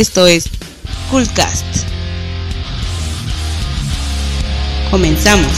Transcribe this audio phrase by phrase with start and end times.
[0.00, 0.48] Esto es
[1.10, 1.62] Coolcast.
[4.90, 5.52] Comenzamos.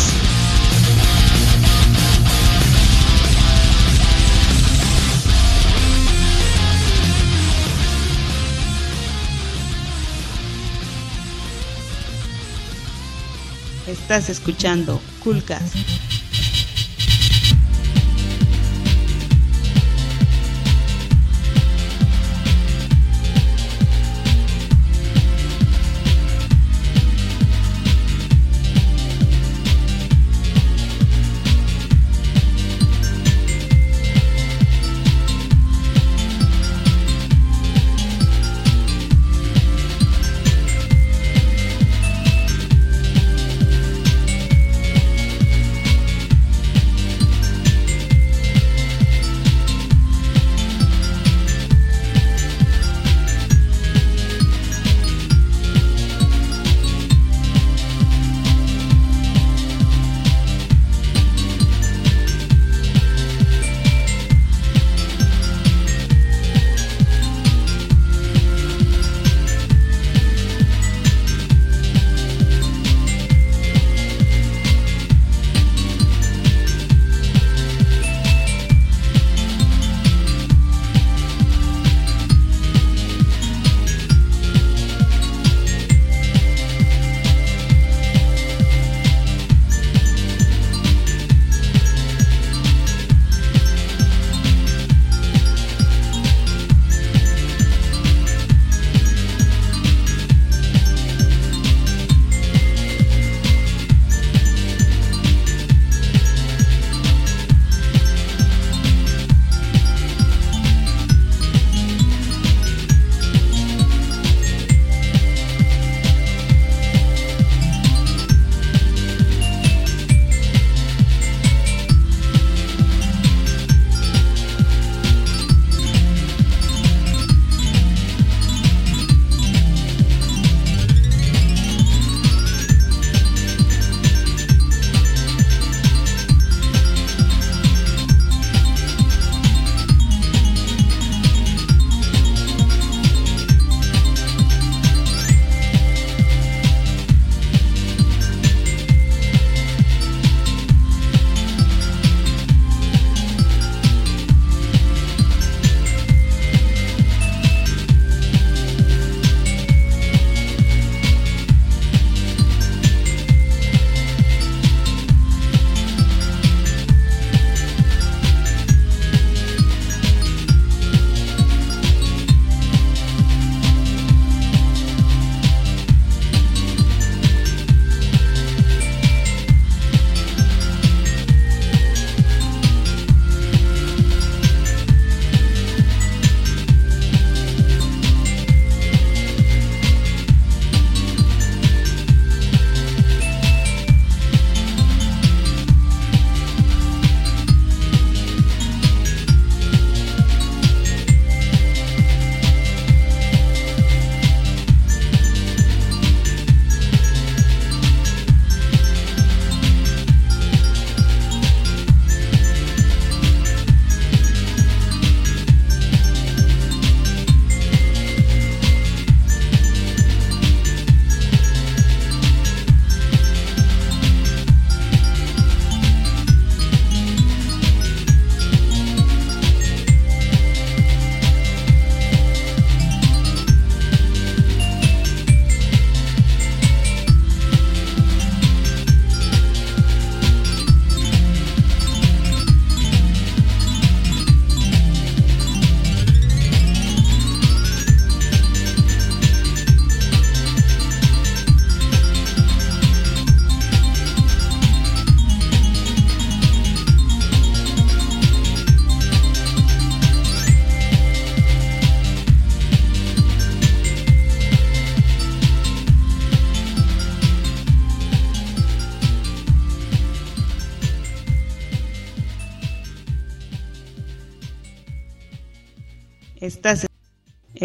[13.86, 15.76] Estás escuchando Coolcast.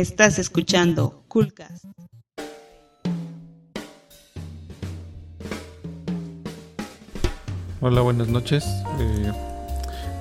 [0.01, 1.85] Estás escuchando Coolcast.
[7.81, 8.63] Hola, buenas noches.
[8.99, 9.31] Eh,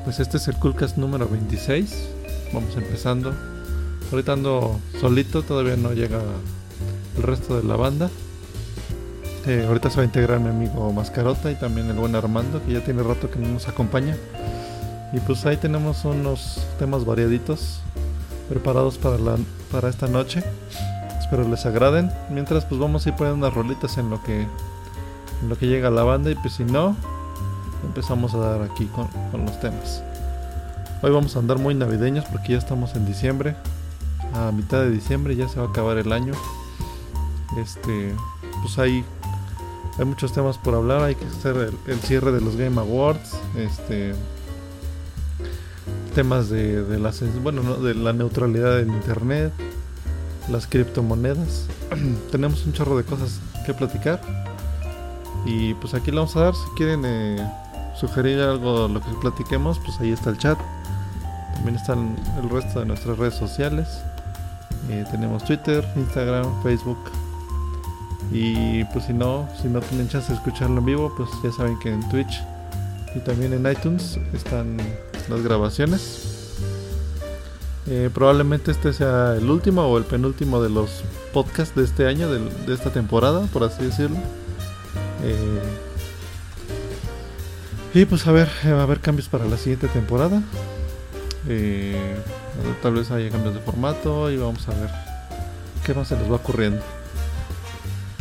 [0.05, 1.95] pues este es el Coolcast número 26.
[2.55, 3.35] Vamos empezando.
[4.11, 6.23] Ahorita ando solito, todavía no llega
[7.19, 8.09] el resto de la banda.
[9.47, 12.73] Eh, ahorita se va a integrar mi amigo Mascarota y también el buen Armando, que
[12.73, 14.17] ya tiene rato que no nos acompaña.
[15.13, 17.81] Y pues ahí tenemos unos temas variaditos
[18.49, 19.37] preparados para, la,
[19.71, 20.43] para esta noche.
[21.21, 22.11] Espero les agraden.
[22.31, 25.91] Mientras pues vamos a ir poniendo unas rolitas en lo que, en lo que llega
[25.91, 26.97] la banda y pues si no,
[27.85, 30.03] empezamos a dar aquí con, con los temas.
[31.03, 33.57] Hoy vamos a andar muy navideños porque ya estamos en diciembre.
[34.35, 36.33] A mitad de diciembre ya se va a acabar el año.
[37.59, 38.15] Este,
[38.63, 39.05] pues hay,
[39.99, 41.03] hay muchos temas por hablar.
[41.03, 43.37] Hay que hacer el, el cierre de los Game Awards.
[43.57, 44.15] Este,
[46.17, 47.75] temas de, de, la, bueno, ¿no?
[47.77, 49.53] de la neutralidad del internet,
[50.51, 51.67] las criptomonedas.
[52.33, 54.19] Tenemos un chorro de cosas que platicar.
[55.45, 56.55] Y pues aquí le vamos a dar.
[56.55, 57.47] Si quieren eh,
[58.01, 60.59] sugerir algo lo que platiquemos, pues ahí está el chat.
[61.57, 63.87] También están el resto de nuestras redes sociales.
[64.89, 67.11] Eh, tenemos Twitter, Instagram, Facebook.
[68.33, 71.79] Y pues si no, si no tienen chance de escucharlo en vivo, pues ya saben
[71.79, 72.43] que en Twitch
[73.17, 74.77] y también en iTunes están
[75.29, 76.55] las grabaciones.
[77.89, 82.29] Eh, probablemente este sea el último o el penúltimo de los podcasts de este año,
[82.31, 84.19] de, esta temporada, por así decirlo.
[85.23, 85.61] Eh,
[87.95, 90.43] y pues a ver, va a haber cambios para la siguiente temporada.
[91.49, 92.17] Eh,
[92.83, 94.91] tal vez haya cambios de formato y vamos a ver
[95.85, 96.83] qué más se nos va ocurriendo.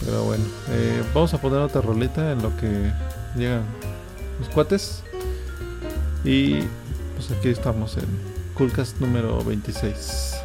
[0.06, 2.92] Pero bueno, eh, vamos a poner otra rolita en lo que
[3.36, 3.64] llegan
[4.40, 5.04] los cuates.
[6.24, 6.60] Y
[7.16, 8.06] pues aquí estamos en
[8.54, 10.45] Coolcast número 26.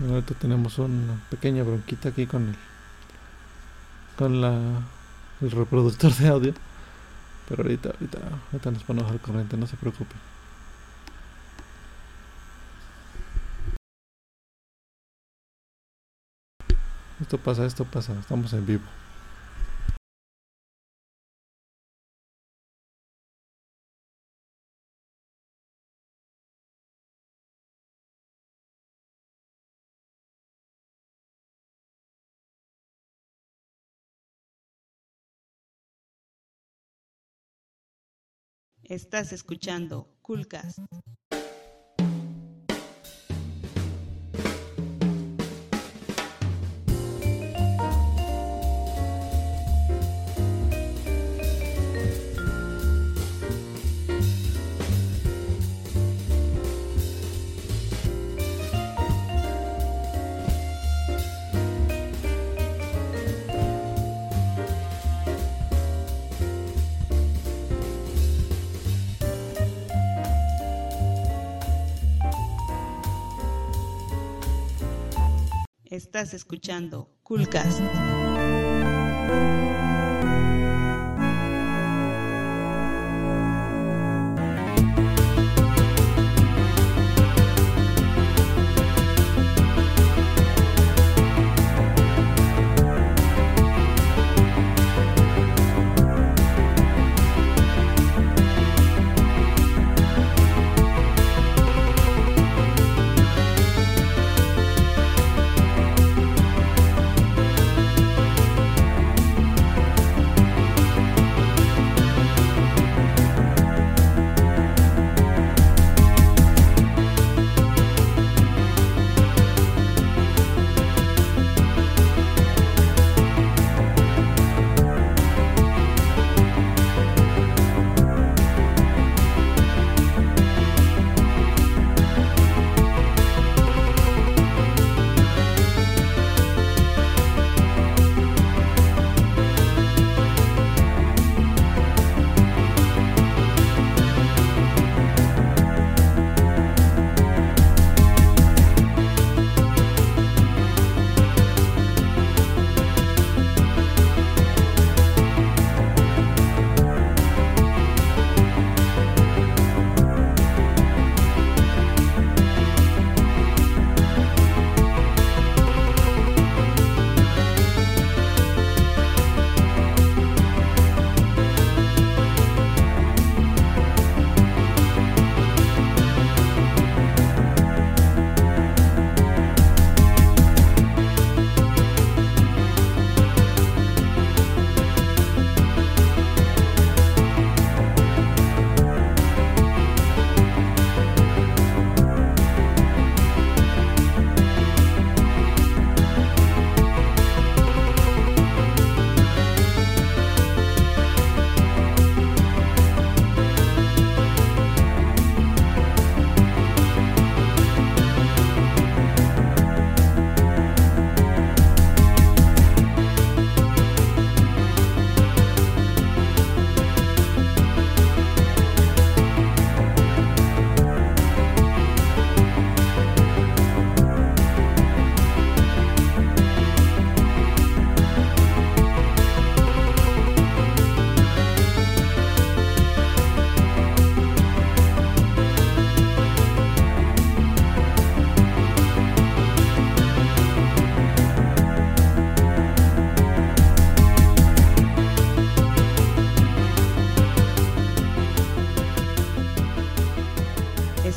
[0.00, 2.56] Ahorita tenemos una pequeña bronquita aquí con el
[4.16, 4.82] con la
[5.40, 6.54] el reproductor de audio.
[7.48, 8.18] Pero ahorita, ahorita,
[8.52, 10.18] ahorita nos ponemos al corriente, no se preocupen.
[17.20, 18.82] Esto pasa, esto pasa, estamos en vivo.
[38.88, 40.78] Estás escuchando Coolcast.
[75.96, 77.80] Estás escuchando Coolcast.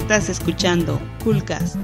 [0.09, 1.75] Estás escuchando Coolcast.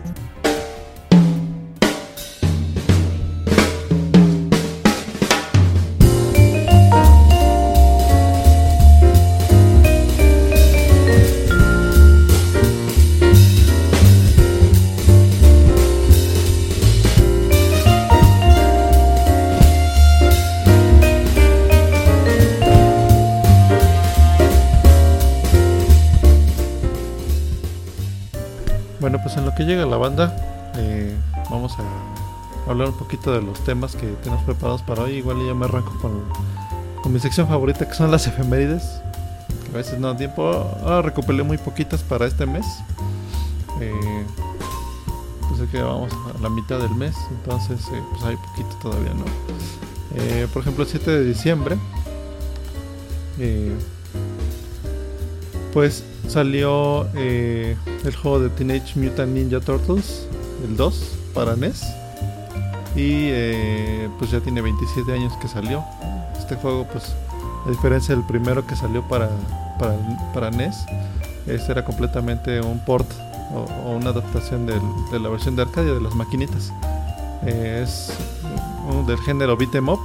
[29.65, 30.35] Llega la banda,
[30.77, 31.15] eh,
[31.49, 35.13] vamos a hablar un poquito de los temas que tenemos preparados para hoy.
[35.13, 36.23] Igual ya me arranco con,
[37.01, 39.01] con mi sección favorita, que son las efemérides.
[39.65, 40.43] que A veces no da tiempo.
[40.83, 42.65] Ahora recopilé muy poquitas para este mes.
[43.81, 44.25] Eh,
[45.47, 49.13] pues es que vamos a la mitad del mes, entonces eh, pues hay poquito todavía,
[49.13, 49.25] ¿no?
[50.15, 51.77] Eh, por ejemplo, el 7 de diciembre.
[55.73, 57.74] pues salió eh,
[58.05, 60.27] el juego de Teenage Mutant Ninja Turtles,
[60.63, 61.83] el 2, para NES.
[62.95, 65.83] Y eh, pues ya tiene 27 años que salió.
[66.37, 67.13] Este juego, pues,
[67.65, 69.29] a diferencia del primero que salió para,
[69.79, 69.95] para,
[70.33, 70.75] para NES,
[71.47, 73.09] este era completamente un port
[73.53, 74.79] o, una adaptación de
[75.19, 76.71] la versión de arcade de las maquinitas.
[77.45, 78.11] Eh, es
[79.07, 79.99] del género beat 'em up,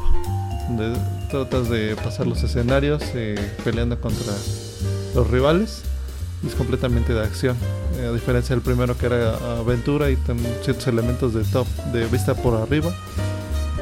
[0.69, 0.99] donde
[1.30, 4.33] tratas de pasar los escenarios eh, peleando contra
[5.14, 5.83] los rivales
[6.47, 7.57] es completamente de acción
[7.99, 10.16] eh, a diferencia del primero que era aventura y
[10.62, 12.90] ciertos elementos de top de vista por arriba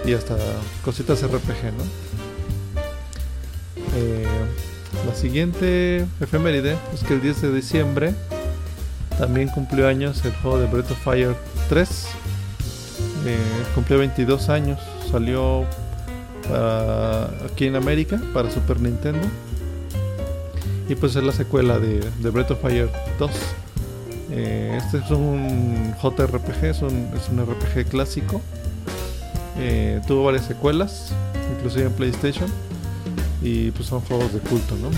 [0.05, 0.37] y hasta
[0.85, 1.85] cositas RPG ¿no?
[3.97, 4.27] Eh,
[5.07, 8.15] la siguiente efeméride es que el 10 de diciembre
[9.19, 11.35] también cumplió años el juego de Breath of Fire
[11.69, 11.89] 3
[13.27, 13.37] Eh,
[13.75, 14.79] cumplió 22 años
[15.11, 15.65] salió
[16.49, 19.27] para- aquí en América para Super Nintendo
[20.89, 22.89] y pues es la secuela de Breath of Fire
[23.19, 23.31] 2.
[24.41, 28.41] Eh, este es un JRPG, es un, es RPG clásico.
[29.59, 31.13] Eh, tuvo varias secuelas,
[31.57, 32.49] inclusive en PlayStation.
[33.43, 34.91] Y pues son juegos de culto, ¿no?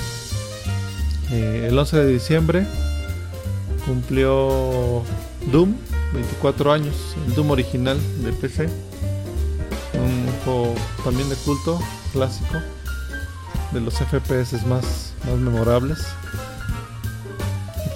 [1.30, 2.66] Eh, el 11 de diciembre
[3.86, 5.02] cumplió
[5.50, 5.74] Doom,
[6.12, 8.68] 24 años, el Doom original de PC.
[9.94, 11.80] Un juego también de culto,
[12.12, 12.58] clásico
[13.72, 15.98] de los FPS más memorables.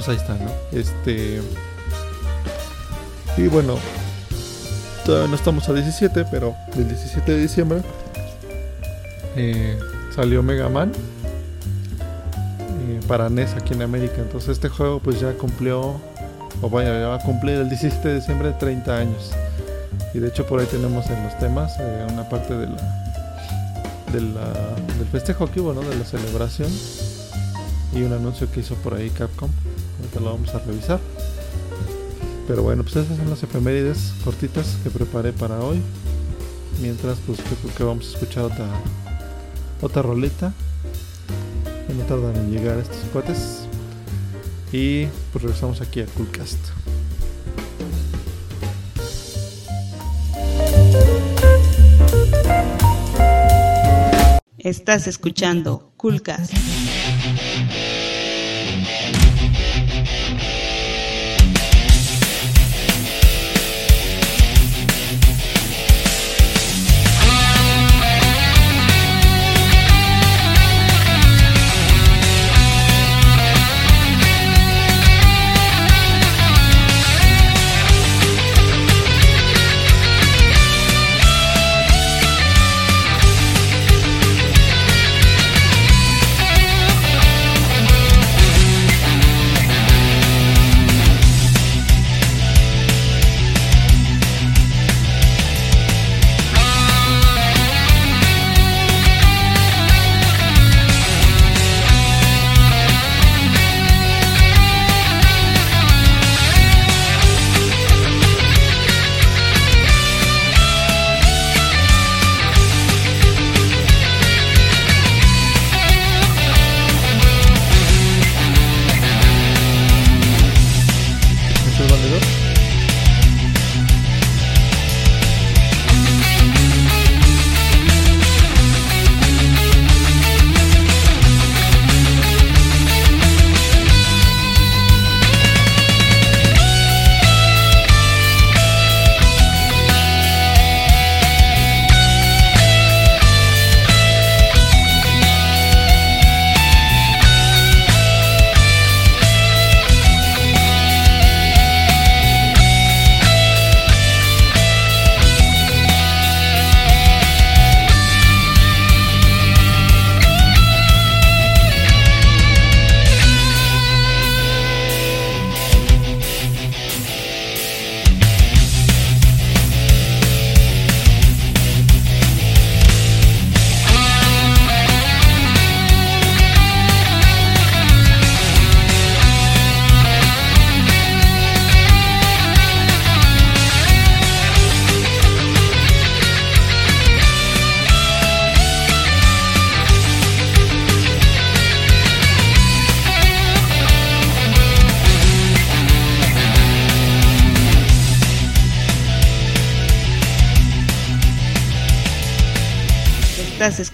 [0.05, 0.51] Pues ahí está, ¿no?
[0.79, 1.41] Este.
[3.37, 3.77] Y bueno,
[5.05, 7.81] todavía no estamos a 17, pero el 17 de diciembre
[9.37, 9.79] eh,
[10.15, 10.93] salió Mega Man
[12.89, 14.17] eh, para NES aquí en América.
[14.19, 16.01] Entonces este juego pues ya cumplió,
[16.63, 19.33] o vaya, ya va a cumplir el 17 de diciembre 30 años.
[20.13, 23.01] Y de hecho por ahí tenemos en los temas eh, una parte de la-
[24.13, 24.33] del
[25.11, 25.81] festejo que hubo, ¿no?
[25.81, 26.71] De la celebración.
[27.93, 29.51] Y un anuncio que hizo por ahí Capcom.
[29.99, 31.01] Ahorita lo vamos a revisar.
[32.47, 35.81] Pero bueno, pues esas son las efemérides cortitas que preparé para hoy.
[36.81, 38.69] Mientras, pues creo que vamos a escuchar otra,
[39.81, 40.53] otra roleta.
[41.97, 43.67] No tardan en llegar estos cuates.
[44.73, 46.59] Y pues regresamos aquí a Coolcast.
[54.59, 56.53] Estás escuchando Coolcast.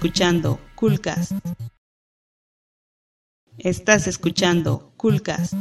[0.00, 1.32] Escuchando Coolcast.
[3.58, 5.52] Estás escuchando Coolcast.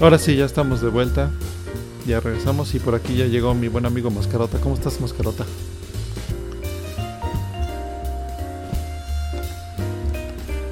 [0.00, 1.32] Ahora sí, ya estamos de vuelta.
[2.06, 4.60] Ya regresamos y por aquí ya llegó mi buen amigo Mascarota.
[4.60, 5.44] ¿Cómo estás, Mascarota?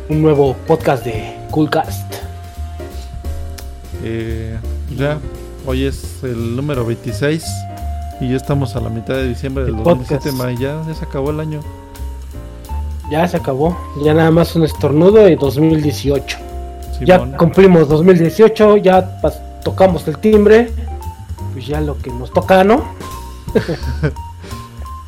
[0.09, 2.08] Un nuevo podcast de Coolcast.
[4.03, 4.57] Eh,
[4.97, 5.19] ya,
[5.67, 7.45] hoy es el número 26
[8.21, 10.31] y ya estamos a la mitad de diciembre del El 2017.
[10.31, 10.37] podcast.
[10.45, 11.61] ma, ya, ya se acabó el año.
[13.11, 13.77] Ya se acabó.
[14.05, 16.39] Ya nada más un estornudo y 2018.
[17.05, 17.37] Ya Simón.
[17.39, 19.21] cumplimos 2018, ya
[19.65, 20.71] tocamos el timbre.
[21.53, 22.85] Pues ya lo que nos toca, ¿no?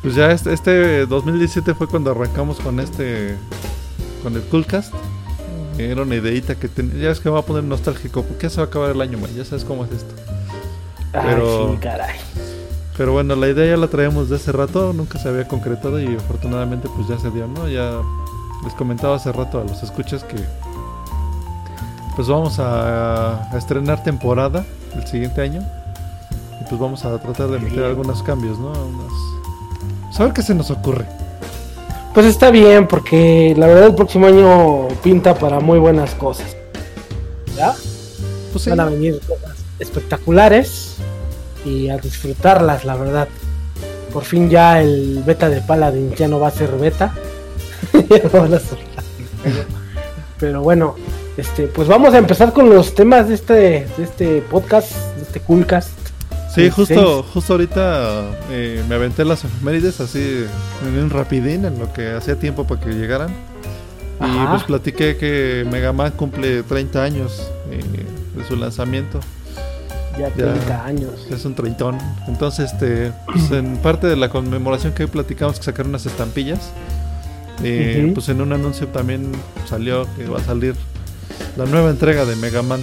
[0.01, 3.35] Pues ya este, este 2017 fue cuando arrancamos con este,
[4.23, 4.91] con el Coolcast.
[5.77, 6.95] Era una ideita que tenía.
[7.03, 8.23] Ya es que me va a poner nostálgico.
[8.23, 9.31] porque ya se va a acabar el año, man.
[9.35, 10.13] Ya sabes cómo es esto.
[11.11, 12.15] Pero- Ay, sí, caray.
[12.97, 16.15] Pero bueno, la idea ya la traíamos de hace rato, nunca se había concretado y
[16.15, 17.67] afortunadamente pues ya se dio, ¿no?
[17.67, 17.99] Ya
[18.63, 20.35] les comentaba hace rato a los escuchas que
[22.15, 25.61] pues vamos a, a estrenar temporada el siguiente año
[26.59, 28.69] y pues vamos a tratar de meter algunos cambios, ¿no?
[28.71, 29.13] Unos...
[30.09, 31.05] pues, a ver qué se nos ocurre.
[32.13, 36.57] Pues está bien, porque la verdad el próximo año pinta para muy buenas cosas.
[37.55, 37.73] ¿Ya?
[38.51, 40.95] Pues sí, Van a venir cosas espectaculares
[41.65, 43.27] y a disfrutarlas, la verdad.
[44.11, 47.13] Por fin ya el beta de Paladin ya no va a ser beta.
[48.09, 49.65] Ya no van a el juego.
[50.39, 50.95] Pero bueno,
[51.37, 55.39] este, pues vamos a empezar con los temas de este, de este podcast, de este
[55.39, 56.00] Coolcast.
[56.53, 60.45] Sí, justo, justo ahorita eh, me aventé las efemérides así
[60.87, 63.29] en un rapidín, en lo que hacía tiempo para que llegaran.
[64.19, 67.81] Y pues platiqué que Mega Man cumple 30 años eh,
[68.37, 69.19] de su lanzamiento.
[70.19, 71.11] Ya 30 años.
[71.31, 71.97] Es un treintón.
[72.27, 76.71] Entonces, este, pues en parte de la conmemoración que hoy platicamos que sacaron unas estampillas.
[77.63, 78.11] eh.
[78.13, 79.31] Pues en un anuncio también
[79.67, 80.75] salió que va a salir
[81.57, 82.81] la nueva entrega de Mega Man.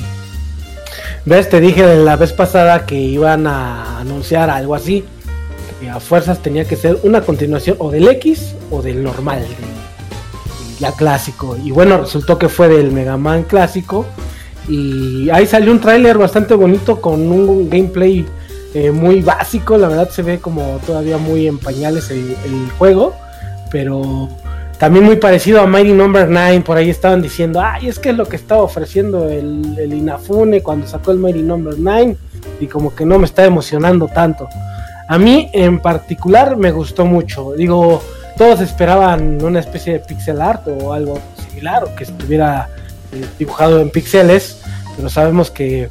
[1.24, 1.48] ¿Ves?
[1.48, 5.04] Te dije la vez pasada que iban a anunciar algo así.
[5.81, 9.44] Que a fuerzas tenía que ser una continuación o del X o del normal,
[10.81, 11.57] ya clásico.
[11.62, 14.07] Y bueno, resultó que fue del Mega Man clásico.
[14.68, 18.26] Y ahí salió un tráiler bastante bonito con un gameplay
[18.74, 19.78] eh, muy básico.
[19.78, 23.14] La verdad se ve como todavía muy en pañales el juego.
[23.70, 24.28] Pero
[24.78, 26.60] también muy parecido a Mighty Number 9.
[26.60, 30.62] Por ahí estaban diciendo, ay, es que es lo que estaba ofreciendo el, el Inafune
[30.62, 32.16] cuando sacó el Mighty Number 9.
[32.60, 34.48] Y como que no me está emocionando tanto.
[35.08, 37.52] A mí en particular me gustó mucho.
[37.56, 38.02] Digo,
[38.36, 42.68] todos esperaban una especie de pixel art o algo similar, o que estuviera
[43.12, 44.60] eh, dibujado en píxeles,
[44.96, 45.88] pero sabemos que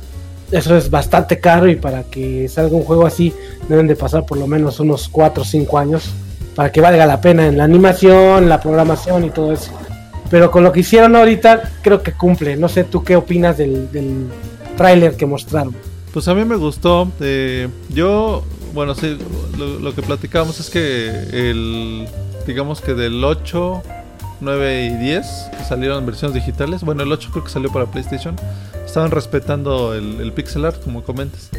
[0.52, 3.34] eso es bastante caro y para que salga un juego así
[3.68, 6.10] deben de pasar por lo menos unos 4 o 5 años
[6.58, 9.72] para que valga la pena en la animación, la programación y todo eso.
[10.32, 12.58] Pero con lo que hicieron ahorita creo que cumple.
[12.58, 14.26] No sé tú qué opinas del, del
[14.76, 15.76] tráiler que mostraron.
[16.12, 17.12] Pues a mí me gustó.
[17.20, 18.44] eh, yo,
[18.74, 19.20] bueno, sí,
[19.56, 22.08] lo, que platicábamos es que el,
[22.48, 23.84] digamos que del 8,
[24.42, 25.26] 9 y 10,
[25.60, 28.36] que salieron versiones digitales, bueno, el 8 creo que salió para PlayStation,
[28.84, 31.52] estaban respetando el, el pixel art, como comentas.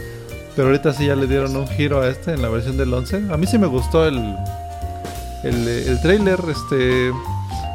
[0.56, 3.26] Pero ahorita sí ya le dieron un giro a este en la versión del 11.
[3.30, 4.34] A mí sí me gustó el,
[5.44, 7.12] el, el trailer, este...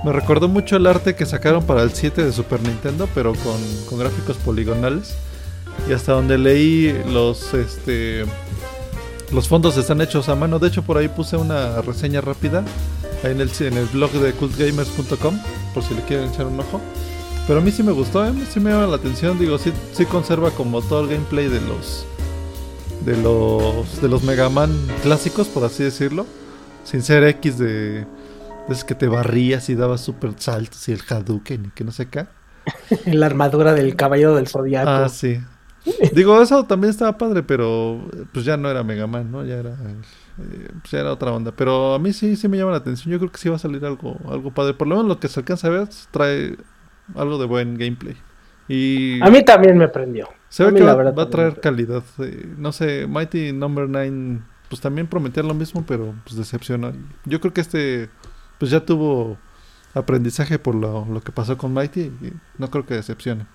[0.04, 3.58] Me recordó mucho el arte que sacaron para el 7 de Super Nintendo, pero con,
[3.90, 5.16] con gráficos poligonales.
[5.88, 8.26] Y hasta donde leí los este
[9.32, 10.60] los fondos están hechos a mano.
[10.60, 12.64] De hecho, por ahí puse una reseña rápida
[13.24, 15.40] ahí en el, en el blog de cultgamers.com
[15.74, 16.82] por si le quieren echar un ojo.
[17.48, 18.34] Pero a mí sí me gustó, ¿eh?
[18.52, 19.40] sí me llama la atención.
[19.40, 22.06] Digo, sí, sí conserva como todo el gameplay de los
[23.06, 24.72] de los de los Mega Man
[25.02, 26.26] clásicos, por así decirlo,
[26.84, 28.06] sin ser X de,
[28.70, 32.08] esos que te barrías y dabas super saltos y el Hadouken y que no sé
[32.08, 32.26] qué.
[33.06, 34.90] la armadura del caballero del zodiaco.
[34.90, 35.40] Ah, sí.
[36.14, 38.00] Digo, eso también estaba padre, pero
[38.32, 39.44] pues ya no era Mega Man, ¿no?
[39.44, 41.52] Ya era, eh, pues ya era otra onda.
[41.52, 43.12] Pero a mí sí, sí me llama la atención.
[43.12, 44.74] Yo creo que sí va a salir algo, algo padre.
[44.76, 46.56] Por lo menos lo que se alcanza a ver trae
[47.16, 48.16] algo de buen gameplay.
[48.70, 50.30] Y A mí también me prendió.
[50.48, 52.04] se ve que va, a traer calidad.
[52.20, 54.40] Eh, no sé, Mighty Number 9
[54.74, 56.92] pues también prometía lo mismo, pero pues decepcionó.
[57.26, 58.10] Yo creo que este
[58.58, 59.38] pues ya tuvo
[59.94, 63.46] aprendizaje por lo, lo que pasó con Mighty y no creo que decepcione.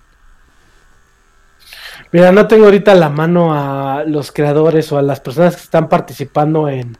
[2.13, 5.89] Mira, no tengo ahorita la mano a los creadores o a las personas que están
[5.89, 6.97] participando en,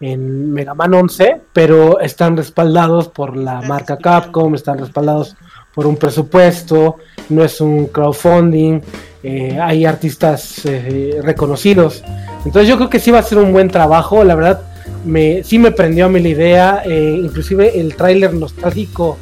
[0.00, 3.98] en Mega Man 11, pero están respaldados por la marca.
[3.98, 5.36] Capcom, están respaldados
[5.74, 6.96] por un presupuesto,
[7.28, 8.80] no es un crowdfunding,
[9.22, 12.02] eh, hay artistas eh, reconocidos.
[12.44, 14.60] Entonces yo creo que sí va a ser un buen trabajo, la verdad
[15.04, 19.18] me, sí me prendió a mí la idea, eh, inclusive el tráiler nostálgico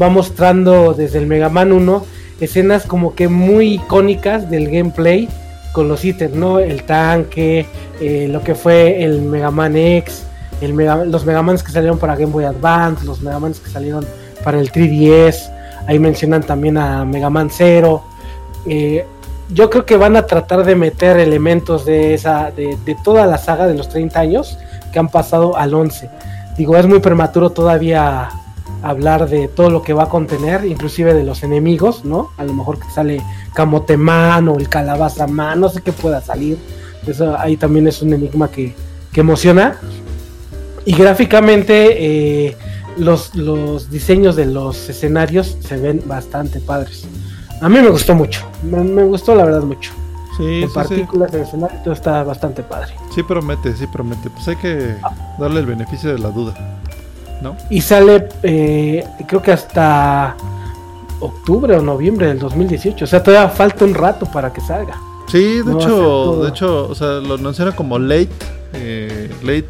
[0.00, 2.04] va mostrando desde el Mega Man 1
[2.40, 5.28] escenas como que muy icónicas del gameplay
[5.72, 6.58] con los ítems, ¿no?
[6.58, 7.66] El tanque,
[8.00, 10.26] lo que fue el Mega Man X,
[10.60, 14.06] Mega, los Megamans que salieron para Game Boy Advance, los Megamans que salieron
[14.44, 15.50] para el 3DS,
[15.86, 18.02] ahí mencionan también a Mega Man Zero.
[18.66, 19.06] Eh,
[19.48, 23.66] yo creo que van a tratar de meter elementos de esa, de, toda la saga
[23.66, 24.58] de los 30 años
[24.92, 26.10] que han pasado al 11.
[26.56, 28.30] Digo, es muy prematuro todavía
[28.82, 32.30] hablar de todo lo que va a contener, inclusive de los enemigos, ¿no?
[32.36, 33.22] A lo mejor que sale
[33.54, 36.58] Camoteman o el Calabazaman, no sé qué pueda salir.
[37.06, 38.74] Eso ahí también es un enigma que,
[39.12, 39.78] que emociona.
[40.84, 42.56] Y gráficamente eh,
[42.96, 47.06] los, los diseños de los escenarios se ven bastante padres.
[47.60, 49.92] A mí me gustó mucho, me, gustó la verdad mucho.
[50.36, 52.94] Sí, en partículas, el escenario, todo está bastante padre.
[53.14, 54.28] Sí promete, sí promete.
[54.28, 54.94] Pues hay que
[55.38, 56.54] darle el beneficio de la duda,
[57.40, 57.56] ¿no?
[57.70, 60.36] Y sale, eh, creo que hasta
[61.20, 63.04] octubre o noviembre del 2018.
[63.04, 65.00] O sea, todavía falta un rato para que salga.
[65.26, 68.28] Sí, de hecho, de hecho, o sea, lo anunciaron como late,
[68.74, 69.68] eh, late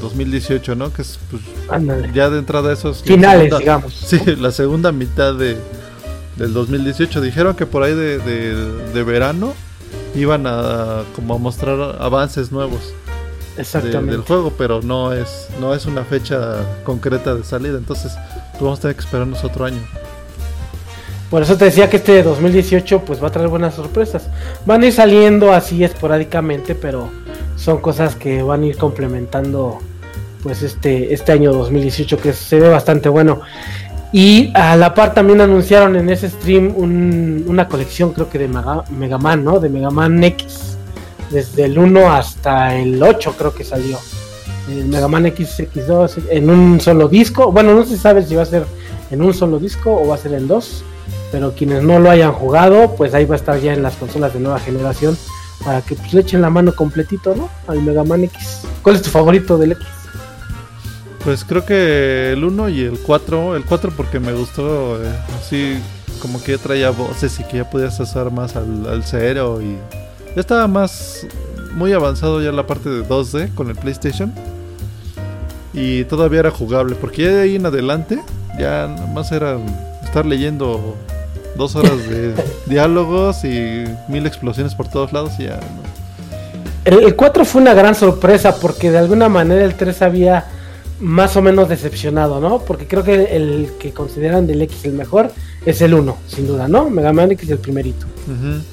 [0.00, 0.92] 2018, ¿no?
[0.92, 1.42] Que es pues,
[2.12, 3.94] ya de entrada esos finales, digamos.
[4.06, 5.56] Sí, la segunda mitad de,
[6.36, 7.20] del 2018.
[7.20, 9.54] Dijeron que por ahí de, de, verano
[10.14, 12.92] iban a como a mostrar avances nuevos
[13.56, 18.12] del juego, pero no es no es una fecha concreta de salida, entonces
[18.52, 19.80] pues, vamos a tener que esperarnos otro año.
[21.30, 24.28] Por eso te decía que este 2018 pues va a traer buenas sorpresas.
[24.66, 27.10] Van a ir saliendo así esporádicamente, pero
[27.56, 29.78] son cosas que van a ir complementando
[30.42, 33.40] pues este, este año 2018 que se ve bastante bueno.
[34.12, 39.18] Y a la par también anunciaron en ese stream una colección creo que de Mega,
[39.18, 39.58] Man, ¿no?
[39.58, 40.76] De Mega Man X.
[41.30, 43.98] Desde el 1 hasta el 8 creo que salió.
[44.68, 47.50] Mega Man X, X2 en un solo disco.
[47.50, 48.64] Bueno, no se sabe si va a ser
[49.10, 50.84] en un solo disco o va a ser en dos.
[51.32, 54.32] Pero quienes no lo hayan jugado, pues ahí va a estar ya en las consolas
[54.32, 55.18] de nueva generación.
[55.62, 57.50] Para que pues, le echen la mano completito, ¿no?
[57.66, 58.62] Al Mega Man X.
[58.82, 59.86] ¿Cuál es tu favorito del X?
[61.22, 63.56] Pues creo que el 1 y el 4.
[63.56, 65.78] El 4 porque me gustó eh, así
[66.20, 69.02] como que ya traía voces y que ya podías usar más al, al
[69.62, 69.76] y
[70.34, 71.26] ya estaba más
[71.74, 74.32] muy avanzado ya la parte de 2D con el PlayStation.
[75.72, 78.22] Y todavía era jugable porque ya de ahí en adelante
[78.58, 79.58] ya más era
[80.04, 80.96] estar leyendo
[81.56, 82.34] dos horas de
[82.66, 85.60] diálogos y mil explosiones por todos lados y ya
[86.84, 90.46] El, el 4 fue una gran sorpresa porque de alguna manera el 3 había
[91.00, 92.60] más o menos decepcionado, ¿no?
[92.60, 95.32] Porque creo que el que consideran del X el mejor
[95.66, 96.88] es el 1, sin duda, ¿no?
[96.88, 98.06] Mega Man X el primerito.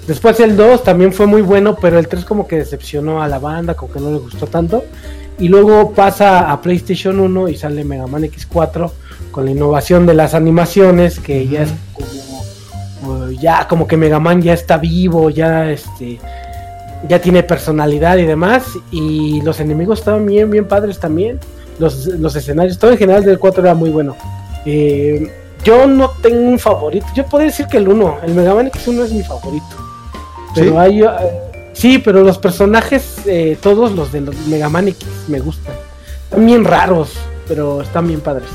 [0.08, 3.40] Después el 2 también fue muy bueno, pero el 3 como que decepcionó a la
[3.40, 4.84] banda, como que no le gustó tanto.
[5.40, 8.92] Y luego pasa a PlayStation 1 y sale Mega Man X4
[9.32, 12.31] con la innovación de las animaciones, que ya es como
[13.38, 16.20] ya como que Mega Man ya está vivo, ya este
[17.08, 21.40] ya tiene personalidad y demás y los enemigos estaban bien bien padres también
[21.82, 24.16] los, escenarios, todo en general del 4 era muy bueno.
[24.66, 25.32] Eh,
[25.64, 29.04] yo no tengo un favorito, yo podría decir que el 1, el Mega Man X1
[29.04, 29.66] es mi favorito.
[30.56, 30.78] Pero ¿Sí?
[30.78, 31.02] hay...
[31.02, 31.08] Eh,
[31.74, 35.74] sí, pero los personajes, eh, todos los de los Mega Man X me gustan.
[36.24, 37.14] Están bien raros,
[37.48, 38.50] pero están bien padres.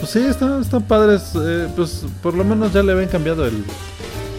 [0.00, 1.32] Pues sí, están, están padres.
[1.76, 3.64] pues por lo menos ya le habían cambiado el,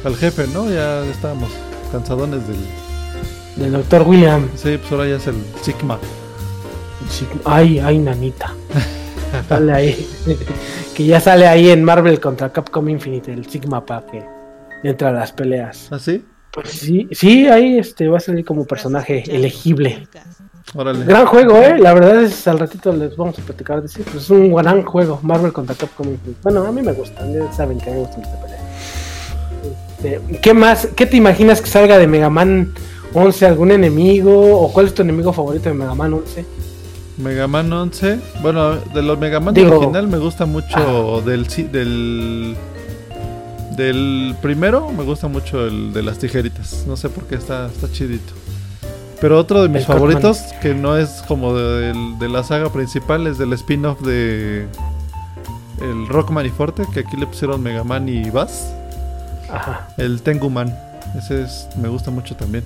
[0.03, 0.69] al jefe, ¿no?
[0.69, 1.51] Ya estábamos
[1.91, 2.57] cansadones del...
[3.57, 4.07] Del Dr.
[4.07, 4.49] William.
[4.55, 5.99] Sí, pues ahora ya es el Sigma.
[7.45, 8.53] Ay, ay, nanita.
[9.49, 10.07] sale ahí.
[10.95, 14.23] que ya sale ahí en Marvel contra Capcom Infinite, el Sigma para que
[14.83, 15.89] entra a las peleas.
[15.91, 16.25] ¿Ah, sí?
[16.51, 20.07] Pues sí, sí, ahí este va a salir como personaje elegible.
[20.73, 21.05] Órale.
[21.05, 21.77] Gran juego, eh.
[21.79, 24.83] La verdad es al ratito les vamos a platicar de sí, pues es un gran
[24.83, 26.07] juego, Marvel contra Capcom.
[26.43, 28.59] Bueno, a mí me gusta, ya saben que a mí me gusta esta pelea.
[29.97, 30.87] Este, ¿Qué más?
[30.95, 32.73] ¿Qué te imaginas que salga de Mega Man
[33.13, 33.45] 11?
[33.45, 34.61] ¿Algún enemigo?
[34.61, 36.45] ¿O cuál es tu enemigo favorito de Mega Man 11?
[37.17, 38.19] Mega Man 11.
[38.41, 42.55] Bueno, de los Mega Man original me gusta mucho del, del
[43.75, 46.85] del primero me gusta mucho el de las tijeritas.
[46.87, 48.33] No sé por qué está, está chidito.
[49.21, 53.53] Pero otro de mis favoritos, que no es como de, la saga principal, es del
[53.53, 54.65] spin-off de
[55.79, 58.73] el Rockman y Forte, que aquí le pusieron Mega Man y Bass.
[59.51, 59.89] Ajá.
[59.97, 60.75] El Tenguman.
[61.15, 62.63] Ese es, me gusta mucho también.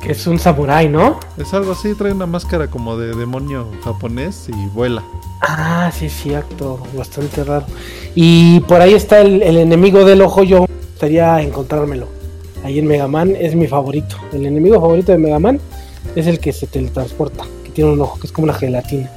[0.00, 1.18] Que es un samurái, ¿no?
[1.38, 5.02] Es algo así, trae una máscara como de demonio japonés y vuela.
[5.40, 7.66] Ah, sí, cierto, bastante raro.
[8.14, 12.23] Y por ahí está el, el enemigo del ojo, yo me gustaría encontrármelo.
[12.64, 14.16] Ahí en Mega Man es mi favorito.
[14.32, 15.60] El enemigo favorito de Mega Man
[16.16, 19.08] es el que se teletransporta, que tiene un ojo, que es como una gelatina.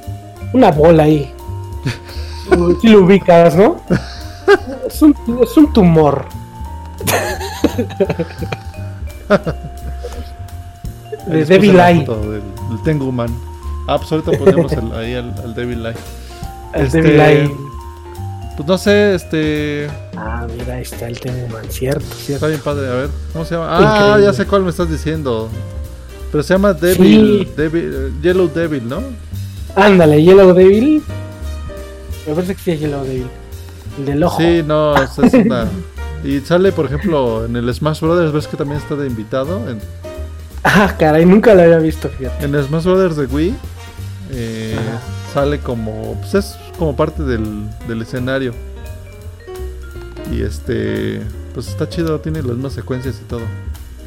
[0.52, 1.32] Una bola ahí.
[2.80, 3.76] Si lo ubicas, ¿no?
[4.86, 6.26] Es un, es un tumor.
[11.26, 12.06] De Devil Eye.
[12.06, 13.28] foto del, del Tenguman.
[13.86, 15.94] Ah, pues ahorita ponemos el- ahí al, Devil Eye.
[16.74, 17.50] El Este, Devil Eye.
[18.58, 19.88] Pues no sé, este.
[20.16, 22.34] Ah, mira, ahí está el Tenguman, cierto, cierto.
[22.34, 23.68] Está bien padre, a ver, ¿cómo se llama?
[23.70, 24.24] Ah, Increíble.
[24.24, 25.48] ya sé cuál me estás diciendo.
[26.32, 29.00] Pero se llama Devil, Devil eh, Yellow Devil, ¿no?
[29.76, 31.02] Ándale, Yellow Devil.
[32.26, 33.28] Me parece que sí es Yellow Devil.
[34.00, 34.38] El del ojo.
[34.38, 35.66] Sí, no, esa es una.
[36.24, 39.70] Y sale, por ejemplo, en el Smash Brothers, ves que también está de invitado.
[39.70, 39.78] En,
[40.64, 42.44] Ah, caray, nunca lo había visto, fíjate.
[42.44, 43.54] en el Smash Brothers de Wii,
[44.32, 44.76] eh.
[45.32, 46.14] Sale como.
[46.20, 48.52] Pues es como parte del, del escenario.
[50.32, 51.20] Y este.
[51.54, 53.40] Pues está chido, tiene las mismas secuencias y todo.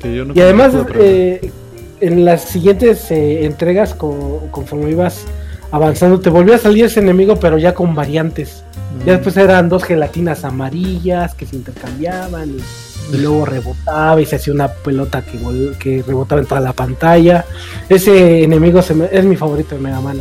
[0.02, 1.52] Que yo Y además, eh,
[2.00, 5.26] en las siguientes eh, entregas, co- conforme ibas
[5.72, 8.64] avanzando, te volvió a salir ese enemigo, pero ya con variantes.
[9.06, 14.36] Ya después eran dos gelatinas amarillas que se intercambiaban y, y luego rebotaba y se
[14.36, 15.40] hacía una pelota que,
[15.80, 17.46] que rebotaba en toda la pantalla.
[17.90, 20.20] Ese enemigo se me- es mi favorito de Mega Man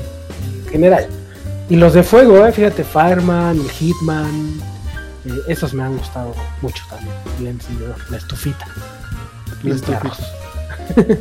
[0.70, 1.06] general.
[1.68, 4.60] Y los de fuego, eh, fíjate, Fireman, el Hitman,
[5.24, 7.14] eh, esos me han gustado mucho también.
[7.38, 8.66] El encendedor, la estufita.
[9.62, 10.16] La estufita.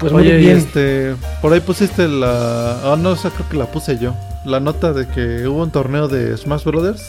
[0.00, 0.58] pues muy y bien.
[0.58, 4.92] este, por ahí pusiste la, ah no, esa creo que la puse yo, la nota
[4.92, 7.02] de que hubo un torneo de Smash Brothers,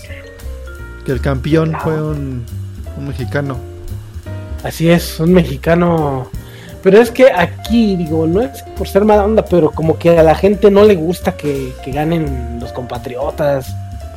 [1.06, 2.46] que el campeón fue un,
[2.98, 3.58] un mexicano.
[4.64, 6.30] Así es, un mexicano.
[6.84, 10.24] Pero es que aquí, digo, no es por ser mala onda, pero como que a
[10.24, 13.68] la gente no le gusta que, que ganen los compatriotas.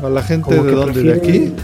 [0.02, 1.54] A la gente Como de dónde, de aquí.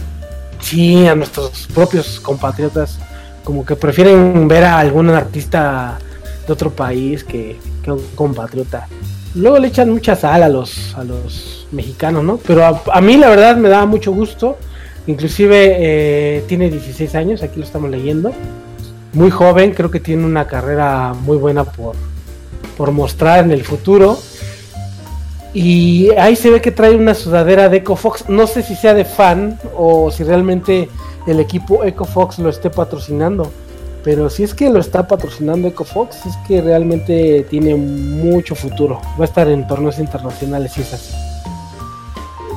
[0.59, 2.99] Sí, a nuestros propios compatriotas.
[3.43, 5.97] Como que prefieren ver a algún artista
[6.45, 8.87] de otro país que, que un compatriota.
[9.35, 12.37] Luego le echan mucha sal a los, a los mexicanos, ¿no?
[12.37, 14.57] Pero a, a mí la verdad me da mucho gusto.
[15.07, 18.33] Inclusive eh, tiene 16 años, aquí lo estamos leyendo.
[19.13, 21.95] Muy joven, creo que tiene una carrera muy buena por,
[22.77, 24.17] por mostrar en el futuro.
[25.53, 28.29] Y ahí se ve que trae una sudadera de EcoFox.
[28.29, 30.89] No sé si sea de fan o si realmente
[31.25, 33.51] el equipo EcoFox lo esté patrocinando.
[34.03, 39.01] Pero si es que lo está patrocinando EcoFox, es que realmente tiene mucho futuro.
[39.19, 41.13] Va a estar en torneos internacionales si es así.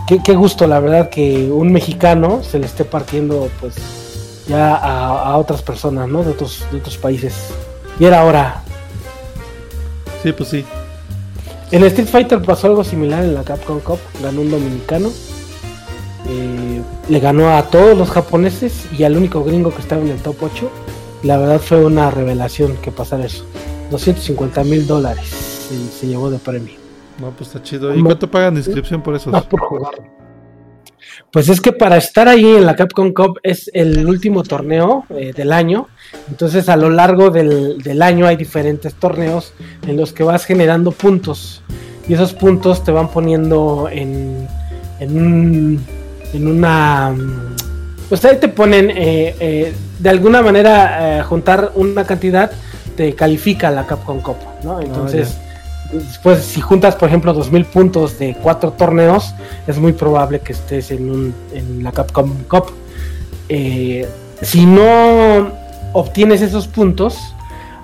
[0.07, 4.00] Qué, qué gusto, la verdad, que un mexicano se le esté partiendo pues
[4.51, 6.25] ya a, a otras personas, ¿no?
[6.25, 7.35] De otros, de otros países.
[7.99, 8.63] Y era hora.
[10.23, 10.65] Sí, pues sí.
[11.71, 15.09] En Street Fighter pasó algo similar en la Capcom Cup, ganó un dominicano.
[16.29, 20.19] Eh, le ganó a todos los japoneses y al único gringo que estaba en el
[20.19, 20.71] top 8.
[21.23, 23.45] La verdad fue una revelación que pasara eso.
[23.91, 26.75] 250 mil dólares se, se llevó de premio.
[27.21, 27.95] No, pues está chido.
[27.95, 29.31] ¿Y cuánto pagan de inscripción por eso?
[29.31, 29.95] No por jugar.
[31.31, 35.33] Pues es que para estar ahí en la Capcom Cup es el último torneo eh,
[35.35, 35.89] del año.
[36.29, 39.53] Entonces a lo largo del, del año hay diferentes torneos
[39.87, 41.63] en los que vas generando puntos.
[42.09, 44.49] Y esos puntos te van poniendo en,
[44.99, 45.85] en, un-
[46.35, 47.11] una...
[47.11, 47.57] mm,
[48.09, 52.51] Pues ahí te ponen, eh, eh, de alguna manera, eh, juntar una cantidad
[52.97, 54.81] te califica la Capcom Cup, ¿no?
[54.81, 55.37] Entonces,
[55.93, 59.35] después si juntas, por ejemplo, 2.000 puntos de cuatro torneos,
[59.67, 62.73] es muy probable que estés en, un, en la Capcom Cup.
[63.49, 64.09] Eh,
[64.43, 65.51] si no
[65.93, 67.35] obtienes esos puntos,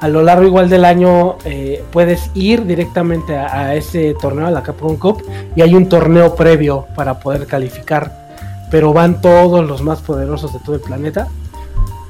[0.00, 4.62] a lo largo igual del año eh, puedes ir directamente a, ese torneo, a la
[4.62, 5.22] Capcom Cup,
[5.54, 8.26] y hay un torneo previo para poder calificar.
[8.70, 11.28] Pero van todos los más poderosos de todo el planeta.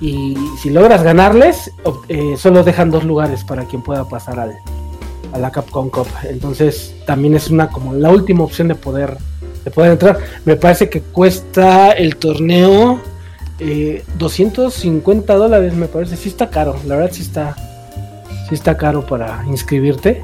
[0.00, 1.70] Y si logras ganarles,
[2.08, 4.52] eh, solo dejan dos lugares para quien pueda pasar al,
[5.32, 6.08] a la Capcom Cup.
[6.28, 9.16] Entonces también es una como la última opción de poder
[9.64, 10.18] de poder entrar.
[10.44, 13.00] Me parece que cuesta el torneo
[13.58, 16.16] eh, 250 dólares, me parece.
[16.16, 17.56] Sí está caro, la verdad sí está
[18.48, 20.22] sí está caro para inscribirte.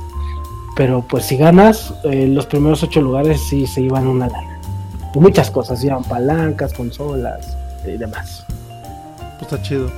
[0.75, 4.59] Pero pues si ganas, eh, los primeros ocho lugares sí se iban una lana.
[5.15, 8.47] Muchas cosas, iban palancas, consolas y demás.
[9.39, 9.93] Pues está chido.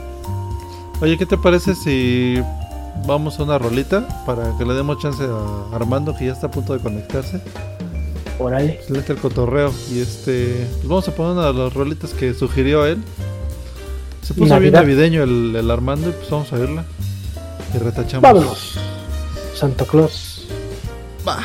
[1.00, 2.42] Oye, ¿qué te parece si
[3.06, 6.50] vamos a una rolita para que le demos chance a Armando que ya está a
[6.50, 7.40] punto de conectarse?
[8.38, 8.80] Órale.
[8.86, 12.34] Se le el cotorreo y este, pues vamos a poner una de las rolitas que
[12.34, 13.02] sugirió él.
[14.22, 16.84] Se puso bien navideño el, el Armando y pues vamos a oírla.
[17.74, 18.22] Y retachamos.
[18.22, 18.78] Vámonos.
[19.54, 20.46] Santa Claus.
[21.26, 21.38] Va.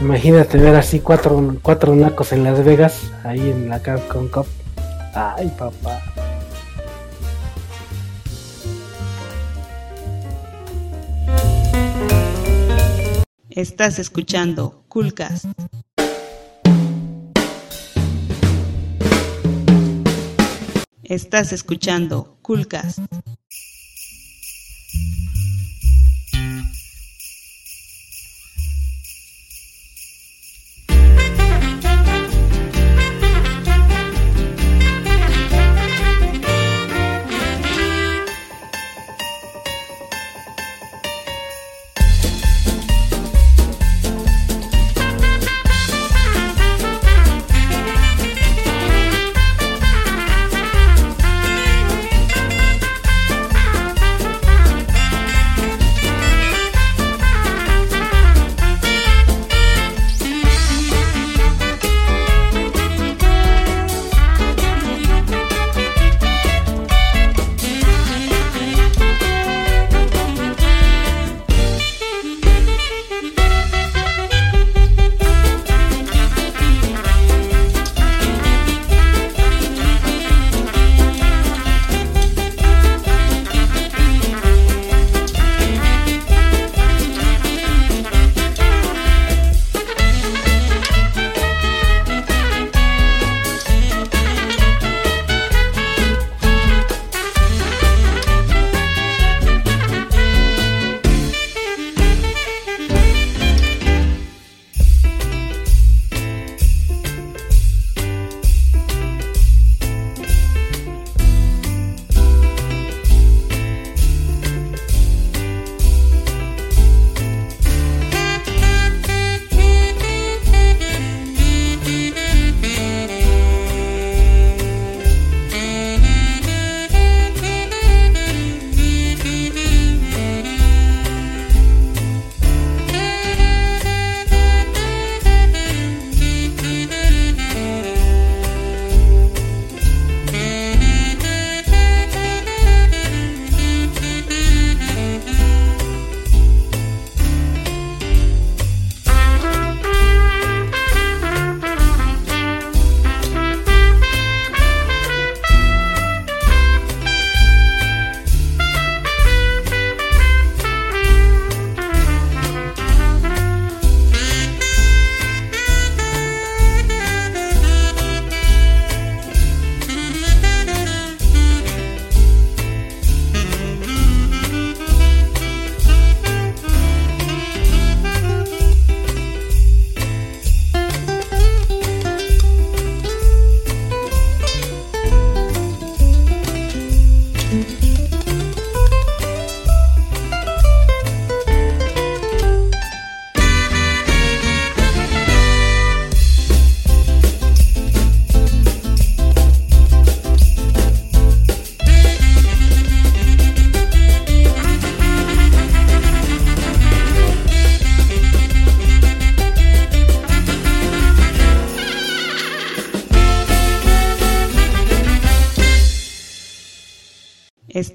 [0.00, 4.46] Imagínate ver así cuatro, cuatro nacos en Las Vegas, ahí en la Capcom Cup.
[5.14, 6.00] Ay, papá.
[13.50, 15.46] Estás escuchando Coolcast.
[21.02, 23.00] Estás escuchando Coolcast.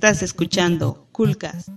[0.05, 1.69] Estás escuchando Coolcast.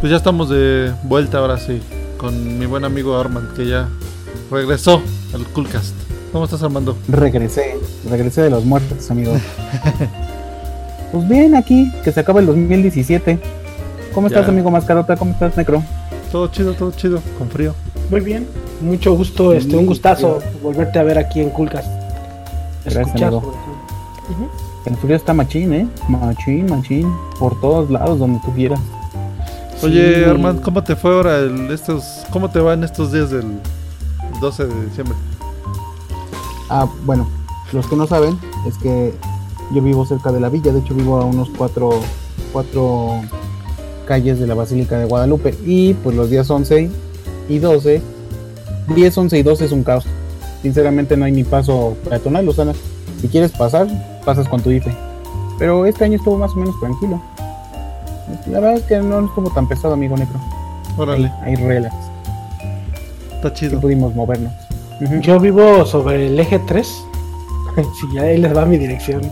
[0.00, 1.82] Pues ya estamos de vuelta ahora sí,
[2.16, 3.90] con mi buen amigo Armand, que ya
[4.50, 5.02] regresó
[5.34, 5.94] al Coolcast.
[6.32, 6.96] ¿Cómo estás, Armando?
[7.06, 7.76] Regresé,
[8.08, 9.34] regresé de los muertos, amigo.
[11.12, 13.38] pues bien, aquí, que se acaba el 2017.
[14.14, 14.50] ¿Cómo estás, Ya.
[14.50, 15.18] amigo Mascarota?
[15.18, 15.84] ¿Cómo estás, Necro?
[16.32, 17.74] Todo chido, todo chido, con frío.
[18.08, 18.69] Muy bien.
[18.80, 21.88] Mucho gusto, este, un gustazo volverte a ver aquí en Coolcast.
[22.84, 23.40] Gracias, Escuchar amigo.
[23.42, 23.50] todo.
[23.50, 24.48] Ujú.
[24.86, 25.86] El frío está machín, ¿eh?
[26.08, 27.12] Machín, machín.
[27.38, 28.80] Por todos lados, donde tú quieras.
[29.82, 30.24] Oye, Sí.
[30.30, 33.44] Armand, ¿cómo te fue ahora el, estos, cómo te va en estos días del
[34.40, 35.14] 12 de diciembre?
[36.70, 37.28] Ah, bueno,
[37.72, 39.12] los que no saben, es que
[39.74, 40.72] yo vivo cerca de la villa.
[40.72, 42.00] De hecho, vivo a unos cuatro,
[42.52, 43.20] cuatro
[44.06, 45.54] calles de la Basílica de Guadalupe.
[45.66, 46.90] Y pues los días 11
[47.48, 48.00] y 12,
[48.88, 50.06] 10, 11 y 12 es un caos.
[50.62, 52.66] Sinceramente no hay ni paso peatonal, o sea,
[53.20, 53.86] si quieres pasar,
[54.24, 54.92] pasas con tu IFE.
[55.58, 57.20] Pero este año estuvo más o menos tranquilo.
[58.46, 60.38] La verdad es que no estuvo tan pesado, amigo Necro.
[60.96, 61.94] Órale, Hay reglas,
[63.34, 63.80] está chido.
[63.80, 64.52] pudimos movernos.
[65.22, 67.04] Yo vivo sobre el eje 3.
[68.00, 69.22] Sí, ahí les va mi dirección.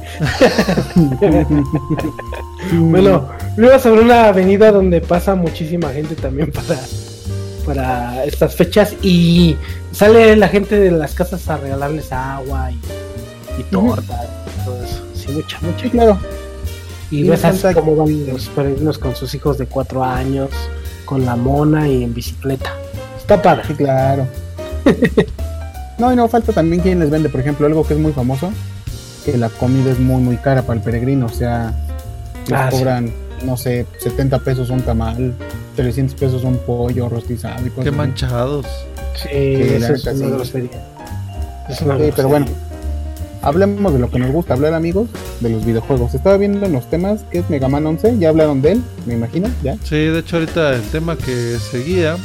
[2.72, 3.26] Bueno,
[3.56, 6.78] vivo sobre una avenida donde pasa muchísima gente también para,
[7.68, 9.56] para estas fechas y
[9.92, 12.80] sale la gente de las casas a regalarles agua y,
[13.60, 15.02] y tortas y todo eso.
[15.14, 15.82] Sí, mucha, mucha.
[15.82, 16.18] Sí, claro.
[17.10, 20.50] Y Sí, ves así como van los peregrinos con sus hijos de cuatro años,
[21.04, 22.72] con la mona y en bicicleta.
[23.16, 23.62] Está padre.
[23.66, 24.26] Sí, claro.
[25.98, 28.52] No, y no falta también quien les vende, por ejemplo, algo que es muy famoso,
[29.24, 31.74] que la comida es muy, muy cara para el peregrino, o sea,
[32.46, 32.84] les Ah, sí.
[33.44, 35.34] No sé, 70 pesos un tamal,
[35.76, 38.66] 300 pesos un pollo rostizado y cosas Qué manchados.
[39.16, 39.28] Sí,
[39.78, 40.30] la eso es neta, una sí.
[40.32, 40.88] grosería.
[41.68, 42.46] Es una Sí, pero bueno,
[43.42, 45.08] hablemos de lo que nos gusta hablar, amigos,
[45.40, 46.14] de los videojuegos.
[46.14, 49.14] Estaba viendo en los temas que es Mega Man 11, ya hablaron de él, me
[49.14, 49.76] imagino, ¿ya?
[49.84, 52.16] Sí, de hecho ahorita el tema que seguía.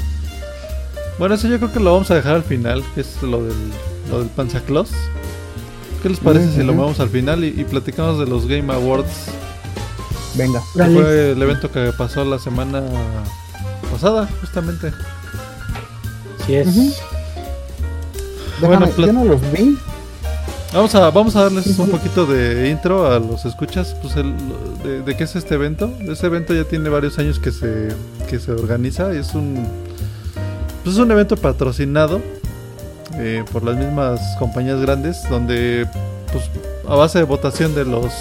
[1.19, 3.53] Bueno, eso yo creo que lo vamos a dejar al final, que es lo del,
[4.09, 4.91] lo del Panzacloss.
[6.01, 9.27] ¿Qué les parece si lo movemos al final y, y platicamos de los Game Awards?
[10.35, 10.61] Venga.
[10.73, 12.81] Fue el evento que pasó la semana
[13.91, 14.91] pasada, justamente.
[16.45, 16.67] Sí es.
[18.59, 19.77] Bueno, Déjame, plat- yo no los vi,
[20.73, 24.33] Vamos a, vamos a darles un poquito de intro a los escuchas, pues el,
[24.83, 25.93] de, de qué es este evento.
[26.09, 27.89] Este evento ya tiene varios años que se,
[28.27, 29.11] que se organiza.
[29.13, 29.67] Es un,
[30.83, 32.21] pues es un evento patrocinado
[33.17, 35.87] eh, por las mismas compañías grandes, donde
[36.31, 36.45] pues
[36.89, 38.11] a base de votación de los,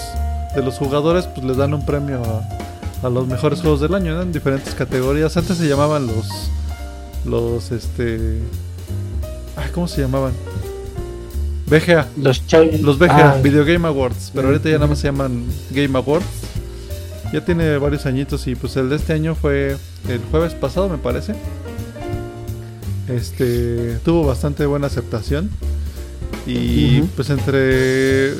[0.54, 4.14] de los jugadores, pues les dan un premio a, a los mejores juegos del año,
[4.14, 4.22] ¿no?
[4.22, 5.36] En diferentes categorías.
[5.36, 6.26] Antes se llamaban los,
[7.24, 8.38] los, este,
[9.56, 10.32] ay, ¿cómo se llamaban?
[11.66, 12.06] BGA.
[12.18, 12.42] Los,
[12.82, 16.26] Los VGA, Ah, Video Game Awards, pero ahorita ya nada más se llaman Game Awards.
[17.32, 19.76] Ya tiene varios añitos y pues el de este año fue
[20.06, 21.34] el jueves pasado, me parece.
[23.08, 25.50] Este tuvo bastante buena aceptación
[26.46, 28.32] y pues entre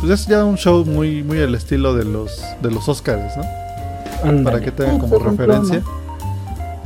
[0.00, 3.44] pues es ya un show muy muy al estilo de los de los Oscars, ¿no?
[4.22, 4.44] ándale.
[4.44, 5.82] Para que tengan como pues, referencia.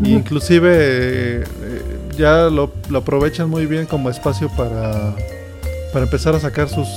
[0.00, 0.08] Ujú.
[0.10, 5.14] Inclusive eh, eh, ya lo, lo aprovechan muy bien como espacio para,
[5.92, 6.88] para empezar a sacar sus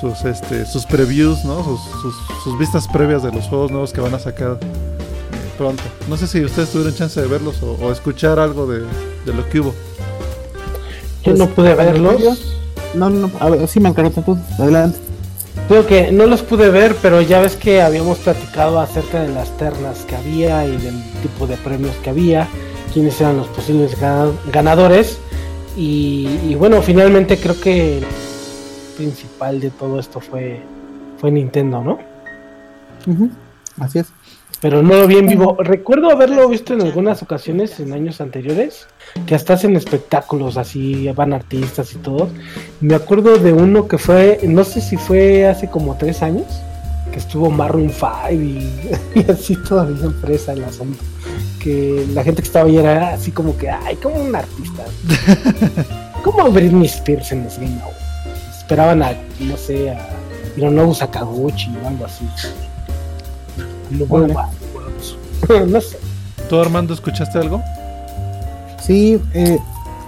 [0.00, 1.64] sus este sus previews, ¿no?
[1.64, 2.14] Sus, sus,
[2.44, 5.82] sus vistas previas de los juegos nuevos que van a sacar eh, pronto.
[6.08, 8.80] No sé si ustedes tuvieron chance de verlos o, o escuchar algo de,
[9.24, 9.74] de lo que hubo.
[11.24, 12.52] Yo no pude verlos.
[12.94, 14.98] No, no, no, a ver, sí, Mancarota, tú, adelante.
[15.68, 19.56] Creo que no los pude ver, pero ya ves que habíamos platicado acerca de las
[19.56, 22.46] ternas que había y del tipo de premios que había,
[22.92, 25.18] quiénes eran los posibles gana- ganadores.
[25.76, 28.04] Y, bueno, finalmente creo que el
[28.96, 30.60] principal de todo esto fue,
[31.18, 31.98] fue Nintendo, ¿no?
[33.06, 33.28] Ujú,
[33.80, 34.06] Así es.
[34.60, 35.56] Pero no lo vi en vivo.
[35.60, 38.86] Recuerdo haberlo visto en algunas ocasiones en años anteriores,
[39.26, 42.28] que hasta hacen espectáculos así, van artistas y todo.
[42.80, 46.46] Me acuerdo de uno que fue, no sé si fue hace como tres años,
[47.12, 48.68] que estuvo Maroon 5 y,
[49.14, 51.02] y así todavía en fresa el asunto.
[51.62, 54.84] Que la gente que estaba ahí era así como que, ay, como un artista.
[56.24, 57.80] como Britney Spears en Game.
[58.58, 60.08] Esperaban a, no sé, a
[60.56, 62.24] Hironobu Sakaguchi o algo así.
[63.90, 64.34] Luego, Órale.
[65.66, 65.98] no sé.
[66.48, 67.62] ¿Tú Armando escuchaste algo?
[68.80, 69.58] Sí, eh,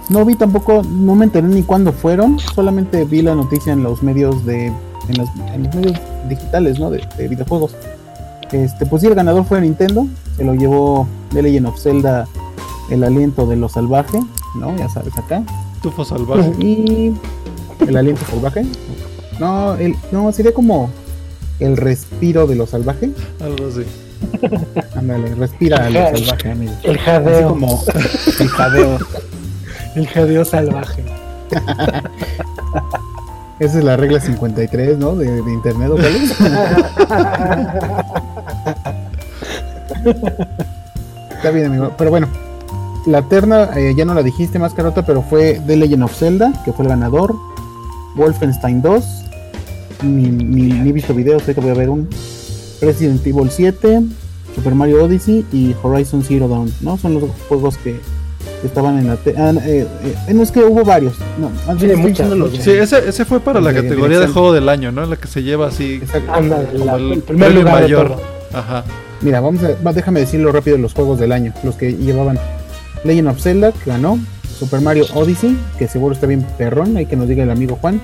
[0.09, 4.01] no vi tampoco, no me enteré ni cuándo fueron, solamente vi la noticia en los
[4.01, 5.99] medios de, en los, en los medios
[6.29, 6.89] digitales, ¿no?
[6.89, 7.75] De, de videojuegos.
[8.51, 12.27] Este, pues sí, el ganador fue Nintendo, se lo llevó The Legend of Zelda,
[12.89, 14.19] el aliento de lo salvaje,
[14.55, 14.75] ¿no?
[14.77, 15.43] Ya sabes acá.
[15.81, 16.51] Tufo salvaje.
[16.59, 17.13] Y
[17.87, 18.65] el aliento salvaje.
[19.39, 20.89] No, el, no, sería como
[21.59, 23.11] el respiro de lo salvaje.
[23.41, 23.85] Algo así.
[24.95, 26.73] Ándale, respira a lo salvaje, amigo.
[26.83, 27.83] El Así jadeo, como
[28.39, 28.97] el jadeo.
[29.95, 31.03] el jadeo salvaje.
[33.59, 35.15] Esa es la regla 53, ¿no?
[35.15, 36.31] De, de internet, ¿o cuál es?
[41.35, 41.91] Está bien, amigo.
[41.97, 42.27] Pero bueno,
[43.05, 46.51] la terna, eh, ya no la dijiste más carota, pero fue The Legend of Zelda,
[46.65, 47.35] que fue el ganador.
[48.15, 49.25] Wolfenstein 2.
[50.03, 52.07] Ni, ni, ni he visto videos, sé que voy a ver un.
[52.81, 54.01] Resident Evil 7,
[54.55, 56.97] Super Mario Odyssey y Horizon Zero Dawn, ¿no?
[56.97, 57.99] Son los juegos que
[58.63, 59.17] estaban en la...
[59.17, 59.85] te- ah, eh,
[60.27, 61.15] eh, no, es que hubo varios.
[61.39, 62.51] No, Sí, muchas, los-.
[62.55, 65.05] Sí, ese, ese fue para la De categoría de juego del año, ¿no?
[65.05, 68.09] La que se lleva así la- el el primer lugar mayor.
[68.09, 68.23] de todo.
[68.53, 68.83] Ajá.
[69.21, 72.39] Mira, vamos a, va, déjame decirlo rápido los juegos del año, los que llevaban
[73.03, 74.17] Legend of Zelda, que ganó,
[74.57, 77.99] Super Mario Odyssey, que seguro está bien perrón, hay que nos diga el amigo Juan,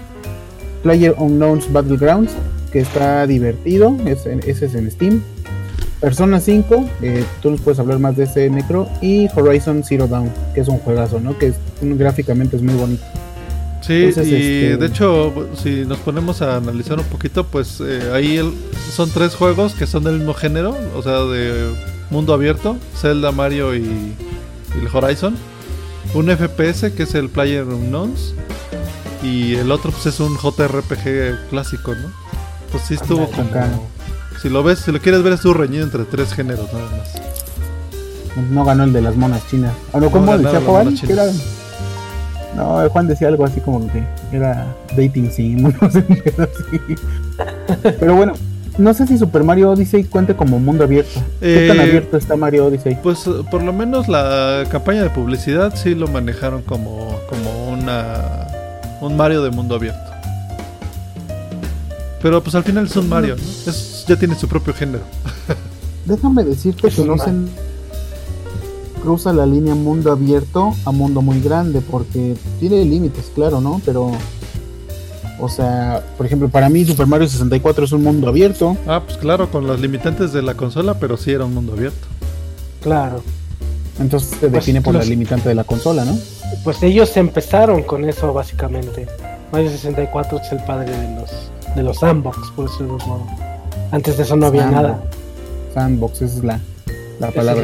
[0.85, 2.31] Player Unknown's Battlegrounds,
[2.71, 5.23] que está divertido, es en- ese es en Steam,
[5.99, 10.29] Persona 5, eh, tú nos puedes hablar más de ese necro, y Horizon Zero Dawn,
[10.53, 11.35] que es un juegazo, ¿no?
[11.39, 13.03] Que es, gráficamente es muy bonito.
[13.81, 18.11] Sí, Entonces, y este- de hecho, si nos ponemos a analizar un poquito, pues eh,
[18.13, 18.53] ahí el-
[18.91, 21.71] son tres juegos que son del mismo género, o sea, de
[22.11, 24.15] mundo abierto, Zelda, Mario y, y
[24.81, 25.35] el Horizon.
[26.13, 28.35] Un FPS que es el Player Unknowns
[29.25, 32.09] y el otro pues es un JRPG clásico, ¿no?
[32.71, 33.49] Pues sí estuvo como...
[34.41, 37.21] Si lo ves, si lo quieres ver, estuvo reñido entre tres géneros nada más.
[38.51, 39.73] No ganó el de las monas chinas.
[39.93, 40.95] Ah, no, ¿Cómo ganaron decía Juan?
[40.95, 41.25] Que era-.
[42.55, 46.49] No, Juan decía algo así como que era dating sim, no sé, pero.
[47.99, 48.33] Pero bueno,
[48.77, 51.21] no sé si Super Mario Odyssey cuente como mundo abierto.
[51.39, 52.97] ¿Qué tan Eh, abierto está Mario Odyssey?
[53.01, 58.47] Pues por lo menos la campaña de publicidad sí lo manejaron como, como una
[59.01, 60.11] un Mario de mundo abierto.
[62.21, 63.43] Pero pues al final es un Mario, ¿no?
[63.71, 65.03] Es, ya tiene su propio género.
[66.05, 67.31] Déjame decirte Es que no se
[69.01, 73.79] cruza la línea mundo abierto a mundo muy grande porque tiene límites, claro, ¿no?
[73.85, 74.11] Pero,
[75.39, 78.75] o sea, por ejemplo, para mí Super Mario 64 es un mundo abierto.
[78.87, 82.07] Ah, pues claro, con las limitantes de la consola, pero sí era un mundo abierto.
[82.81, 83.21] Claro.
[83.99, 86.17] Entonces se Pues, define por los- la limitante de la consola, ¿no?
[86.65, 89.07] Pues ellos empezaron con eso básicamente.
[89.53, 91.31] Mario 64 es el padre de los
[91.75, 93.25] de los sandbox, por decirlo de modo.
[93.91, 94.81] Antes de eso no había Sandbox.
[94.83, 95.03] nada.
[95.73, 96.59] Sandbox, esa es la,
[97.19, 97.63] la palabra.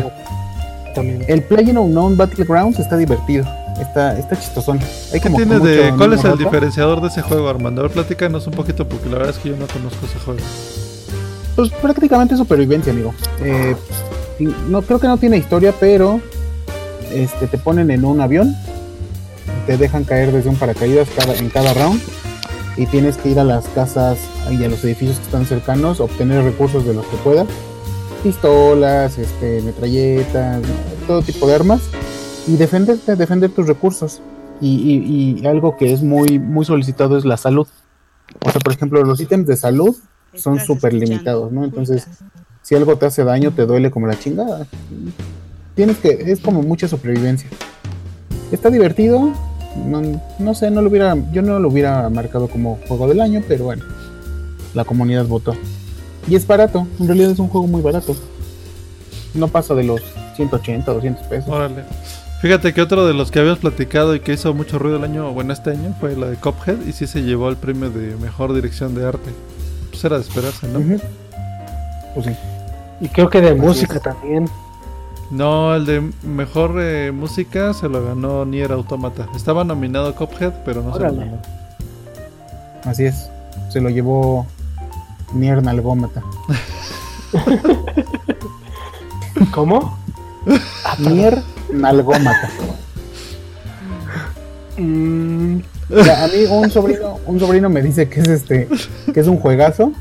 [0.88, 1.26] es- También.
[1.28, 3.45] El Player Unknown Battlegrounds está divertido.
[3.80, 4.80] Está, está chistosón.
[5.14, 7.82] Hay ¿Qué como que tienes de, ¿Cuál es el diferenciador de ese juego, Armando?
[7.82, 10.39] A ver, platícanos un poquito porque la verdad es que yo no conozco ese juego.
[11.56, 13.14] Pues prácticamente supervivencia, amigo.
[13.41, 13.76] Eh,
[14.39, 16.20] y no creo que no tiene historia, pero
[17.14, 18.56] este te ponen en un avión,
[19.66, 22.01] te dejan caer desde un paracaídas cada, en cada round
[22.78, 24.18] y tienes que ir a las casas
[24.49, 27.47] y a los edificios que están cercanos, obtener recursos de los que puedas,
[28.24, 30.62] pistolas, este, metralletas,
[31.07, 31.82] todo tipo de armas
[32.47, 34.22] y defenderte, defender tus recursos.
[34.59, 37.68] Y, y- y algo que es muy muy solicitado es la salud.
[38.45, 39.95] O sea, por ejemplo, los ítems de salud
[40.36, 41.64] son súper limitados, ¿no?
[41.66, 42.07] Entonces,
[42.62, 44.68] si algo te hace daño, te duele como la chingada.
[45.76, 47.49] Tienes que, es como mucha supervivencia.
[48.51, 49.34] Está divertido,
[49.76, 50.02] no,
[50.40, 53.66] no sé, no lo hubiera, yo no lo hubiera marcado como juego del año, pero
[53.66, 53.84] bueno,
[54.74, 55.54] la comunidad votó.
[56.28, 58.16] Y es barato, en realidad es un juego muy barato.
[59.34, 60.02] No pasa de los
[60.36, 61.50] 180, 200 pesos.
[61.50, 61.84] Órale.
[62.42, 65.32] Fíjate que otro de los que habíamos platicado y que hizo mucho ruido el año,
[65.32, 68.54] bueno, este año, fue la de Cophead y sí se llevó el premio de mejor
[68.54, 69.32] dirección de arte.
[69.92, 70.80] Pues era de esperarse, ¿no?
[72.16, 72.32] Pues sí.
[73.00, 74.02] Y creo que de Así música es.
[74.02, 74.50] también.
[75.32, 79.28] No, el de mejor eh, música se lo ganó Nier Automata.
[79.34, 81.40] Estaba nominado Cophead, pero no se lo ganó.
[82.84, 83.30] Así es.
[83.70, 84.46] Se lo llevó
[85.34, 86.22] Nier Nalgómata.
[89.54, 89.98] ¿Cómo?
[91.00, 92.50] Nier Nalgómata.
[94.78, 95.60] Mm,
[95.98, 98.68] O sea, a mí un sobrino, un sobrino me dice que es este,
[99.14, 99.94] que es un juegazo.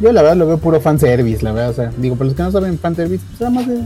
[0.00, 1.70] Yo la verdad lo veo puro fanservice, la verdad.
[1.70, 3.80] O sea, digo, para los que no saben fanservice, pues nada más de,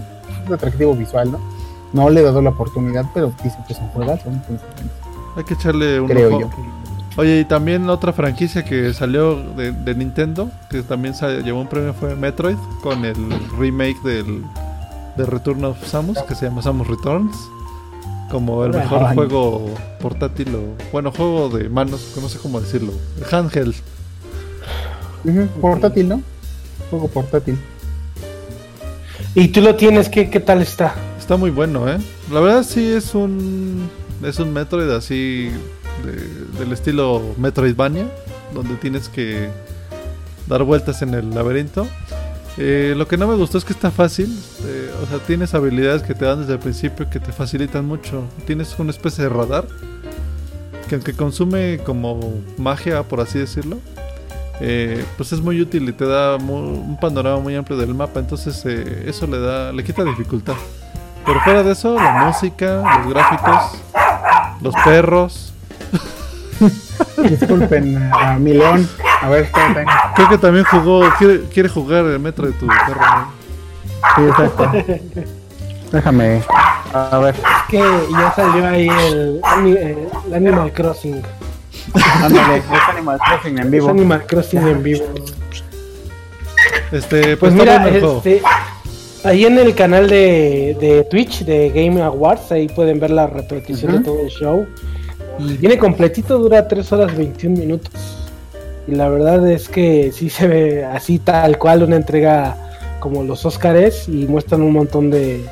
[0.53, 1.41] atractivo visual, ¿no?
[1.93, 4.29] No le he dado la oportunidad, pero dice que es un juegazo.
[4.29, 4.67] Entonces,
[5.37, 6.41] Hay que echarle un Creo ojo.
[6.41, 6.51] yo.
[7.17, 11.15] Oye, y también otra franquicia que salió de, de Nintendo, que también
[11.45, 13.15] llevó un premio, fue Metroid, con el
[13.57, 14.45] remake del
[15.17, 17.37] de Return of Samus, que se llama Samus Returns,
[18.33, 19.67] como el mejor juego
[20.01, 22.93] portátil o, bueno, juego de manos, no sé cómo decirlo,
[23.31, 23.77] handheld.
[25.61, 26.21] portátil, ¿no?
[26.91, 27.57] Juego portátil.
[29.35, 30.95] Y tú lo tienes, ¿qué, qué tal está?
[31.19, 31.99] Está muy bueno, ¿eh?
[32.33, 33.89] La verdad sí es un
[34.23, 35.51] es un Metroid así
[36.05, 38.07] de- del estilo Metroidvania,
[38.55, 39.49] donde tienes que
[40.47, 41.87] dar vueltas en el laberinto.
[42.57, 44.33] Eh, lo que no me gustó es que está fácil,
[44.65, 48.23] eh, o sea, tienes habilidades que te dan desde el principio que te facilitan mucho.
[48.47, 49.67] Tienes una especie de radar
[50.89, 53.79] que aunque consume como magia, por así decirlo,
[54.61, 58.21] eh, pues es muy útil y te da mu- un panorama muy amplio del mapa.
[58.21, 60.55] Entonces eh, eso le da, le quita dificultad.
[61.27, 63.81] Pero fuera de eso, la música, los gráficos,
[64.61, 65.53] los perros.
[67.29, 68.89] Disculpen a mi león.
[69.23, 69.85] A ver, espérate.
[70.15, 73.01] Creo que también jugó, quiere, quiere jugar el metro de tu perro.
[73.01, 73.33] ¿no?
[74.17, 74.71] Sí, exacto.
[75.93, 76.43] Déjame.
[76.93, 77.35] A ver.
[77.35, 77.79] Es que
[78.13, 79.41] ya salió ahí el
[80.35, 81.23] Animal Crossing.
[82.23, 83.89] Ándale, es Animal Crossing en Es vivo.
[83.89, 85.05] Animal Crossing en vivo.
[86.93, 88.43] Este, Pues pues, mira, este,
[89.25, 93.93] ahí en el canal de, de Twitch de Game Awards, ahí pueden ver la repetición
[93.93, 94.67] de todo el show.
[95.39, 97.93] Y viene completito, dura 3 horas 21 minutos.
[98.87, 102.57] Y la verdad es que sí se ve así tal cual una entrega
[103.01, 105.45] como los Óscares y muestran un montón de,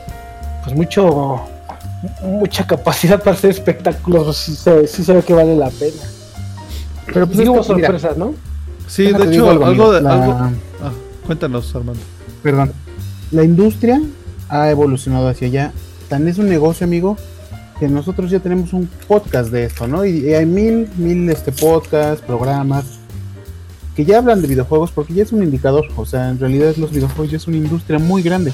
[0.65, 1.43] pues mucho,
[2.23, 6.03] mucha capacidad para hacer espectáculos, sí se, sí se ve que vale la pena.
[7.07, 8.35] Pero pues hubo mira, sorpresas, ¿no?
[8.87, 10.01] Sí, déjate de hecho, algo, de.
[10.01, 10.33] la- algo-
[10.83, 10.93] Ah,
[11.27, 12.01] cuéntanos, Armando.
[12.43, 12.73] perdón,
[13.31, 14.01] la industria
[14.49, 15.73] ha evolucionado hacia allá.
[16.09, 17.17] Tan es un negocio, amigo,
[17.81, 20.05] que nosotros ya tenemos un podcast de esto, ¿no?
[20.05, 22.85] Y, y hay mil, mil este podcasts, programas
[23.97, 25.87] que ya hablan de videojuegos porque ya es un indicador.
[25.97, 28.53] O sea, en realidad los videojuegos ya es una industria muy grande.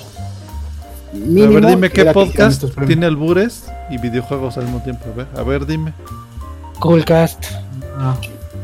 [1.12, 5.06] A ver, dime qué podcast tiene albures y videojuegos al mismo tiempo.
[5.12, 5.92] A ver, a ver dime.
[6.78, 7.44] Coolcast,
[7.96, 8.14] Ah,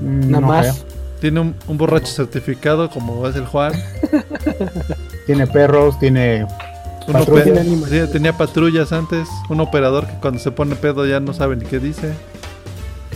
[0.01, 0.67] mm, nada no más.
[0.67, 0.95] creo.
[1.21, 3.73] Tiene un, un borracho certificado como es el Juan.
[5.27, 6.47] Tiene perros, tiene
[7.11, 7.61] Patrulla.
[7.63, 7.89] Animal.
[7.89, 9.27] sí, tenía patrullas antes.
[9.49, 12.13] Un operador que cuando se pone pedo ya no sabe ni qué dice.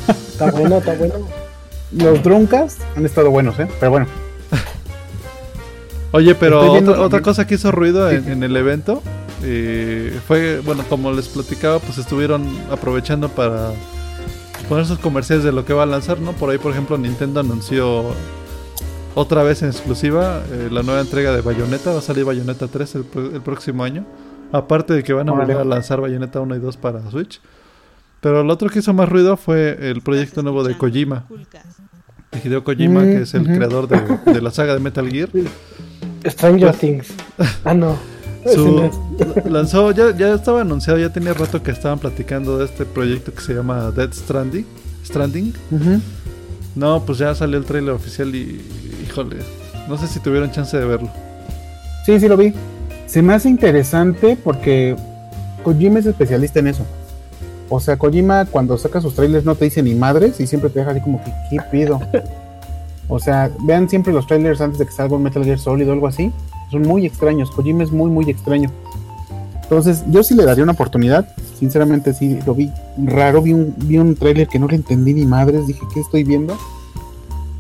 [0.08, 1.14] Está bueno, está bueno.
[1.92, 3.68] Los Drunkas han estado buenos, ¿eh?
[3.78, 4.06] Pero bueno,
[6.12, 8.30] Oye, pero otra, otra cosa que hizo ruido en, Sí.
[8.32, 9.02] en el evento
[9.42, 13.72] eh, fue, bueno, como les platicaba, pues estuvieron aprovechando para
[14.68, 16.32] poner sus comerciales de lo que va a lanzar, ¿no?
[16.32, 18.14] Por ahí, por ejemplo, Nintendo anunció
[19.14, 21.92] otra vez en exclusiva eh, la nueva entrega de Bayonetta.
[21.92, 23.04] Va a salir Bayonetta 3 el,
[23.42, 24.04] próximo año.
[24.52, 27.40] Aparte de que van a volver a lanzar Bayonetta 1 y 2 para Switch.
[28.20, 31.26] Pero lo otro que hizo más ruido fue el proyecto nuevo de Kojima.
[32.32, 33.54] De Hideo Kojima, Mm, que es el ujú.
[33.54, 35.28] creador de, de la saga de Metal Gear.
[36.26, 37.14] Stranger Things.
[37.64, 37.96] Ah, no.
[38.46, 38.90] Su-
[39.50, 43.40] lanzó, ya, ya estaba anunciado, ya tenía rato que estaban platicando de este proyecto que
[43.40, 44.66] se llama Dead Stranding.
[45.04, 45.52] Stranding.
[46.74, 48.60] No, pues ya salió el trailer oficial y
[49.06, 49.36] híjole,
[49.88, 51.10] no sé si tuvieron chance de verlo.
[52.04, 52.52] sí, sí lo vi.
[53.06, 54.94] Se me hace interesante porque
[55.64, 56.84] Kojima es especialista en eso.
[57.70, 60.78] O sea, Kojima cuando saca sus trailers no te dice ni madres y siempre te
[60.80, 62.00] deja así como que, ¿qué pido?
[63.10, 65.92] O sea, vean siempre los trailers antes de que salga un Metal Gear Solid o
[65.94, 66.30] algo así.
[66.70, 67.50] Son muy extraños.
[67.50, 68.70] Kojima es muy, muy extraño.
[69.62, 71.28] Entonces, yo sí le daría una oportunidad.
[71.58, 73.42] Sinceramente, sí, lo vi raro.
[73.42, 75.66] Vi un, vi un trailer que no le entendí ni madres.
[75.66, 76.56] Dije, ¿qué estoy viendo?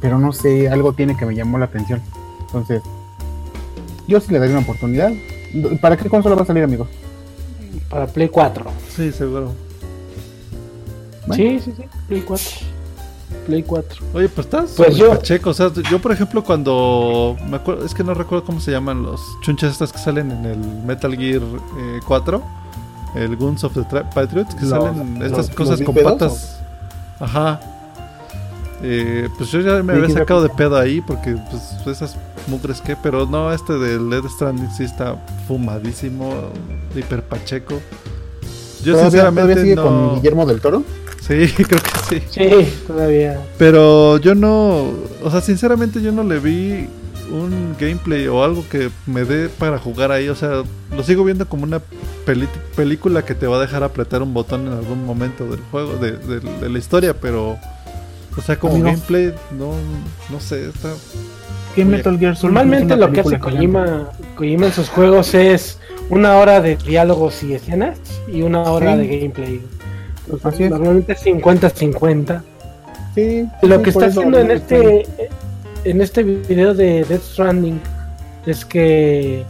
[0.00, 2.00] Pero no sé, algo tiene que me llamó la atención.
[2.40, 2.82] Entonces,
[4.06, 5.12] yo sí le daría una oportunidad.
[5.80, 6.88] ¿Para qué consola va a salir, amigos?
[7.90, 8.64] Para Play 4.
[8.94, 9.52] Sí, seguro.
[11.26, 11.34] Bueno.
[11.34, 11.84] Sí, sí, sí.
[12.06, 12.46] Play 4.
[13.46, 14.04] Play 4.
[14.14, 15.50] Oye, pues estás Pues yo- pacheco.
[15.50, 19.02] O sea, yo por ejemplo cuando me acuerdo, es que no recuerdo cómo se llaman
[19.02, 21.42] los chunches estas que salen en el Metal Gear
[21.78, 22.42] eh, 4,
[23.14, 26.58] el Guns of the Tra- Patriots, que Los- salen estas los- cosas los con patas.
[27.20, 27.60] Ajá.
[28.82, 31.62] Eh, pues yo ya me había sacado de pedo ahí porque pues
[31.96, 32.16] esas
[32.46, 35.16] mugres que, pero no, este del Led Stranding sí está
[35.48, 36.32] fumadísimo,
[36.94, 37.80] hiper pacheco.
[38.84, 39.82] Yo ¿Todavía, sinceramente todavía sigue no...
[39.82, 40.84] con Guillermo del Toro?
[41.20, 42.22] Sí, creo que sí.
[42.30, 42.48] Sí,
[42.86, 43.38] todavía.
[43.58, 44.90] Pero yo no,
[45.22, 46.86] o sea, sinceramente yo no le vi
[47.30, 50.28] un gameplay o algo que me dé para jugar ahí.
[50.28, 50.62] O sea,
[50.96, 51.80] lo sigo viendo como una
[52.24, 55.96] peli- película que te va a dejar apretar un botón en algún momento del juego,
[55.96, 57.58] de, de- de la historia, pero,
[58.36, 58.90] o sea, como Amigo.
[58.90, 59.72] gameplay, no,
[60.30, 60.88] no sé, está...
[61.74, 63.38] ¿Qué Oye, Metal Gear Normalmente lo que hace?
[63.38, 65.78] Kojima, Kojima en sus juegos es
[66.10, 67.98] una hora de diálogos y escenas
[68.32, 68.98] y una hora Sí.
[69.06, 69.60] de gameplay.
[70.30, 70.70] O sea, Así es.
[70.70, 72.42] normalmente es 50-50.
[73.14, 75.06] Sí, Lo que está haciendo en este
[75.84, 77.80] en este video de Death Stranding
[78.46, 79.40] es que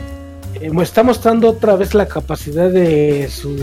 [0.60, 3.56] eh, está mostrando otra vez la capacidad de su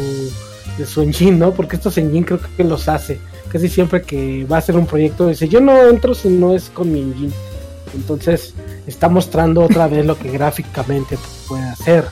[0.78, 1.51] de su engine, ¿no?
[1.51, 3.20] Porque estos engine creo que los hace.
[3.49, 6.70] Casi siempre que va a hacer un proyecto dice, "Yo no entro si no es
[6.70, 7.34] con mi engine."
[7.95, 8.53] Entonces,
[8.88, 12.05] está mostrando otra vez lo que gráficamente puede hacer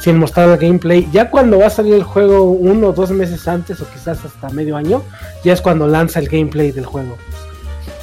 [0.00, 1.08] sin mostrar el gameplay.
[1.12, 4.48] Ya cuando va a salir el juego uno o dos meses antes o quizás hasta
[4.48, 5.02] medio año,
[5.44, 7.16] ya es cuando lanza el gameplay del juego.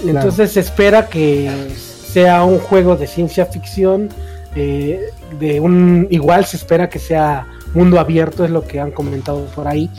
[0.02, 0.20] Claro.
[0.20, 4.10] Entonces se espera que sea un juego de ciencia ficción,
[4.56, 5.02] eh,
[5.40, 9.68] de un igual se espera que sea mundo abierto, es lo que han comentado por
[9.68, 9.90] ahí.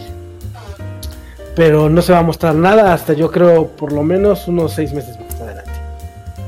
[1.55, 4.93] Pero no se va a mostrar nada hasta yo creo por lo menos unos seis
[4.93, 5.71] meses más adelante.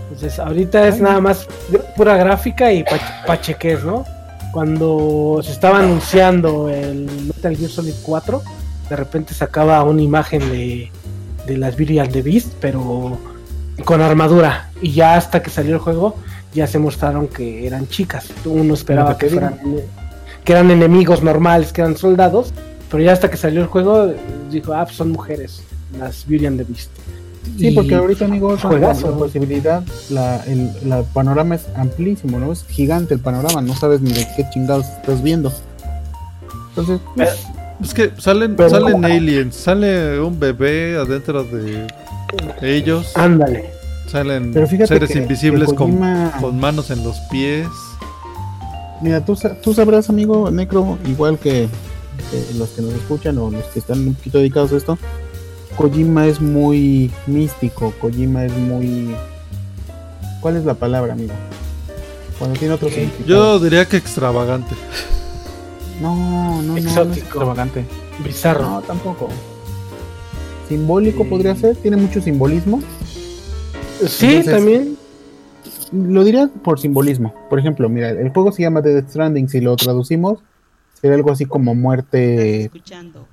[0.05, 1.49] Entonces ahorita es nada más
[1.97, 4.05] pura gráfica y pach- pacheques, ¿no?
[4.53, 8.43] Cuando se estaba anunciando el Metal Gear Solid 4,
[8.89, 10.91] de repente sacaba una imagen de,
[11.47, 13.19] de las Beauty and the Beast, pero
[13.85, 14.71] con armadura.
[14.83, 16.17] Y ya hasta que salió el juego,
[16.53, 18.29] ya se mostraron que eran chicas.
[18.45, 19.61] Uno esperaba que fueran
[20.45, 22.53] que eran enemigos normales, que eran soldados,
[22.91, 24.13] pero ya hasta que salió el juego,
[24.51, 25.63] dijo, ah, pues son mujeres,
[25.99, 26.91] las Beauty and the Beast.
[27.59, 29.11] Sí, porque ahorita, amigos, la, juegazo.
[29.11, 32.53] la posibilidad, la, el la panorama es amplísimo, ¿no?
[32.53, 35.53] Es gigante el panorama, no sabes ni de qué chingados estás viendo.
[36.71, 37.31] Entonces, pues,
[37.83, 41.87] Es que salen, Pero- salen aliens, sale un bebé adentro de
[42.63, 43.71] ellos, Ándale.
[44.07, 47.67] salen pero fíjate seres que- invisibles que con, Kojima- con manos en los pies.
[49.01, 51.69] mira, tú, sa- tú sabrás, amigo Necro, igual que,
[52.31, 54.99] que, los que nos escuchan o los que están un poquito dedicados a esto,
[55.81, 59.15] Kojima es muy místico, Kojima es muy...
[60.43, 61.33] ¿Cuál es la palabra, amigo?
[62.39, 63.27] Cuando tiene otro significado.
[63.27, 64.75] Yo diría que extravagante.
[66.03, 67.17] No, no, no, no es Exótico.
[67.27, 67.87] extravagante.
[68.23, 68.63] Bizarro.
[68.69, 69.29] No, tampoco.
[70.69, 72.83] Simbólico podría ser, tiene mucho simbolismo.
[74.07, 74.97] sí, entonces- también.
[75.93, 77.35] Lo diría por simbolismo.
[77.49, 80.41] Por ejemplo, mira, el juego se llama Death Stranding, si lo traducimos,
[81.01, 82.71] sería algo así como muerte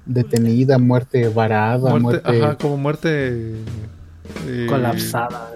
[0.05, 2.43] detenida, muerte varada, Muerte, muerte...
[2.45, 3.09] ajá, como muerte.
[4.45, 5.51] eh, Colapsada.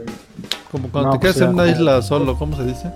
[0.71, 2.89] Como cuando No, te quedas pues, en una isla solo, ¿cómo se dice?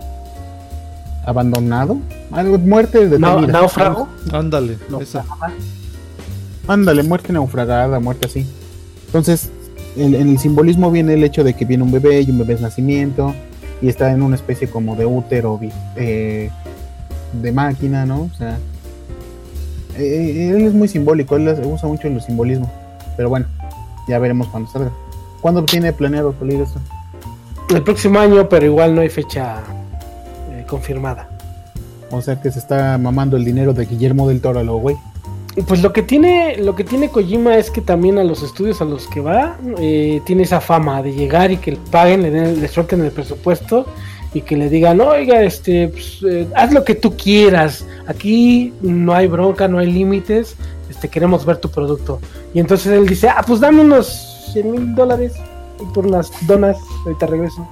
[1.25, 1.97] abandonado.
[2.31, 3.35] Algo, muerte detenida.
[3.35, 4.07] Nau- náufrago.
[4.31, 5.25] Ándale, No, esa.
[6.67, 8.45] Ándale, muerte naufragada, muerte así.
[9.07, 9.49] Entonces,
[9.95, 12.53] en, en el simbolismo viene el hecho de que viene un bebé y un bebé
[12.55, 13.33] es nacimiento
[13.81, 15.59] y está en una especie como de útero
[15.95, 16.49] eh,
[17.41, 18.29] de máquina, ¿no?
[18.31, 18.57] O sea,
[19.97, 22.69] eh, él es muy simbólico, él usa mucho el simbolismo.
[23.17, 23.45] Pero bueno,
[24.07, 24.91] ya veremos cuando salga.
[25.41, 26.79] ¿Cuándo tiene planeado salir esto?
[27.69, 29.57] El próximo año, pero igual no hay fecha
[30.51, 31.29] eh, confirmada.
[32.11, 34.95] O sea que se está mamando el dinero de Guillermo del Toro a lo güey.
[35.67, 38.85] Pues lo que tiene, lo que tiene Kojima es que también a los estudios a
[38.85, 42.59] los que va, eh, tiene esa fama de llegar y que le paguen, le, den-
[42.59, 43.85] le suelten el presupuesto
[44.35, 47.85] y que le digan, oiga, este, pues, eh, haz lo que tú quieras.
[48.05, 50.57] Aquí no hay bronca, no hay límites.
[50.89, 52.19] Este, queremos ver tu producto.
[52.53, 55.33] Y entonces él dice, ah, pues dame unos 100 mil dólares
[55.81, 56.75] y por unas donas,
[57.05, 57.65] ahorita regreso.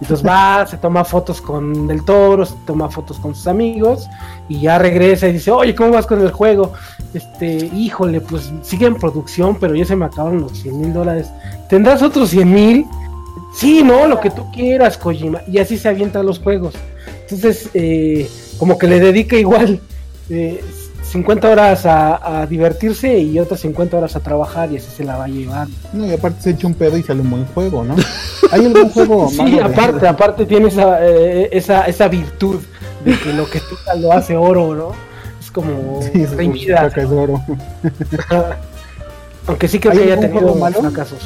[0.00, 4.08] Y entonces va, se toma fotos con Del Toro, se toma fotos con sus amigos
[4.48, 6.72] y ya regresa y dice, oye, ¿cómo vas con el juego?
[7.14, 11.30] Este, híjole, pues sigue en producción, pero ya se me acabaron los 100 mil dólares.
[11.68, 12.86] ¿Tendrás otros 100 mil?
[13.54, 15.42] Sí, no, lo que tú quieras, Kojima.
[15.48, 16.74] Y así se avientan los juegos.
[17.22, 18.28] Entonces, eh,
[18.58, 19.80] como que le dedica igual
[20.28, 20.60] eh,
[21.02, 25.16] 50 horas a, a divertirse y otras 50 horas a trabajar y así se la
[25.16, 25.66] va a llevar.
[25.92, 27.96] No, y aparte se echa un pedo y sale un buen juego, ¿no?
[28.52, 32.60] ¿Hay algún juego malo Sí, de- aparte, aparte tiene esa, eh, esa, esa virtud
[33.04, 34.92] de que lo que toca lo hace oro, ¿no?
[35.40, 37.22] Es como Sí, es ¿no?
[37.22, 37.42] oro.
[39.46, 40.80] Aunque sí creo ¿Hay que haya tenido juego malo?
[40.80, 41.18] fracasos.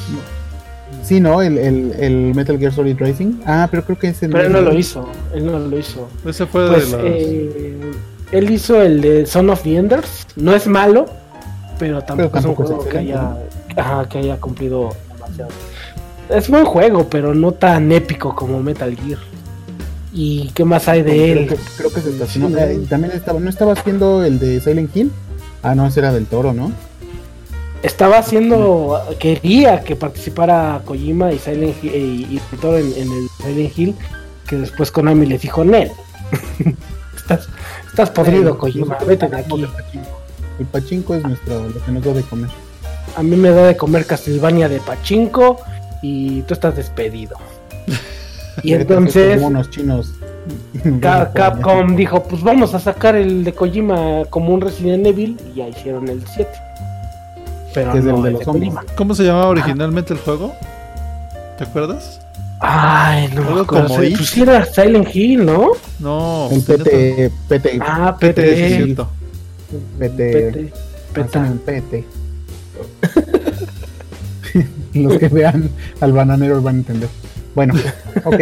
[1.02, 1.42] Sí, ¿no?
[1.42, 3.40] El, el, el Metal Gear Solid Racing.
[3.46, 6.08] Ah, pero creo que ese Pero él no lo hizo, él no lo hizo.
[6.26, 7.92] Ese fue Pues de eh,
[8.32, 10.26] él hizo el de Son of the Enders.
[10.36, 11.06] No es malo,
[11.78, 13.36] pero tampoco, tampoco es es un juego que haya,
[13.76, 15.50] ajá, que haya cumplido demasiado.
[16.30, 19.18] Es buen juego, pero no tan épico como Metal Gear.
[20.12, 21.48] ¿Y qué más hay de creo él?
[21.48, 22.48] que, creo que se estacionó.
[22.48, 22.86] Sí.
[22.88, 25.10] También estaba, ¿no estabas viendo el de Silent Hill?
[25.62, 26.72] Ah, no, ese era del toro, ¿no?
[27.84, 33.28] Estaba haciendo, quería que participara Kojima y Silent Hill, y, y Toro en, en el
[33.42, 33.94] Silent Hill,
[34.48, 35.90] que después Konami les dijo, Nel,
[37.16, 37.48] estás,
[37.86, 39.66] estás podrido Eh, Kojima, vete de aquí.
[40.58, 41.14] el pachinko.
[41.14, 42.50] Es nuestro, lo que nos da de comer.
[43.16, 45.60] A mí me da de comer Castlevania de Pachinko
[46.02, 47.36] y tú estás despedido.
[48.62, 50.12] Y entonces somos unos chinos.
[51.00, 55.58] Ca- Capcom dijo, pues vamos a sacar el de Kojima como un Resident Evil y
[55.58, 56.48] ya hicieron el 7.
[57.74, 58.72] Pero Que es el no de el los de zombies.
[58.74, 58.94] Kojima.
[58.96, 60.54] ¿Cómo se llamaba originalmente el juego?
[61.58, 62.20] ¿Te acuerdas?
[62.60, 63.94] Ay, no me acuerdo.
[63.96, 65.70] Pues sí era Silent Hill, ¿no?
[65.98, 68.68] No, El PT, PT, Ah, PT, PT.
[68.76, 69.08] cierto.
[69.98, 70.72] PT.
[71.64, 72.04] PT.
[74.94, 75.68] Los que vean
[76.00, 77.08] al bananero van a entender.
[77.54, 77.74] Bueno,
[78.24, 78.40] ok.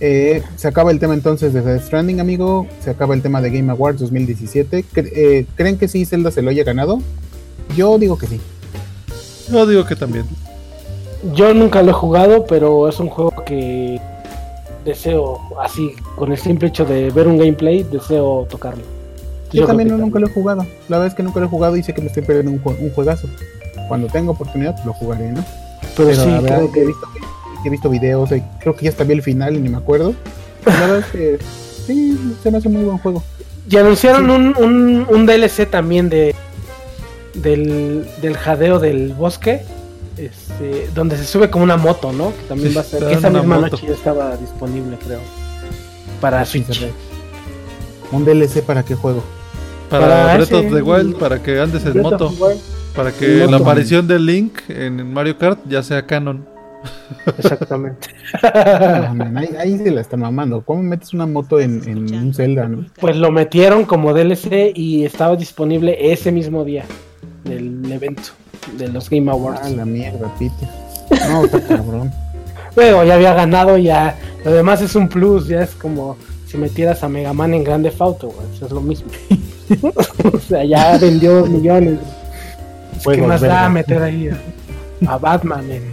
[0.00, 2.66] Eh, se acaba el tema entonces de Death Stranding, amigo.
[2.82, 4.84] Se acaba el tema de Game Awards 2017.
[4.94, 7.00] Cre- eh, ¿Creen que sí Zelda se lo haya ganado?
[7.76, 8.40] Yo digo que sí.
[9.50, 10.24] Yo digo que también.
[11.34, 14.00] Yo nunca lo he jugado, pero es un juego que
[14.84, 18.82] deseo, así, con el simple hecho de ver un gameplay, deseo tocarlo.
[19.52, 20.62] Yo, también no- nunca lo he jugado.
[20.88, 22.76] La verdad es que nunca lo he jugado y sé que me estoy perdiendo un,
[22.80, 23.28] un juegazo.
[23.88, 25.44] Cuando tenga oportunidad, lo jugaré, ¿no?
[25.96, 27.06] Pero, Pero sí, la verdad creo es que he visto,
[27.64, 30.14] he visto videos, eh, creo que ya hasta vi el final y ni me acuerdo.
[30.64, 31.38] La verdad es que
[31.86, 33.22] sí, se me hace muy buen juego.
[33.68, 36.34] Y anunciaron un, un, un DLC también de
[37.34, 39.62] del, del jadeo del bosque,
[40.16, 42.32] este, donde se sube como una moto, ¿no?
[42.36, 43.70] Que también Sí, va a ser, que esa misma moto.
[43.72, 45.20] noche ya estaba disponible, creo.
[46.20, 46.86] Para Switch.
[48.12, 49.22] Un DLC para qué juego.
[49.88, 52.32] Para, Para Breath of the Wild, para que andes en Breath moto.
[52.94, 56.46] Para que la aparición de Link en Mario Kart ya sea canon.
[57.38, 58.08] Exactamente.
[58.42, 60.62] Ah, man, ahí, ahí se la están mamando.
[60.62, 62.86] ¿Cómo metes una moto en, en un Zelda, no?
[63.00, 66.84] Pues lo metieron como DLC y estaba disponible ese mismo día
[67.44, 68.30] del evento
[68.76, 69.60] de los Game Awards.
[69.64, 70.68] Ah, la mierda, Peter.
[71.28, 72.12] No, está cabrón.
[72.76, 74.16] Luego ya había ganado, ya.
[74.44, 76.16] Lo demás es un plus, ya es como
[76.46, 78.46] si metieras a Mega Man en Grande Auto, güey.
[78.54, 79.10] Eso es lo mismo.
[80.32, 81.98] o sea, ya vendió millones.
[83.04, 83.72] Pues, ¿Qué más da vergas.
[83.72, 85.92] meter ahí a, a Batman en,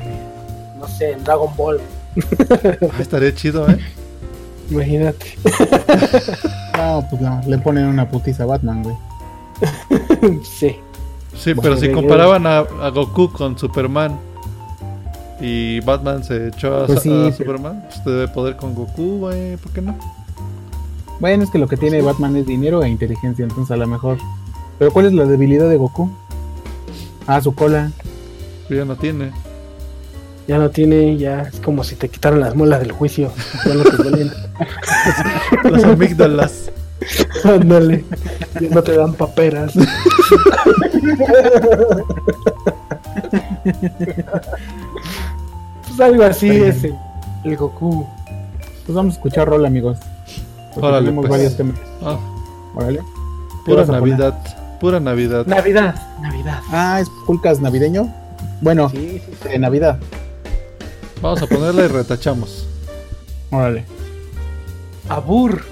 [0.79, 1.79] no sé, en Dragon Ball?
[2.49, 3.77] Ah, estaría chido, ¿eh?
[4.71, 5.37] Imagínate.
[6.75, 8.95] No, pues no, le ponen una putiza a Batman, güey.
[10.43, 10.77] sí.
[11.39, 14.19] Sí, pero si comparaban a, a Goku con Superman
[15.39, 19.19] y Batman se echó a, Pues sí, a pero- Superman, pues debe poder con Goku,
[19.19, 19.95] güey, ¿por qué no?
[21.19, 24.17] Bueno, es que lo que tiene Batman es dinero e inteligencia, entonces a lo mejor.
[24.79, 26.09] Pero ¿cuál es la debilidad de Goku?
[27.25, 27.91] Ah, su cola.
[28.67, 29.31] Pues ya no tiene.
[30.47, 33.31] Ya no tiene, ya es como si te quitaran las muelas del juicio.
[33.65, 34.31] Ya no te duelen.
[35.71, 36.71] Las amígdalas.
[37.43, 38.03] Ándale.
[38.59, 39.73] Ya no te dan paperas.
[45.85, 46.95] pues algo así es el,
[47.43, 48.05] el Goku.
[48.85, 49.97] Pues vamos a escuchar rol, amigos.
[50.75, 51.31] Órale, tenemos pues.
[51.39, 51.75] varios temas.
[52.03, 52.17] Ah,
[52.75, 52.99] Órale.
[52.99, 54.01] ¿Qué pura poner?
[54.01, 54.33] Navidad.
[54.79, 55.45] Pura Navidad.
[55.47, 56.59] Navidad, Navidad.
[56.71, 58.13] Ah, es Pulcas navideño.
[58.61, 59.49] Bueno, Sí, sí, sí.
[59.49, 59.97] de Navidad.
[61.21, 62.67] Vamos a ponerla y retachamos.
[63.51, 63.85] Órale.
[65.09, 65.63] Abur.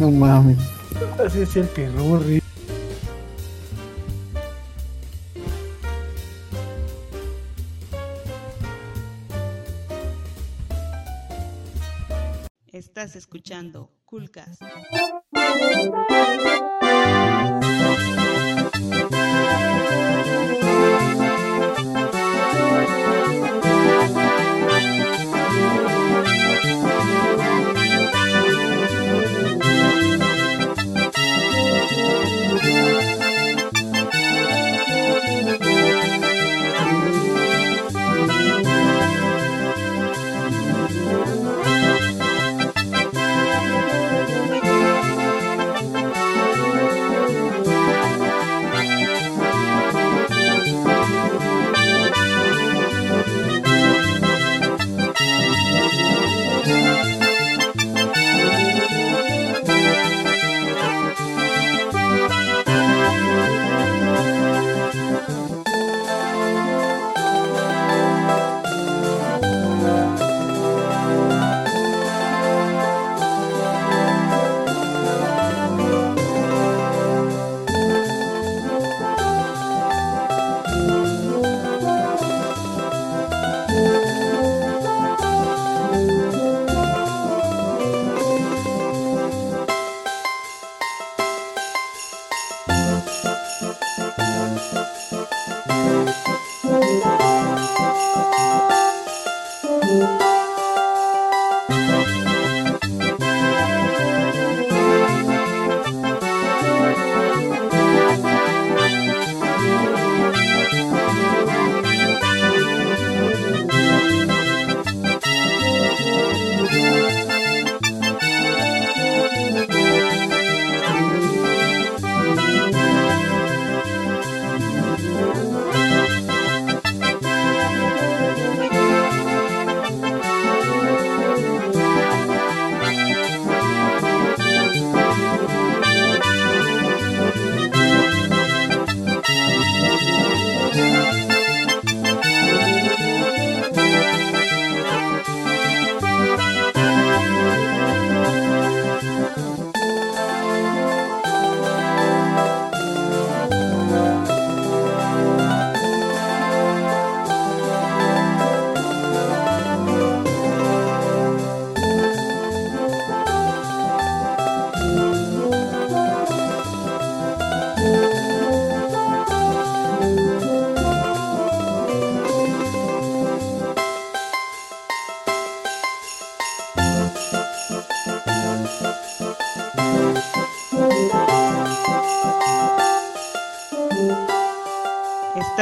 [0.00, 0.58] No mames.
[1.24, 2.42] Así es el pirurri.
[12.72, 14.62] Estás escuchando Coolcast.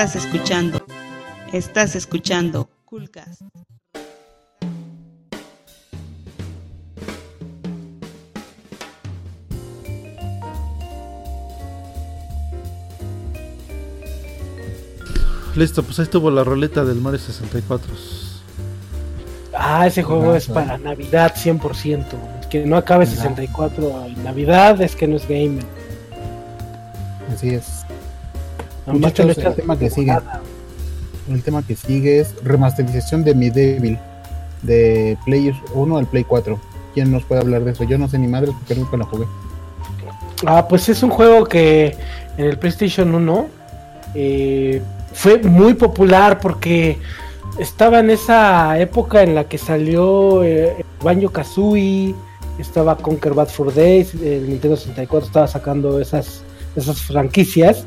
[0.09, 0.87] Estás escuchando.
[1.53, 3.43] Estás escuchando Coolcast.
[15.55, 17.93] Listo, pues ahí estuvo la roleta del Mario 64.
[19.53, 22.07] Ah, ese juego es para Navidad 100%.
[22.49, 23.15] Que no acabe Ajá.
[23.15, 25.67] 64 en Navidad es que no es gamer.
[27.31, 27.78] Así es.
[28.89, 30.17] Lo Muchachos, el tema que sigue.
[31.31, 34.01] El tema que sigue es remasterización de Medieval
[34.63, 36.59] de Play 1 al Play 4.
[36.95, 37.85] quién nos puede hablar de eso.
[37.85, 39.27] Yo no sé ni madres porque nunca lo jugué.
[40.47, 41.97] Ah, pues es un juego que
[42.39, 43.47] en el PlayStation 1
[44.15, 44.83] eh,
[45.13, 46.99] fue muy popular porque
[47.59, 52.15] estaba en esa época en la que salió eh, Banjo Kazooie,
[52.59, 56.43] estaba Conquer Bad for Days, el Nintendo 64 estaba sacando esas,
[56.75, 57.85] esas franquicias.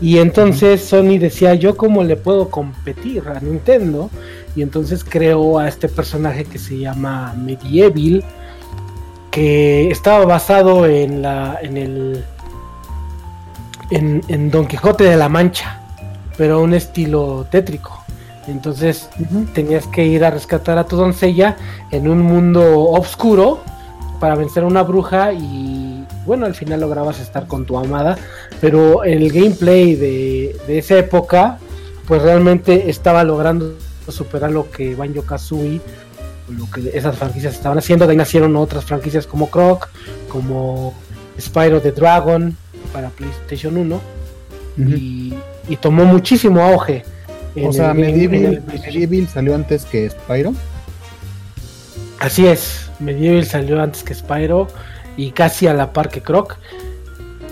[0.00, 4.10] Y entonces Sony decía, yo cómo le puedo competir a Nintendo.
[4.54, 8.24] Y entonces creó a este personaje que se llama Medieval,
[9.30, 12.24] que estaba basado en la en el
[13.90, 15.80] en, en Don Quijote de la Mancha,
[16.36, 18.04] pero un estilo tétrico.
[18.46, 19.10] Entonces
[19.52, 21.56] tenías que ir a rescatar a tu doncella
[21.90, 23.60] en un mundo oscuro
[24.20, 25.97] para vencer a una bruja y
[26.28, 28.16] bueno, al final lograbas estar con tu amada,
[28.60, 31.58] pero el gameplay de, de esa época
[32.06, 33.74] pues realmente estaba logrando
[34.08, 35.80] superar lo que Banjo Kazooie
[36.56, 38.06] lo que esas franquicias estaban haciendo.
[38.06, 39.88] De ahí nacieron otras franquicias como Croc,
[40.28, 40.94] como
[41.38, 42.56] Spyro the Dragon
[42.92, 44.00] para PlayStation 1
[44.78, 45.34] y,
[45.68, 47.02] y tomó muchísimo auge.
[47.62, 48.62] O sea, el- Medieval, el.
[48.62, 50.54] Medieval salió antes que Spyro.
[52.18, 54.68] Así es, Medieval salió antes que Spyro
[55.18, 56.56] y casi a la par que Croc,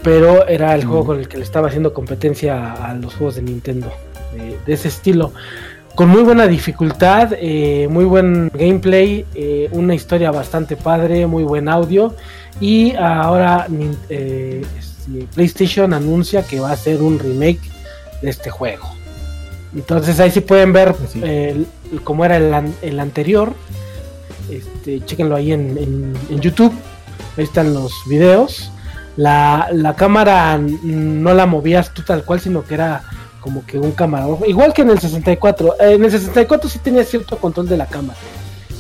[0.03, 0.89] pero era el Mm.
[0.89, 3.93] juego con el que le estaba haciendo competencia a, a los juegos de Nintendo
[4.35, 5.33] de, de ese estilo.
[5.95, 11.69] Con muy buena dificultad, eh, muy buen gameplay, eh, una historia bastante padre, muy buen
[11.69, 12.15] audio
[12.61, 13.67] y ahora
[14.11, 17.61] eh, este, PlayStation anuncia que va a hacer un remake
[18.23, 18.87] de este juego.
[19.75, 21.21] Entonces ahí sí pueden ver Pues sí.
[21.23, 23.53] el- el- cómo era el, an- el anterior.
[24.51, 26.73] Este, chéquenlo ahí en, en- en YouTube.
[27.37, 28.71] Ahí están los videos.
[29.17, 33.03] La, la cámara no la movías tú tal cual, sino que era
[33.41, 34.45] como que un camarógrafo.
[34.45, 35.75] Igual que en el 64.
[35.81, 38.19] Eh, en el 64 sí tenía cierto control de la cámara.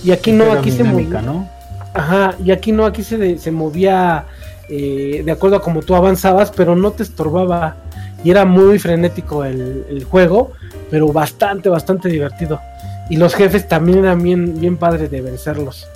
[0.02, 1.22] Y aquí no, aquí se movía.
[1.22, 1.48] ¿no?
[1.94, 4.26] Ajá, y aquí no, aquí se, se movía
[4.68, 7.76] eh, de acuerdo a como tú avanzabas, pero no te estorbaba.
[8.24, 10.52] Y era muy frenético el, el juego,
[10.90, 12.60] pero bastante, bastante divertido.
[13.08, 15.86] Y los jefes también eran bien, bien padres de vencerlos.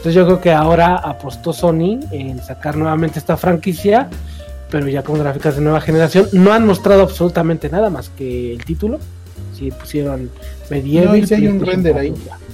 [0.00, 4.08] Entonces yo creo que ahora apostó Sony en sacar nuevamente esta franquicia,
[4.70, 6.26] pero ya con gráficas de nueva generación.
[6.32, 8.98] No han mostrado absolutamente nada más que el título.
[9.58, 10.30] Sí, pusieron
[10.70, 11.08] Medieval.
[11.08, 12.14] No, y sí hay un render ahí.
[12.26, 12.46] 4.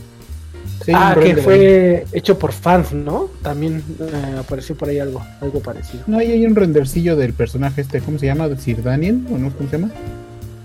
[0.84, 1.44] Sí, hay un ah, que render ahí.
[1.44, 3.28] fue hecho por fans, ¿no?
[3.42, 6.02] También eh, apareció por ahí algo, algo parecido.
[6.06, 8.48] No, ahí hay un rendercillo del personaje este, ¿cómo se llama?
[8.56, 9.24] ¿Sir Daniel?
[9.30, 9.52] ¿O no?
[9.52, 9.92] ¿Cómo se llama?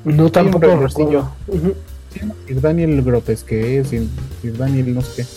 [0.04, 0.86] No, tampoco un.
[0.86, 1.76] Ujú,
[2.14, 4.08] Sir Daniel Grotesque, Sir,
[4.42, 5.28] Sir Daniel no sé qué.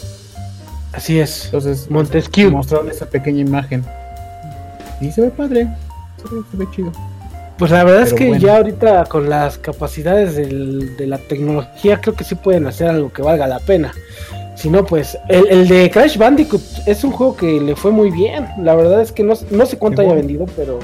[0.92, 1.46] Así es.
[1.46, 2.50] Entonces, Montesquieu.
[2.50, 3.84] mostraron esa pequeña imagen.
[5.00, 5.68] Y se ve padre.
[6.22, 6.92] Se ve, se ve chido.
[7.58, 8.44] Pues la verdad es que bueno.
[8.44, 13.12] ya ahorita con las capacidades del- de la tecnología creo que sí pueden hacer algo
[13.12, 13.92] que valga la pena.
[14.56, 18.10] Si no, pues el, el de Crash Bandicoot es un juego que le fue muy
[18.10, 18.46] bien.
[18.60, 20.26] La verdad es que no, no sé cuánto haya bueno.
[20.26, 20.78] vendido, pero,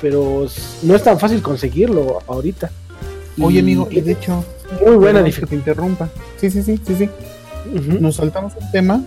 [0.00, 0.46] pero
[0.82, 2.70] no es tan fácil conseguirlo ahorita.
[3.40, 4.42] Oye, Y amigo, y de hecho,
[4.84, 5.48] muy buena perdón que dificultad.
[5.48, 6.08] te interrumpa.
[6.36, 7.10] Sí, sí, sí, sí, sí.
[8.00, 9.02] Nos saltamos un tema,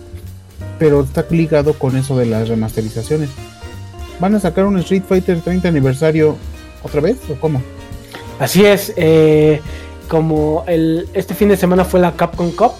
[0.78, 3.30] pero está ligado con eso de las remasterizaciones.
[4.18, 6.36] ¿Van a sacar un Street Fighter 30 aniversario
[6.82, 7.62] otra vez o cómo?
[8.38, 9.60] Así es, eh,
[10.08, 12.72] como el, este fin de semana fue la Capcom Cup,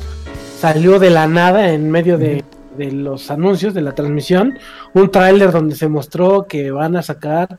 [0.59, 2.45] salió de la nada en medio de,
[2.77, 4.59] de los anuncios de la transmisión,
[4.95, 7.59] un tráiler donde se mostró que van a sacar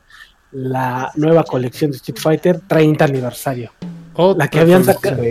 [0.52, 3.72] la nueva colección de Street Fighter 30 aniversario.
[4.36, 5.22] La que habían sacado,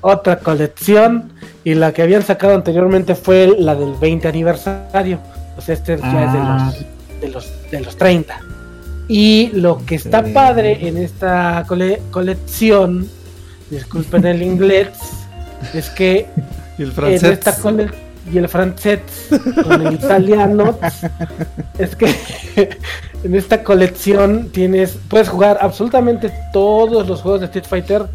[0.00, 1.32] otra colección,
[1.64, 5.18] y la que habían sacado anteriormente fue la del 20 aniversario.
[5.56, 6.72] O sea, este ya Ah.
[6.72, 8.40] es de los, de los, de los 30.
[9.08, 10.32] Y lo que está Sí.
[10.32, 13.08] padre en esta cole- colección,
[13.70, 14.88] disculpen el inglés,
[15.74, 16.26] es que
[16.78, 17.22] Y el en francés.
[17.24, 17.90] esta cole
[18.32, 19.00] y el francés
[19.64, 20.78] con el italiano
[21.78, 22.14] es que
[23.24, 28.06] en esta colección tienes puedes jugar absolutamente todos los juegos de Street Fighter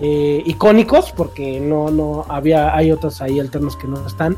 [0.00, 4.36] eh, icónicos porque no no había hay otros ahí alternos que no están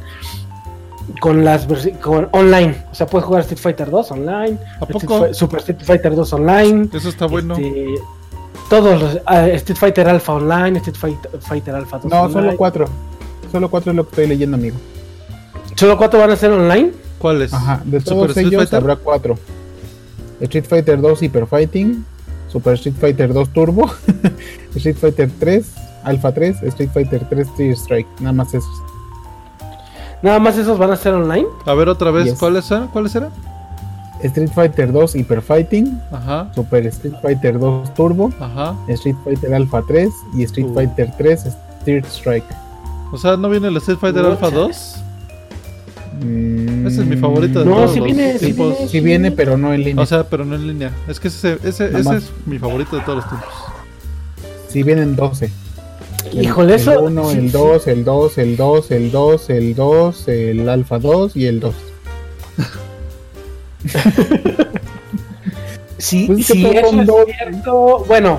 [1.21, 1.67] con las
[2.03, 5.35] con online o sea puedes jugar Street Fighter 2 online ¿A Street poco?
[5.35, 7.55] Super Street Fighter 2 online Eso está bueno.
[7.55, 7.95] este,
[8.69, 12.33] todos los ah, Street Fighter Alpha online Street Fighter, Fighter Alpha 2 No, online.
[12.33, 12.87] solo cuatro.
[13.53, 14.77] Solo cuatro es lo que estoy leyendo, amigo.
[15.77, 17.55] solo cuatro van a ser online ¿Cuáles?
[17.55, 18.77] Ajá, de ¿Super todos Street ellos Fighter?
[18.79, 19.39] habrá cuatro.
[20.41, 22.05] Street Fighter 2 Hyper Fighting,
[22.57, 23.91] Super Street Fighter 2 Turbo,
[24.77, 25.63] Street Fighter 3,
[26.05, 28.83] Alpha 3, Street Fighter 3 Tear Strike, nada más esos.
[30.23, 31.47] Nada más esos van a ser online.
[31.67, 32.39] A ver otra vez, Yes.
[32.39, 32.89] ¿cuáles eran?
[32.89, 33.29] ¿Cuáles eran?
[34.23, 38.75] Street Fighter 2 Hyper Fighting, Ajá, Super Street Fighter 2 Turbo, ajá.
[38.89, 40.75] Street Fighter Alpha 3 y Street Uh.
[40.75, 41.45] Fighter 3
[41.85, 42.47] Tear Strike.
[43.13, 44.25] O sea, ¿no viene el Street Fighter?
[44.25, 44.97] Alpha 2?
[46.21, 48.73] Mm, Ese es mi favorito de No, todos sí los viene, sí tiempos.
[48.77, 48.89] viene.
[48.91, 50.03] Sí viene, pero no en línea.
[50.03, 50.91] O sea, pero no en línea.
[51.09, 53.49] Es que ese, ese, ese es mi favorito de todos los tiempos.
[54.69, 55.51] sí vienen 12.
[56.33, 56.93] El- Híjole, eso.
[56.93, 57.49] El 1, sí, el sí.
[57.59, 61.75] 2, el 2, el 2, el 2, el 2, el alfa 2 y el 2.
[65.99, 67.25] Sí, Pues sí, eso es dos.
[67.27, 68.05] cierto.
[68.07, 68.39] Bueno,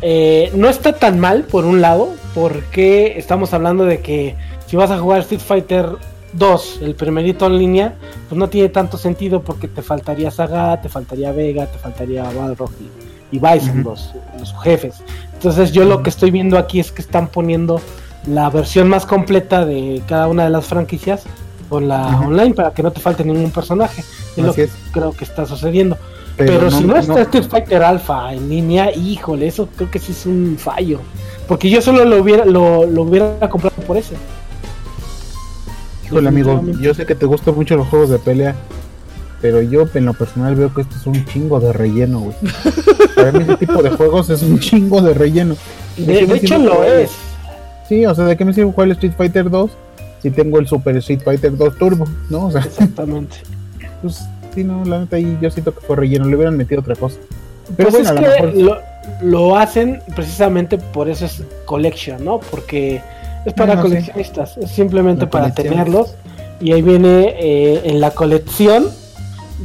[0.00, 4.90] eh, no está tan mal por un lado, porque estamos hablando de que si vas
[4.90, 5.86] a jugar Street Fighter
[6.36, 7.94] 2, el primerito en línea,
[8.28, 12.70] pues no tiene tanto sentido porque te faltaría Saga, te faltaría Vega, te faltaría Balrog
[12.80, 15.02] y, y Bison, los, los jefes.
[15.34, 17.80] Entonces yo lo que estoy viendo aquí es que están poniendo
[18.26, 21.24] la versión más completa de cada una de las franquicias
[21.68, 24.02] con la online para que no te falte ningún personaje.
[24.36, 24.72] Es lo que es.
[24.92, 25.96] creo que está sucediendo.
[26.36, 30.26] Pero, si no está Street Fighter Alpha en línea, híjole, eso creo que sí es
[30.26, 31.00] un fallo.
[31.46, 34.14] Porque yo solo lo hubiera, lo, lo hubiera comprado por ese.
[36.14, 38.54] Híjole, amigo, yo sé que te gustan mucho los juegos de pelea,
[39.42, 42.36] pero yo en lo personal veo que esto es un chingo de relleno, güey.
[43.16, 45.56] Para mí ese tipo de juegos es un chingo de relleno.
[45.96, 47.10] De, hecho lo es.
[47.88, 49.72] Sí, o sea, ¿de qué me sirve jugar el Street Fighter 2
[50.22, 52.06] si tengo el Super Street Fighter 2 Turbo?
[52.30, 52.46] ¿No?
[52.46, 53.38] O sea, Exactamente.
[54.02, 54.24] pues
[54.54, 57.16] sí, no, la neta ahí yo siento que fue relleno, le hubieran metido otra cosa.
[57.76, 58.82] Pero Pues bueno, a es lo que mejor
[59.20, 62.38] lo, lo hacen precisamente por eso es collection, ¿no?
[62.38, 63.02] Porque
[63.44, 65.68] es para Ah, no, coleccionistas, es simplemente La para colección.
[65.68, 66.14] tenerlos.
[66.60, 68.86] Y ahí viene eh, en la colección,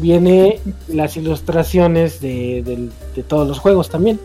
[0.02, 4.20] viene las ilustraciones de, del- de todos los juegos también.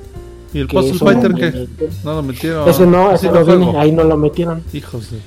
[0.52, 1.50] ¿Y el que Puzzle Fighter qué?
[1.50, 2.04] bonitos.
[2.04, 2.68] No lo metieron.
[2.68, 4.62] Ese no, Ese no viene, ahí no lo metieron.
[4.72, 5.18] Hijos de.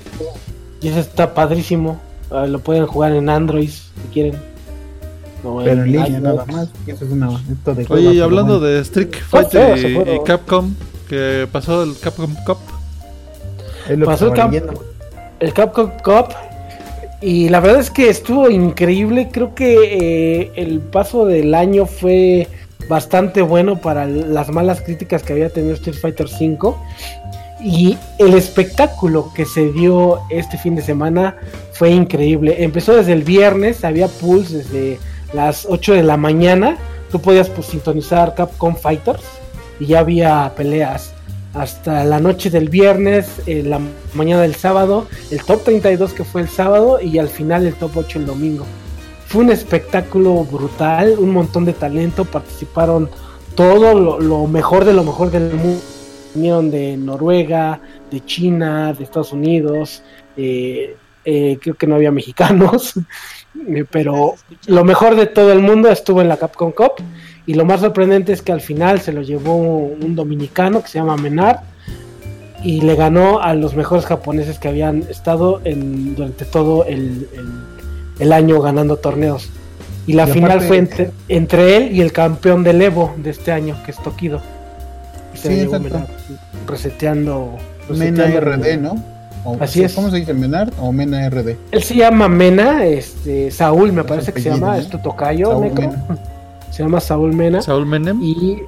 [0.80, 2.00] Y ese está padrísimo.
[2.30, 4.34] Ah, lo pueden jugar en Android si quieren.
[5.42, 6.68] Pero en línea nada más.
[6.86, 10.74] Eso es una esto de Oye, y hablando de Street feo Fighter y Capcom,
[11.08, 12.58] que pasó el Capcom Cup.
[13.88, 14.84] Es lo que pasó el leyendo.
[15.40, 16.34] el Capcom Cup
[17.20, 19.28] y la verdad es que estuvo increíble.
[19.32, 22.46] Creo que eh, el paso del año fue
[22.88, 26.74] bastante bueno para las malas críticas que había tenido Street Fighter V.
[27.60, 31.36] Y el espectáculo que se dio este fin de semana
[31.72, 32.62] fue increíble.
[32.62, 35.00] Empezó desde el viernes había pools desde
[35.32, 36.78] las 8 de la mañana.
[37.10, 39.24] Tú podías pues, sintonizar Capcom Fighters
[39.80, 41.14] y ya había peleas
[41.58, 43.80] hasta la noche del viernes, eh, la
[44.14, 47.96] mañana del sábado, el top 32 que fue el sábado y al final el top
[47.96, 48.64] 8 el domingo.
[49.26, 53.10] Fue un espectáculo brutal, un montón de talento, participaron
[53.54, 55.80] todo lo, lo mejor de lo mejor del mundo.
[56.34, 57.80] Vinieron de Noruega,
[58.10, 60.02] de China, de Estados Unidos,
[60.36, 62.94] eh, eh, creo que no había mexicanos,
[63.68, 64.36] eh, pero
[64.66, 66.92] lo mejor de todo el mundo estuvo en la Capcom Cup
[67.48, 70.98] y lo más sorprendente es que al final se lo llevó un dominicano que se
[70.98, 71.56] llama Menard
[72.62, 77.62] y le ganó a los mejores japoneses que habían estado en, durante todo el, el-
[78.20, 79.48] el año ganando torneos.
[80.06, 83.30] Y la Y final aparte- fue entre, entre él y el campeón del Evo de
[83.30, 84.40] este año, que es Tokido.
[85.34, 85.84] Y se Sí, exacto.
[85.88, 86.08] Menard,
[86.66, 87.56] reseteando.
[87.90, 89.04] Mena reseteando- RD, ¿no?
[89.44, 89.94] O- Así es.
[89.94, 90.34] ¿Cómo se dice?
[90.34, 91.56] ¿Menard o Mena RD?
[91.70, 94.74] Él se llama Mena, este, Saúl me parece que se llama, ¿no?
[94.80, 95.82] es tu tocayo, Necro.
[95.90, 96.04] Mena.
[96.78, 97.60] Se llama Saúl Mena.
[97.60, 98.22] Saúl Menem.
[98.22, 98.62] y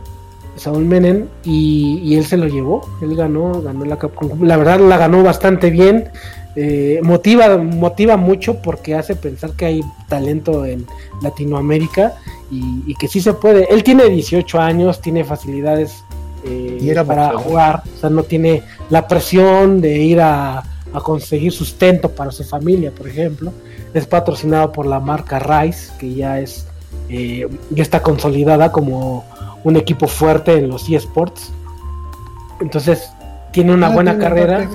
[0.57, 4.43] Saúl Menem y, y él se lo llevó, él ganó, ganó la Capcom.
[4.43, 6.09] La verdad la ganó bastante bien,
[6.57, 10.89] eh, motiva, motiva mucho porque hace pensar que hay talento en
[11.23, 12.17] Latinoamérica
[12.51, 13.73] y, y que sí se puede.
[13.73, 16.03] Él tiene 18 años, tiene facilidades
[16.45, 20.59] eh, Y era para jugar, o sea, no tiene la presión de ir a,
[20.93, 23.53] a conseguir sustento para su familia, por ejemplo.
[23.95, 26.67] Es patrocinado por la marca Rice, que ya es
[27.11, 29.25] eh, ya está consolidada como
[29.65, 31.53] un equipo fuerte en los eSports.
[32.61, 33.11] Entonces,
[33.53, 34.69] tiene una Ah, buena tiene carrera.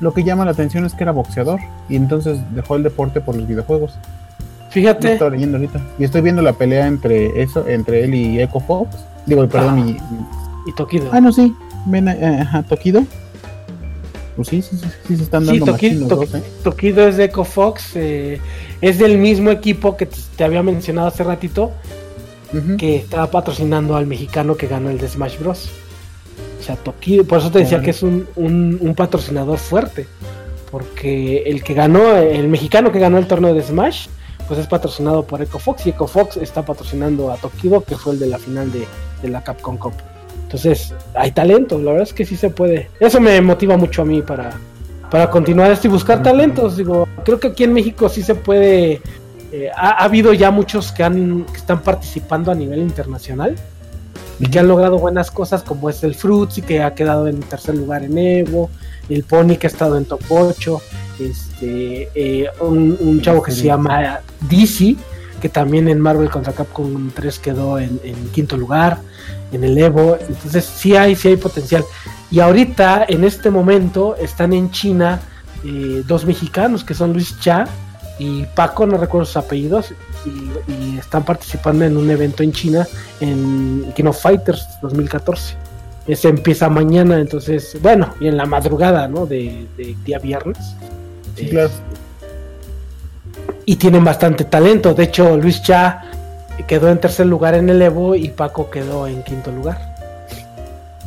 [0.00, 3.36] Lo que llama la atención es que era boxeador y entonces dejó el deporte por
[3.36, 3.94] los videojuegos.
[3.94, 5.80] Lo Fíjate, estaba leyendo ahorita.
[5.98, 8.96] Y estoy viendo la pelea entre eso, entre él y Echo Fox.
[9.26, 9.96] Digo, perdón, y,
[10.66, 11.08] y Tokido.
[11.12, 11.54] Ah, no, sí.
[11.86, 13.04] Ven, eh, Tokido.
[14.36, 16.42] Pues sí, sí, sí, sí se están Sí, dando Toki- machinos To- dos, ¿eh?
[16.64, 18.40] Tokido es de EcoFox, eh,
[18.80, 21.72] es del mismo equipo que te, había mencionado hace ratito,
[22.78, 25.70] que estaba patrocinando al mexicano que ganó el de Smash Bros.
[26.60, 30.06] O sea, Tokido, por eso te decía que es un, un- un patrocinador fuerte,
[30.70, 34.06] porque el que ganó, el mexicano que ganó el torneo de Smash,
[34.48, 38.26] pues es patrocinado por EcoFox y EcoFox está patrocinando a Tokido, que fue el de
[38.26, 38.86] la final de,
[39.22, 39.92] de la Capcom Cup.
[40.52, 42.90] Entonces, hay talento, la verdad es que sí se puede.
[43.00, 44.52] Eso me motiva mucho a mí para,
[45.10, 46.76] para continuar esto y buscar talentos.
[46.76, 49.00] Digo, creo que aquí en México sí se puede.
[49.50, 53.56] eh, ha, ha habido ya muchos que, han, que están participando a nivel internacional
[54.38, 57.74] y que han logrado buenas cosas, como es el Fruitsy, que ha quedado en tercer
[57.74, 58.68] lugar en Evo,
[59.08, 60.82] el Pony, que ha estado en top 8,
[61.18, 64.20] este, eh, un, un chavo que se llama
[64.50, 64.96] DC,
[65.42, 68.98] que también en Marvel contra Capcom 3 quedó en, en quinto lugar,
[69.50, 71.84] en el Evo, entonces sí hay, sí hay potencial.
[72.30, 75.20] Y ahorita, en este momento, están en China
[75.64, 77.66] eh, dos mexicanos que son Luis Cha
[78.20, 79.92] y Paco, no recuerdo sus apellidos,
[80.24, 82.86] y, y están participando en un evento en China
[83.20, 85.56] en King of Fighters 2014.
[86.06, 89.26] Ese empieza mañana, entonces, bueno, y en la madrugada, ¿no?
[89.26, 90.58] De, de día viernes.
[91.36, 91.70] Sí, Eh, claro.
[93.66, 94.94] Y tienen bastante talento.
[94.94, 96.02] De hecho, Luis Cha
[96.66, 99.94] quedó en tercer lugar en el Evo y Paco quedó en quinto lugar.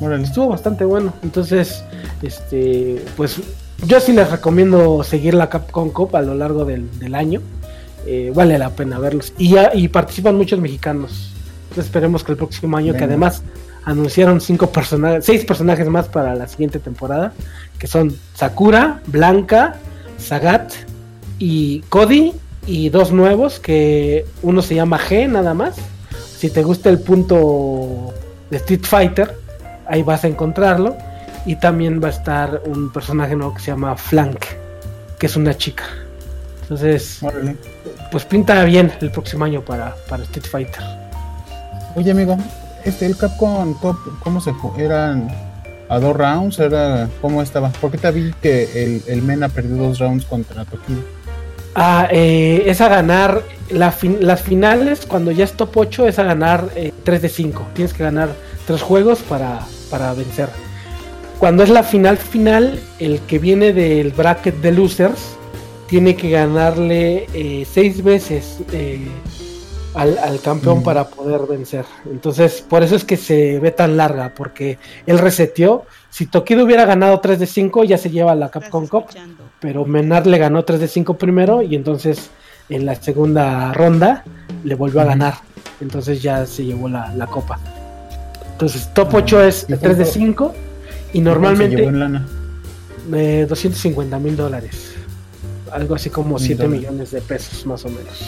[0.02, 0.24] Órale.
[0.24, 1.14] Estuvo bastante bueno.
[1.24, 1.84] Entonces,
[2.22, 3.40] este, pues
[3.86, 7.42] yo sí les recomiendo seguir la Capcom Cup a lo largo del, del año.
[8.06, 9.34] Eh, vale la pena verlos.
[9.38, 11.32] Y, ya- y participan muchos mexicanos.
[11.64, 13.42] Entonces esperemos que el próximo año, que además
[13.84, 17.34] anunciaron cinco personajes, seis personajes más para la siguiente temporada,
[17.80, 19.76] que son Sakura, Blanca,
[20.18, 20.72] Sagat
[21.40, 22.34] y Cody,
[22.68, 25.76] y dos nuevos, que uno se llama G nada más.
[26.38, 28.14] Si te gusta el punto
[28.50, 29.38] de Street Fighter,
[29.88, 30.96] ahí vas a encontrarlo.
[31.46, 34.46] Y también va a estar un personaje nuevo que se llama Flank,
[35.20, 35.84] que es una chica.
[36.64, 37.56] Entonces, Órale.
[38.12, 40.84] pues pinta bien el próximo año para, para Street Fighter.
[41.96, 42.36] Oye, amigo,
[42.84, 44.72] este, el Capcom Cup, ¿cómo se fue?
[44.84, 45.30] ¿Eran
[45.88, 46.58] a dos rounds?
[46.58, 47.70] ¿Era, ¿Cómo estaba?
[47.80, 51.02] Porque te vi que el, el Mena perdió dos rounds contra Tokido.
[51.76, 56.20] Ah, eh, es a ganar la fin- las finales, cuando ya es top 8, es
[56.20, 57.68] a ganar eh, 3 de 5.
[57.74, 58.30] Tienes que ganar
[58.66, 60.48] 3 juegos para, para vencer.
[61.38, 65.36] Cuando es la final final, el que viene del bracket de losers
[65.88, 67.28] tiene que ganarle
[67.70, 69.06] 6 veces eh,
[69.96, 70.84] al, al campeón Mm.
[70.84, 71.84] para poder vencer.
[72.10, 75.86] Entonces, por eso es que se ve tan larga, porque él reseteó.
[76.10, 79.44] Si Tokido hubiera ganado 3 de 5, ya se lleva la Capcom Cup escuchando.
[79.66, 82.30] Pero Menard le ganó 3 de 5 primero y entonces
[82.70, 84.24] en la segunda ronda
[84.64, 85.34] le volvió a ganar.
[85.82, 87.60] Entonces ya se llevó la, la copa.
[88.52, 92.00] Entonces top 8 Ah, es ¿y 3 de cuánto- 5 y Se llevó normalmente en
[92.00, 92.28] lana.
[93.16, 94.94] eh, 250 mil dólares.
[95.72, 96.82] Algo así como Mil 7 dólares.
[96.82, 98.24] millones de pesos más o menos.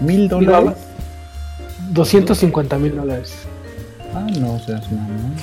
[0.00, 0.74] ¿Mil dólares?
[1.92, 3.32] 250 mil dólares.
[4.14, 5.34] Ah, no seas mamón.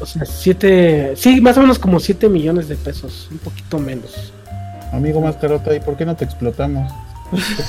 [0.00, 1.14] O sea, 7...
[1.16, 3.28] Sí, más o menos como 7 millones de pesos.
[3.30, 4.32] Un poquito menos.
[4.94, 6.92] Amigo Mascarota, ¿y por qué no te explotamos?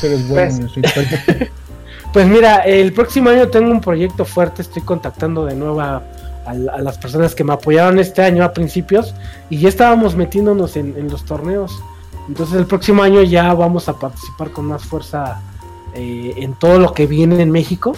[0.04, 1.50] Eres bueno Pues-.
[2.14, 5.96] Pues mira, el próximo año tengo un proyecto fuerte, estoy contactando de nuevo a,
[6.46, 9.14] a- a las personas que me apoyaron este año a principios
[9.50, 11.78] y ya estábamos metiéndonos en, en los torneos.
[12.30, 15.42] Entonces el próximo año ya vamos a participar con más fuerza
[15.94, 17.94] eh, en todo lo que viene en México.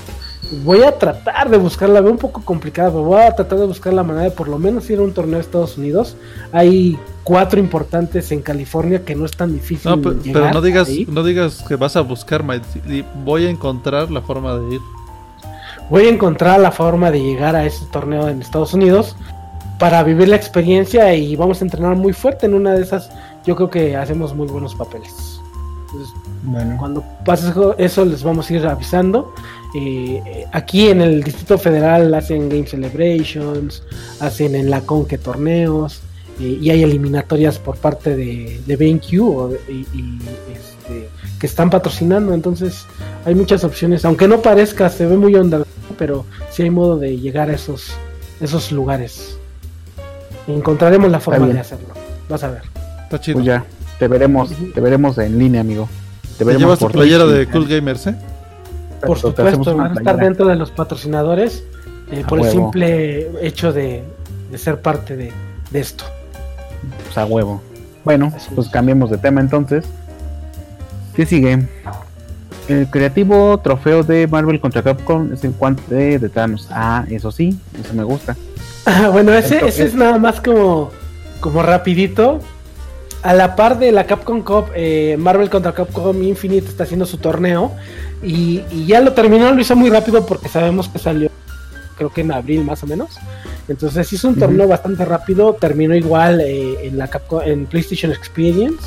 [0.63, 3.91] Voy a tratar de buscarla, veo un poco complicada, pero voy a tratar de buscar
[3.93, 6.15] la manera de por lo menos ir a un torneo de Estados Unidos.
[6.53, 9.91] Hay cuatro importantes en California que no es tan difícil.
[9.91, 11.05] No, pe- pero llegar no digas, ahí.
[11.09, 12.43] no digas que vas a buscar,
[13.25, 14.81] voy a encontrar la forma de ir.
[15.89, 19.15] voy a encontrar la forma de llegar a ese torneo en Estados Unidos
[19.79, 23.09] para vivir la experiencia y vamos a entrenar muy fuerte en una de esas.
[23.45, 25.13] Yo creo que hacemos muy buenos papeles.
[26.43, 29.33] Bueno, cuando pase eso- eso les vamos a ir avisando.
[29.75, 33.83] Eh, aquí en el Distrito Federal hacen Game Celebrations,
[34.19, 36.01] hacen en la Conque torneos
[36.39, 40.19] eh, y hay eliminatorias por parte de, de BenQ o y, y,
[40.55, 41.09] este,
[41.39, 42.33] que están patrocinando.
[42.33, 42.85] Entonces
[43.25, 45.63] hay muchas opciones, aunque no parezca, se ve muy onda,
[45.97, 47.91] pero sí hay modo de llegar a esos,
[48.39, 49.37] esos lugares.
[50.47, 51.89] Encontraremos la forma de hacerlo.
[52.29, 52.61] Vas a ver.
[53.03, 53.35] Está chido.
[53.35, 53.65] pues ya,
[53.99, 55.89] te veremos, te veremos en línea, amigo.
[56.37, 58.15] Te llevas tu por playera Twitch, de Cool Gamers, ¿eh?
[59.05, 61.63] Por supuesto, van a estar dentro de los patrocinadores
[62.11, 64.03] eh, por el simple hecho de,
[64.51, 65.31] de ser parte de,
[65.71, 66.03] de esto.
[67.05, 67.61] Pues a huevo.
[68.03, 68.73] Bueno, Así pues es.
[68.73, 69.85] cambiemos de tema entonces.
[71.15, 71.67] ¿Qué sigue?
[72.67, 76.67] El creativo trofeo de Marvel contra Capcom es el guante de Thanos.
[76.71, 78.35] Ah, eso sí, eso me gusta.
[79.11, 80.91] Bueno, ese, ese es- es nada más como,
[81.41, 82.39] como rapidito.
[83.23, 87.17] A la par de la Capcom Cup, eh, Marvel contra Capcom Infinite está haciendo su
[87.17, 87.71] torneo
[88.23, 91.29] y, y ya lo terminó, lo hizo muy rápido porque sabemos que salió
[91.97, 93.09] creo que en abril más o menos.
[93.67, 98.85] Entonces hizo un torneo bastante rápido, terminó igual eh, en la Capcom, en PlayStation Experience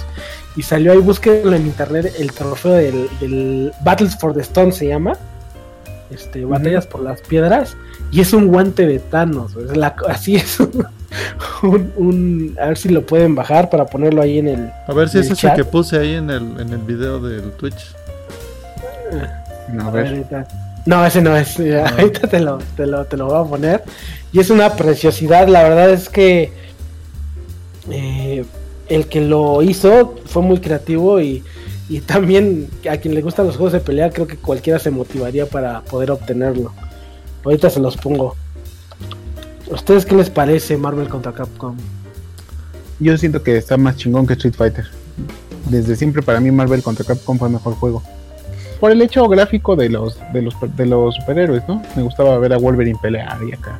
[0.57, 4.87] y salió ahí, búsquenlo en internet, el trofeo del, del Battles for the Stone se
[4.87, 5.13] llama.
[6.11, 7.77] Este, batallas por las piedras
[8.11, 10.59] y es un guante de Thanos, es la- así es
[11.63, 15.09] un, un- a ver si lo pueden bajar para ponerlo ahí en el A ver
[15.09, 17.95] si ¿El es ese que puse ahí en el, en el video del Twitch.
[19.73, 20.07] No, a A ver.
[20.09, 20.49] ahorita.
[20.87, 21.59] No, ese no es.
[21.61, 23.85] eh, Ahorita te lo, te, lo, te lo voy a poner.
[24.33, 25.47] Y es una preciosidad.
[25.49, 26.53] La verdad es que
[27.91, 28.45] eh,
[28.89, 31.43] el que lo hizo fue muy creativo y,
[31.89, 35.47] y también a quien le gustan los juegos de pelea, creo que cualquiera se motivaría
[35.47, 36.73] para poder obtenerlo.
[37.45, 38.37] Ahorita se los pongo.
[39.71, 41.77] ¿A ustedes qué les parece Marvel contra Capcom?
[42.99, 44.87] Yo siento que está más chingón que Street Fighter.
[45.69, 48.03] Desde siempre para mí Marvel contra Capcom fue el mejor juego.
[48.81, 51.83] Por el hecho gráfico de los, de los, de los superhéroes, ¿no?
[51.95, 53.79] Me gustaba ver a Wolverine pelear y acá.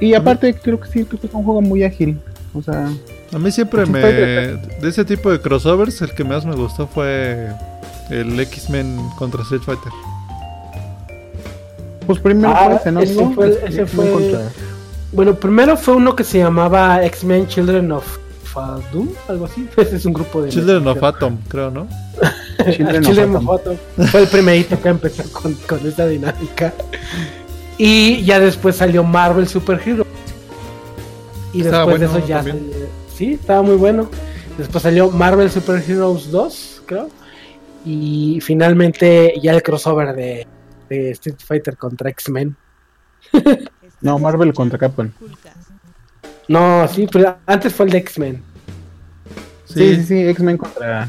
[0.00, 2.18] Y aparte creo que sí, creo que es un juego muy ágil.
[2.54, 2.88] O sea,
[3.32, 4.00] A mí siempre me.
[4.00, 7.48] De ese tipo de crossovers, el que más me gustó fue
[8.10, 9.92] el X-Men contra Street Fighter.
[12.08, 13.00] Pues primero Ah, fue ese, ¿no?
[13.00, 13.32] ese amigo?
[13.34, 14.40] fue- X-Men ese fue- contra-
[15.12, 18.18] Bueno, primero fue uno que se llamaba X-Men Children of
[18.92, 19.68] Doom, algo así.
[19.76, 20.48] Ese es un grupo de.
[20.48, 21.86] Children of Atom, creo, ¿no?
[22.72, 23.48] Children of Children Atom.
[23.48, 23.76] of Atom.
[24.08, 26.72] Fue el primerito que empezó con, con esta dinámica.
[27.76, 30.04] Y ya después salió Marvel Super Hero.
[31.52, 32.56] Y Estaba después de eso ya salió-
[33.16, 34.08] Sí, estaba muy bueno.
[34.58, 37.08] Después salió Marvel Super Heroes 2, creo.
[37.86, 40.48] Y finalmente ya el crossover de,
[40.88, 42.56] de Street Fighter contra X-Men.
[44.00, 45.10] No, Marvel contra Capcom.
[46.46, 48.42] No, sí, pero antes fue el de X-Men.
[49.64, 51.08] Sí, sí, sí, X-Men contra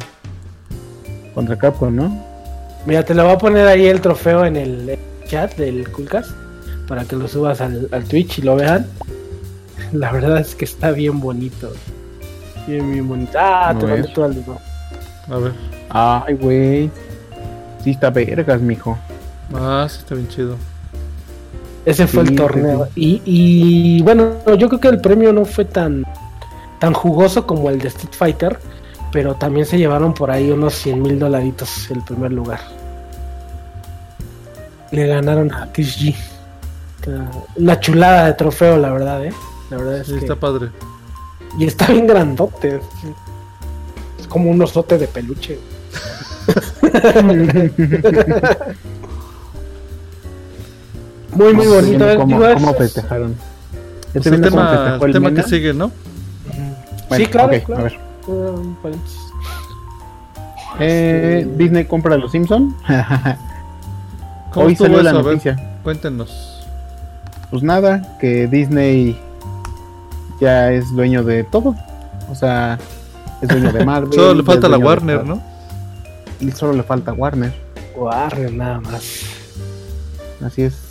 [1.36, 2.26] contra Capcom, ¿no?
[2.88, 4.98] Mira, te lo voy a poner ahí el trofeo en el
[5.28, 6.32] chat del Coolcast
[6.88, 8.88] para que lo subas al, al Twitch y lo vean.
[9.94, 11.72] La verdad es que está bien bonito.
[12.68, 13.38] Bien, bien bonito.
[13.38, 14.00] Ah, A te ver.
[14.00, 14.60] mandé todo el dibujo.
[15.30, 15.52] A ver.
[15.90, 16.90] Ay, güey.
[17.84, 18.98] Sí está vergas, mijo.
[19.54, 20.56] Ah, sí, está bien chido.
[21.86, 22.88] Ese fue Sí, el sí, torneo.
[22.96, 26.06] Y, y bueno, yo creo que el premio no fue tan,
[26.80, 28.60] tan jugoso como el de Street Fighter,
[29.12, 32.60] pero también se llevaron por ahí unos 100 mil dolaritos el primer lugar.
[34.92, 35.70] Le ganaron a.
[35.76, 39.34] Está- Una chulada de trofeo, la verdad, ¿eh?
[39.70, 40.20] La verdad es Sí, que...
[40.20, 40.70] está padre.
[41.58, 42.80] Y está bien grandote.
[44.20, 45.58] Es como un osote de peluche.
[51.36, 52.10] muy, muy bonito.
[52.10, 52.16] ¿eh?
[52.18, 53.36] ¿Cómo, cómo festejaron?
[54.14, 55.92] Pues ¿Este el tema, el tema que sigue, ¿no?
[57.10, 57.82] Bueno, sí, claro, ok, claro.
[57.82, 58.00] A ver.
[60.80, 62.76] Eh, Este- Disney compra a los Simpson.
[64.54, 65.80] ¿Cómo Hoy salió la ver, noticia.
[65.84, 66.66] cuéntenos.
[67.52, 69.20] Pues nada, que Disney
[70.40, 71.76] ya es dueño de todo.
[72.32, 72.78] O sea,
[73.42, 74.14] es dueño de Marvel.
[74.14, 75.26] Solo le falta la Warner.
[75.26, 75.42] ¿no?
[76.40, 77.54] Y solo le falta Warner.
[77.96, 79.04] Warner, nada más.
[80.44, 80.89] Así es.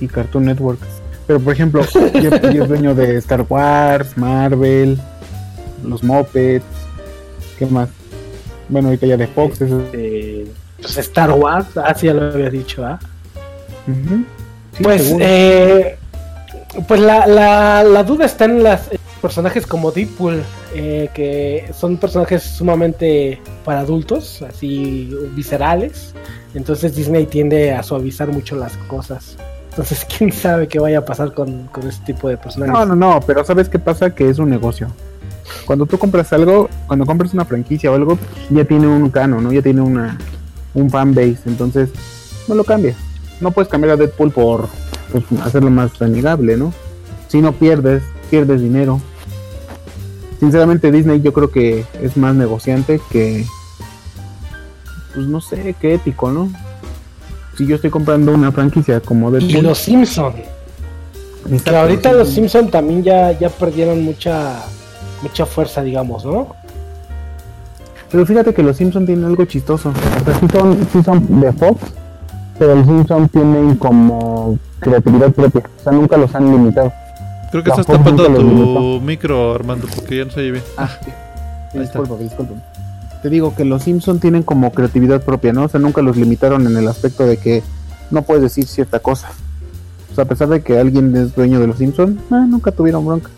[0.00, 0.78] Y Cartoon Network.
[1.26, 1.82] Pero por ejemplo,
[2.14, 4.98] es dueño de Star Wars, Marvel,
[5.86, 6.64] los Muppets.
[7.58, 7.88] ¿Qué más?
[8.68, 9.60] Bueno, ahorita ya de Fox.
[9.60, 10.46] eso- Eh,
[10.80, 12.98] pues Star Wars, ah, sí, ya lo había dicho, ¿ah?
[13.86, 15.96] Sí, Pues, eh,
[16.88, 18.80] pues la, la, la duda está en los
[19.22, 20.42] personajes como Deadpool,
[20.74, 26.14] eh, que son personajes sumamente para adultos, así viscerales.
[26.54, 29.36] Entonces Disney tiende a suavizar mucho las cosas.
[29.74, 32.72] Entonces, quién sabe qué vaya a pasar con, con este tipo de personajes.
[32.72, 34.14] No, no, no, pero ¿sabes qué pasa?
[34.14, 34.88] Que es un negocio.
[35.66, 38.18] Cuando tú compras algo, cuando compras una franquicia o algo,
[38.50, 39.52] ya tiene un canon, ¿no?
[39.52, 40.16] Ya tiene una
[40.74, 41.90] un fan base, entonces
[42.48, 42.96] no lo cambias.
[43.40, 44.68] No puedes cambiar a Deadpool por
[45.12, 46.72] pues, hacerlo más amigable, ¿no?
[47.28, 49.00] Si no pierdes, pierdes dinero.
[50.40, 53.44] Sinceramente Disney yo creo que es más negociante que
[55.14, 56.50] pues no sé, qué ético, ¿no?
[57.56, 60.34] Si yo estoy comprando una franquicia como y Deadpool, los Simpson,
[61.46, 62.34] Exacto, que ahorita sí, los sí.
[62.36, 64.62] Simpson también ya, ya perdieron mucha
[65.22, 66.48] mucha fuerza, digamos, ¿no?
[68.10, 69.90] Pero fíjate que los Simpsons tienen algo chistoso.
[69.90, 71.80] O sea, sí son, sí son de Fox,
[72.58, 75.62] pero los Simpsons tienen como creatividad propia.
[75.80, 76.92] O sea, nunca los han limitado.
[77.50, 80.64] Creo que La estás Fox tapando tu micro, Armando, porque ya no se oye bien.
[80.76, 81.98] Ah, Ahí está.
[82.00, 82.54] disculpa, disculpa.
[83.24, 85.64] Te digo que los Simpsons tienen como creatividad propia, ¿no?
[85.64, 87.62] O sea, nunca los limitaron en el aspecto de que
[88.10, 89.30] no puedes decir cierta cosa.
[90.12, 93.06] O sea, a pesar de que alguien es dueño de los Simpsons, ah, nunca tuvieron
[93.06, 93.30] bronca.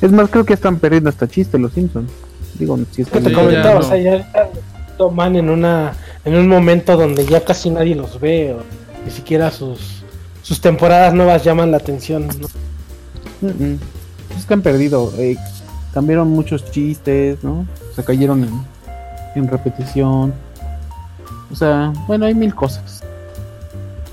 [0.00, 2.10] Es más, creo que están perdiendo hasta chiste los Simpsons.
[2.58, 4.50] Digo, si es que te comentaba, ya o sea, ya
[4.96, 5.92] toman en una
[6.24, 8.62] en un momento donde ya casi nadie los ve o
[9.04, 10.04] ni siquiera sus
[10.40, 12.28] sus temporadas nuevas llaman la atención.
[12.28, 12.48] ¿no?
[13.42, 13.78] Mm, mm.
[14.38, 15.12] Es que han perdido.
[15.18, 15.36] eh,
[15.92, 17.66] cambiaron muchos chistes, ¿no?
[17.94, 18.75] Se cayeron en,
[19.38, 20.32] en repetición.
[21.52, 23.02] O sea, bueno, hay mil cosas.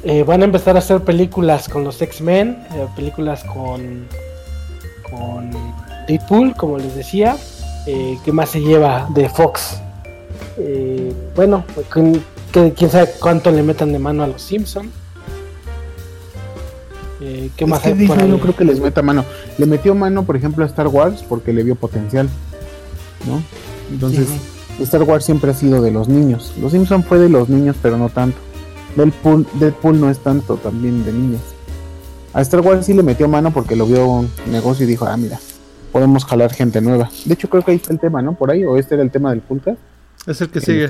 [0.03, 4.05] Eh, van a empezar a hacer películas con los X-Men, eh, películas con
[5.09, 5.51] con
[6.07, 7.37] Deadpool, como les decía.
[7.85, 9.77] Eh, ¿Qué más se lleva de Fox?
[10.57, 12.21] Eh, bueno, con-
[12.51, 14.89] que- quién sabe cuánto le metan de mano a los Simpson.
[17.21, 19.23] Eh, ¿Qué Es más que Disney no creo que les meta mano.
[19.57, 22.27] Le metió mano, por ejemplo, a Star Wars porque le vio potencial.
[23.27, 23.41] ¿no?
[23.91, 24.27] Entonces,
[24.79, 26.53] Star Wars siempre ha sido de los niños.
[26.59, 28.37] Los Simpson fue de los niños, pero no tanto.
[28.95, 31.41] Deadpool, Deadpool no es tanto también de niños.
[32.33, 35.17] A Star Wars sí le metió mano porque lo vio un negocio y dijo, ah,
[35.17, 35.39] mira,
[35.91, 37.09] podemos jalar gente nueva.
[37.25, 38.33] De hecho, creo que ahí está el tema, ¿no?
[38.33, 39.77] Por ahí, o este era el tema del podcast.
[40.25, 40.87] Es el que sigue.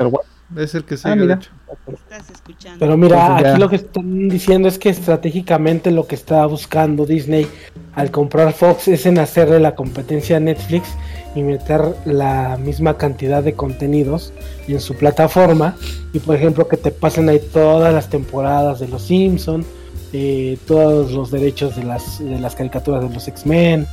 [0.58, 1.36] Es el que Ah, sigue, de mira.
[1.36, 1.50] hecho.
[1.92, 2.80] Estás escuchando.
[2.80, 7.48] Pero mira, aquí lo que están diciendo es que estratégicamente lo que está buscando Disney
[7.96, 10.90] al comprar Fox es en hacerle la competencia a Netflix
[11.36, 14.34] y meter la misma cantidad de contenidos
[14.68, 15.76] en su plataforma
[16.14, 19.66] y por ejemplo que te pasen ahí todas las temporadas de los Simpson,
[20.14, 23.88] eh, todos los derechos de las, de las caricaturas de los X-Men,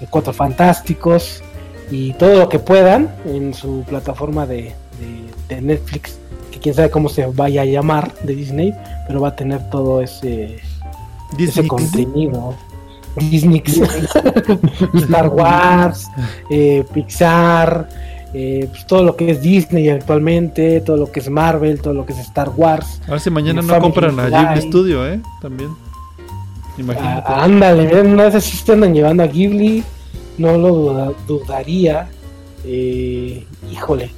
[0.00, 1.42] de Cuatro Fantásticos
[1.90, 6.18] y todo lo que puedan en su plataforma de, de- de Netflix
[6.50, 8.72] que quién sabe cómo se vaya a llamar de Disney,
[9.06, 10.58] pero va a tener todo ese,
[11.38, 12.54] ese contenido.
[13.30, 13.62] Disney,
[14.94, 16.08] Star Wars,
[16.50, 17.88] eh, Pixar,
[18.34, 22.04] eh, pues todo lo que es Disney actualmente, todo lo que es Marvel, todo lo
[22.04, 23.00] que es Star Wars.
[23.08, 24.28] A ver si mañana no compran a.
[24.28, 25.20] Ghibli Studio, ¿eh?
[25.40, 25.70] También.
[26.76, 27.22] Imagínate.
[27.26, 27.86] Ah, ándale,
[28.16, 29.82] vez sí te andan llevando a Ghibli,
[30.38, 32.08] no lo duda- dudaría.
[32.66, 34.10] Eh, híjole,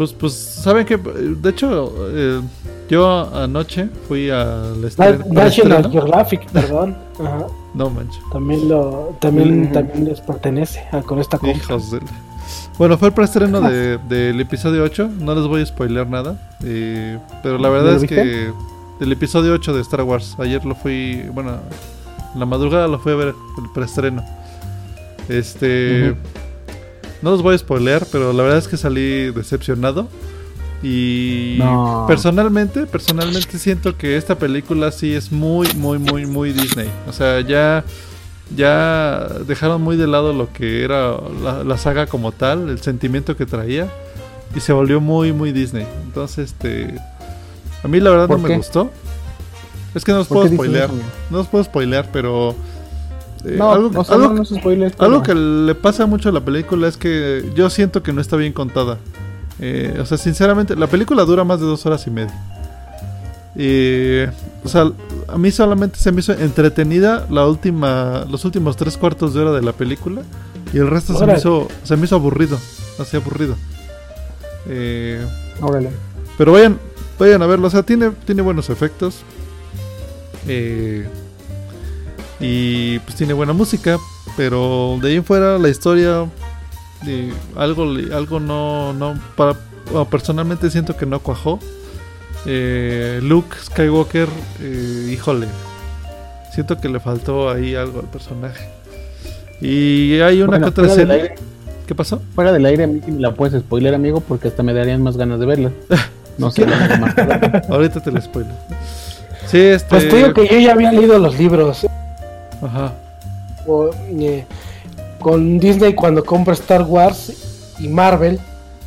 [0.00, 2.40] Pues, pues, ¿saben que De hecho, eh,
[2.88, 5.24] yo anoche fui al estreno.
[5.24, 5.90] al National estreno.
[5.90, 6.96] Geographic, perdón.
[7.20, 7.46] Ajá.
[7.74, 8.18] No manches.
[8.32, 9.72] También lo también, Mm.
[9.72, 11.58] también les pertenece a- con esta compra.
[11.58, 12.00] Hijos de...
[12.78, 15.10] Bueno, fue el preestreno de- del episodio 8.
[15.20, 16.50] No les voy a spoilear nada.
[16.64, 18.50] eh, pero la verdad ¿Ya es que
[19.00, 20.34] el episodio 8 de Star Wars.
[20.38, 21.26] Ayer lo fui.
[21.34, 21.58] Bueno,
[22.32, 24.24] en la madrugada lo fui a ver el preestreno.
[25.28, 26.16] Este.
[27.22, 30.08] No los voy a spoilear, pero la verdad es que salí decepcionado.
[30.82, 32.06] Y No.
[32.08, 36.88] personalmente, personalmente siento que esta película sí es muy, muy, muy, muy Disney.
[37.06, 37.84] O sea, ya,
[38.56, 43.36] ya dejaron muy de lado lo que era la, la saga como tal, el sentimiento
[43.36, 43.88] que traía,
[44.56, 45.86] y se volvió muy, muy Disney.
[46.04, 46.94] Entonces, este,
[47.84, 48.90] a mí la verdad no ¿Por me gustó.
[49.94, 50.88] Es que no los ¿Por puedo spoilear,
[51.30, 52.54] no los puedo spoilear, pero
[53.44, 56.28] eh, No, algo, o sea, algo- no, no se spoilers, algo que le pasa mucho
[56.28, 58.98] a la película es que yo siento que no está bien contada.
[59.60, 62.34] Eh, o sea, sinceramente, la película dura más de dos horas y media.
[63.56, 64.22] Y,
[64.64, 64.90] o sea,
[65.28, 69.52] a mí solamente se me hizo entretenida la última, los últimos tres cuartos de hora
[69.52, 70.22] de la película
[70.72, 72.58] y el resto se me hizo, se me hizo aburrido,
[72.98, 73.56] así aburrido.
[74.68, 75.26] Eh,
[75.60, 75.90] Órale.
[76.38, 76.78] pero vayan,
[77.18, 79.16] vayan a verlo, o sea, tiene, tiene buenos efectos.
[80.46, 81.06] Eh,
[82.40, 83.98] y pues tiene buena música,
[84.36, 86.26] pero de ahí en fuera la historia
[87.04, 87.84] de algo
[88.14, 89.56] algo no no para
[90.10, 91.58] personalmente siento que no cuajó.
[92.46, 94.28] Eh, Luke Skywalker,
[94.62, 95.46] eh, híjole,
[96.54, 98.66] siento que le faltó ahí algo al personaje.
[99.60, 101.14] Y hay una Bueno, que otra escena.
[101.14, 101.34] aire-
[101.86, 102.22] ¿Qué pasó?
[102.34, 105.38] Fuera del aire, a mí la puedes spoiler, amigo, porque hasta me darían más ganas
[105.40, 105.70] de verla.
[106.38, 107.68] No sé, la más.
[107.68, 108.54] Ahorita te lo spoiler.
[109.46, 109.90] Sí, este.
[109.90, 111.86] Pues te digo que yo ya había leído los libros.
[112.62, 112.92] Ajá.
[114.18, 114.44] eh,
[115.20, 118.38] con Disney cuando compra Star Wars y Marvel,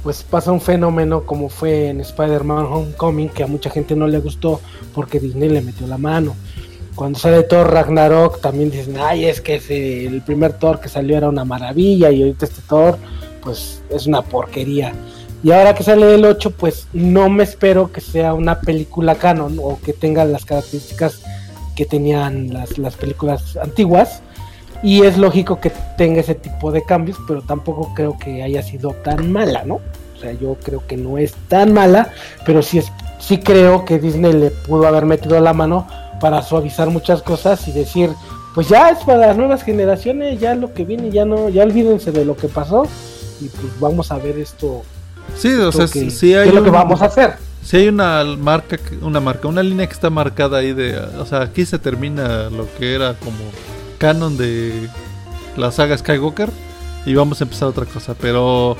[0.01, 4.19] pues pasa un fenómeno como fue en Spider-Man Homecoming, que a mucha gente no le
[4.19, 4.59] gustó
[4.93, 6.35] porque Disney le metió la mano.
[6.95, 11.17] Cuando sale Thor Ragnarok también dicen, ay, es que ese- el primer Thor que salió
[11.17, 12.97] era una maravilla y ahorita este Thor,
[13.41, 14.93] pues es una porquería.
[15.43, 19.57] Y ahora que sale el 8, pues no me espero que sea una película canon
[19.61, 21.21] o que tenga las características
[21.75, 24.21] que tenían las, las películas antiguas.
[24.81, 28.91] Y es lógico que tenga ese tipo de cambios, pero tampoco creo que haya sido
[29.03, 29.75] tan mala, ¿no?
[29.75, 32.09] O sea, yo creo que no es tan mala,
[32.45, 35.87] pero sí, es, sí creo que Disney le pudo haber metido la mano
[36.19, 38.09] para suavizar muchas cosas y decir,
[38.53, 42.11] pues ya es para las nuevas generaciones, ya lo que viene, ya no, ya olvídense
[42.11, 42.85] de lo que pasó
[43.41, 44.83] y pues vamos a ver esto,
[45.37, 47.35] Sí, o sea, que- sí qué hay, es lo que vamos a hacer.
[47.63, 51.41] Sí hay una marca, una marca, una línea que está marcada ahí de, o sea,
[51.41, 53.37] aquí se termina lo que era como
[53.97, 54.89] canon de
[55.57, 56.49] la saga Skywalker
[57.05, 58.75] y vamos a empezar otra cosa, pero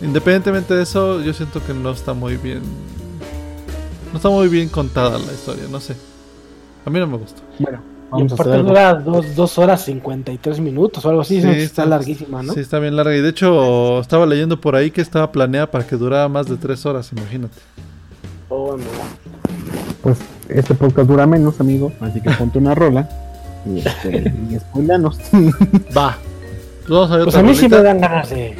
[0.00, 2.60] independientemente de eso, yo siento que no está muy bien,
[4.12, 5.96] no está muy bien contada la historia, no sé,
[6.84, 7.40] a mí no me gustó.
[7.58, 7.80] Bueno,
[8.18, 12.42] Y aparte dura dos, dos horas 53 minutos o algo así, Sí, está, está- larguísima,
[12.42, 12.52] ¿no?
[12.52, 15.86] Sí, está bien larga y de hecho estaba leyendo por ahí que estaba planeada para
[15.86, 17.56] que durara más de tres horas, imagínate.
[18.54, 18.84] Oh, no.
[20.02, 20.18] Pues
[20.50, 23.08] este podcast dura menos, amigo, así que ponte una rola
[23.64, 25.18] y, este, y spoilanos.
[25.96, 26.18] Va.
[26.86, 28.54] Vamos a ver Pues a mí sí me dan ganas de,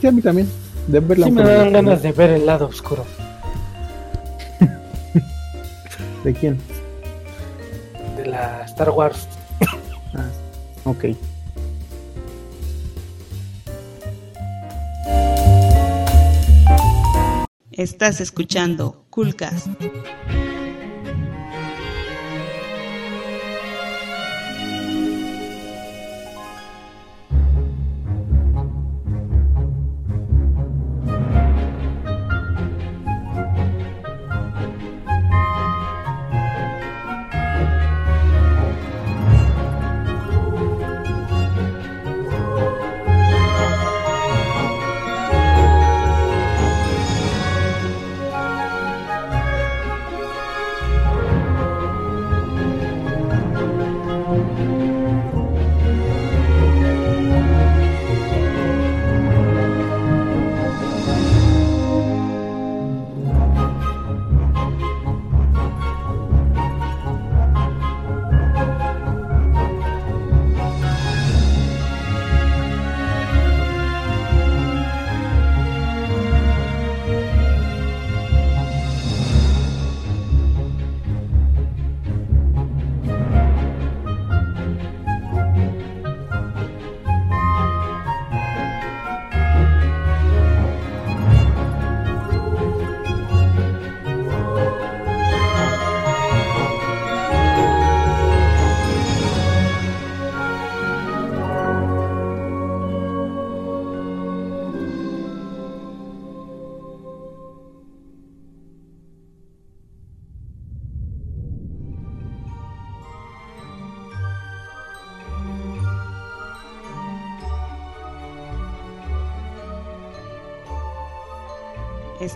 [0.00, 0.48] sí, a mí también.
[0.88, 1.26] De verla.
[1.26, 3.04] sí me dan ganas de ver el lado oscuro.
[6.24, 6.58] ¿De quién?
[8.16, 9.28] de la Star Wars.
[10.84, 11.04] Ok.
[17.80, 19.68] Estás escuchando Coolcast.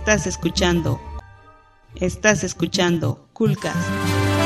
[0.06, 1.00] Estás escuchando.
[1.94, 4.43] Estás escuchando Coolcast.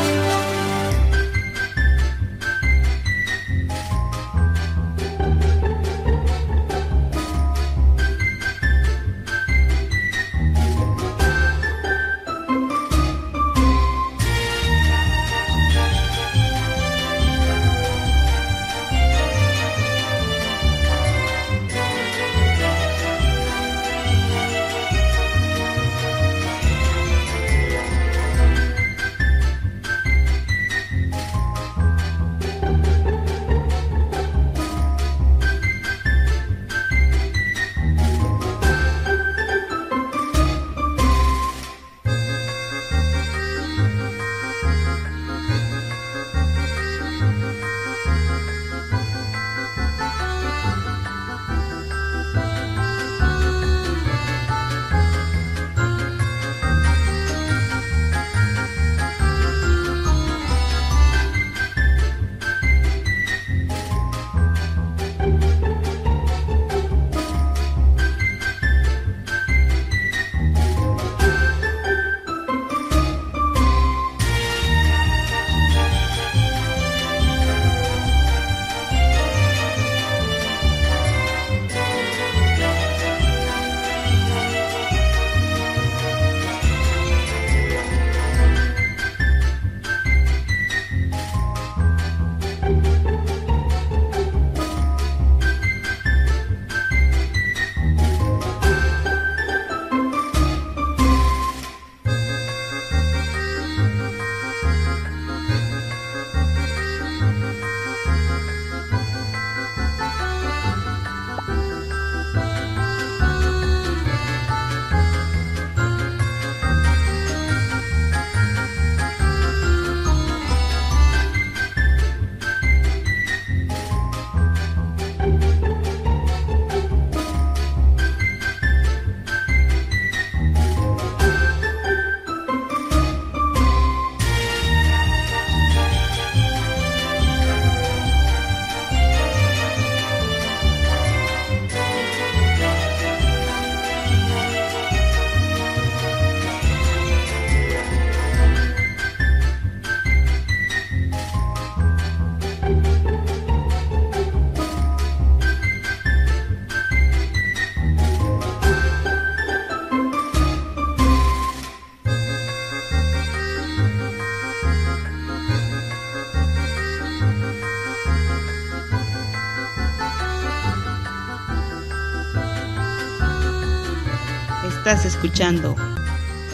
[175.18, 175.74] escuchando.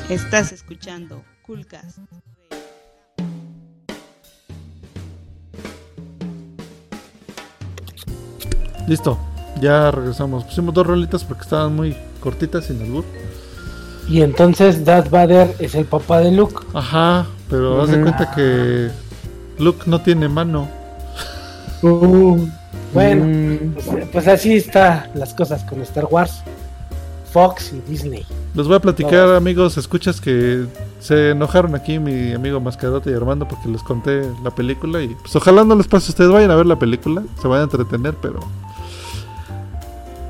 [0.08, 1.98] Estás escuchando Coolcast.
[8.86, 9.18] Listo,
[9.60, 10.44] ya regresamos.
[10.44, 13.04] Pusimos dos rolitas porque estaban muy cortitas sin albur.
[14.08, 16.64] Y entonces Darth Vader es el papá de Luke.
[16.72, 18.88] Ajá, pero haz de cuenta que
[19.58, 20.70] Luke no tiene mano.
[21.82, 22.48] Uh,
[22.94, 23.74] bueno, mm.
[23.74, 26.42] pues, pues así están las cosas con Star Wars,
[27.30, 28.24] Fox y Disney.
[28.54, 29.34] Les voy a platicar, No.
[29.36, 30.66] amigos, escuchas que
[31.00, 35.34] se enojaron aquí mi amigo Mascarote y Armando porque les conté la película y pues
[35.34, 38.14] ojalá no les pase a ustedes, vayan a ver la película, se van a entretener,
[38.22, 38.40] pero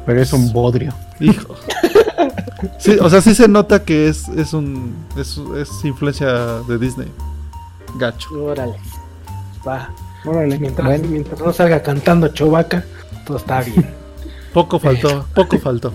[0.07, 0.93] pero es un bodrio.
[1.21, 1.55] hijo.
[2.79, 7.09] Sí, o sea, sí se nota que es, es un es, es influencia de Disney.
[7.99, 8.31] Gacho.
[8.43, 8.75] Órale.
[9.67, 9.91] Va.
[10.25, 11.09] Órale, Mientras, bueno.
[11.09, 12.85] mientras no salga cantando Chewbacca,
[13.27, 13.91] todo está bien.
[14.55, 15.93] Poco faltó, poco faltó.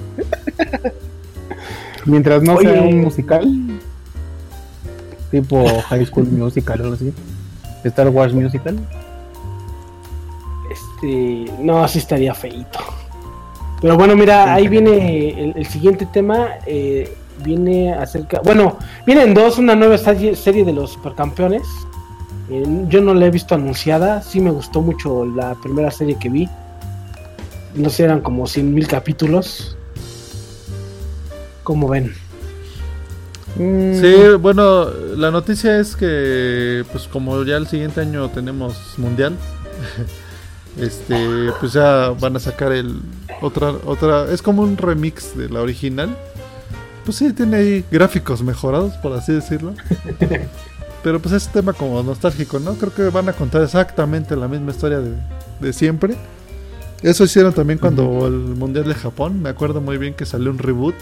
[2.05, 2.71] Mientras no Oye.
[2.71, 3.51] sea un musical,
[5.31, 7.13] tipo High School Musical o algo así,
[7.83, 8.77] Star Wars Musical,
[10.71, 12.79] Este, no, así estaría feito.
[13.81, 16.49] Pero bueno, mira, ahí viene el, el siguiente tema.
[16.65, 18.41] eh, viene acerca.
[18.43, 21.63] Bueno, vienen dos: una nueva serie, serie de los supercampeones.
[22.49, 24.21] Eh, yo no la he visto anunciada.
[24.21, 26.49] Sí me gustó mucho la primera serie que vi.
[27.75, 29.77] No sé, eran como 100 mil capítulos.
[31.69, 32.11] Como ven?
[33.55, 39.35] Mm, Sí, bueno, la noticia es que, pues como ya el siguiente año tenemos mundial,
[40.81, 42.99] este, pues ya van a sacar el
[43.39, 46.17] otra, otra, es como un remix de la original.
[47.05, 49.75] Pues sí, tiene ahí gráficos mejorados, por así decirlo.
[51.03, 52.73] Pero pues es un tema como nostálgico, ¿no?
[52.73, 55.13] Creo que van a contar exactamente la misma historia de,
[55.59, 56.17] de siempre.
[57.03, 59.39] Eso hicieron también cuando el Mundial de Japón.
[59.43, 60.95] Me acuerdo muy bien que salió un reboot.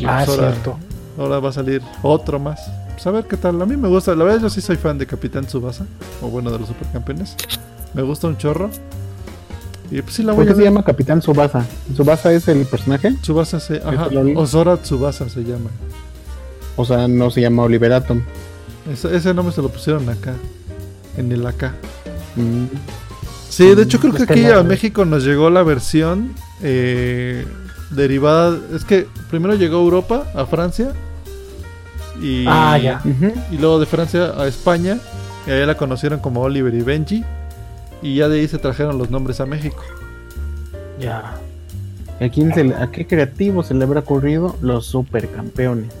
[0.00, 0.78] Y Ah, pues ahora- cierto.
[1.18, 2.60] Ahora va a salir otro más.
[2.92, 3.60] Pues a ver qué tal.
[3.62, 4.14] A mí me gusta.
[4.14, 5.86] La verdad, yo sí soy fan de Capitán Tsubasa.
[6.22, 7.36] O bueno, de los supercampeones.
[7.94, 8.70] Me gusta un chorro.
[9.90, 11.64] Y pues sí la ¿Por qué a se llama Capitán Subasa?
[11.94, 13.12] ¿Subasa es el personaje?
[13.20, 13.76] Tsubasa se.
[13.76, 14.08] Ajá.
[14.36, 15.70] Osora Tsubasa se llama.
[16.76, 18.22] O sea, no se llama Oliver Atom.
[18.90, 20.34] Ese, ese nombre se lo pusieron acá.
[21.16, 21.74] En el acá.
[22.36, 22.64] Mm,
[23.48, 27.46] Sí, de hecho creo que aquí a México nos llegó la versión eh,
[27.90, 28.56] derivada.
[28.74, 30.92] Es que primero llegó a Europa, a Francia.
[32.20, 33.00] Y, Ah, ya.
[33.50, 34.98] y luego de Francia a España.
[35.46, 37.24] Y allá la conocieron como Oliver y Benji.
[38.02, 39.82] Y ya de ahí se trajeron los nombres a México.
[41.00, 41.34] Ya.
[42.20, 44.56] ¿A, quién se le- ¿A qué creativo se le habrá ocurrido?
[44.62, 45.92] Los supercampeones.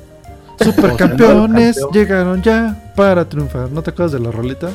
[0.60, 3.70] Supercampeones llegaron ya para triunfar.
[3.72, 4.70] ¿No te acuerdas de la rolita?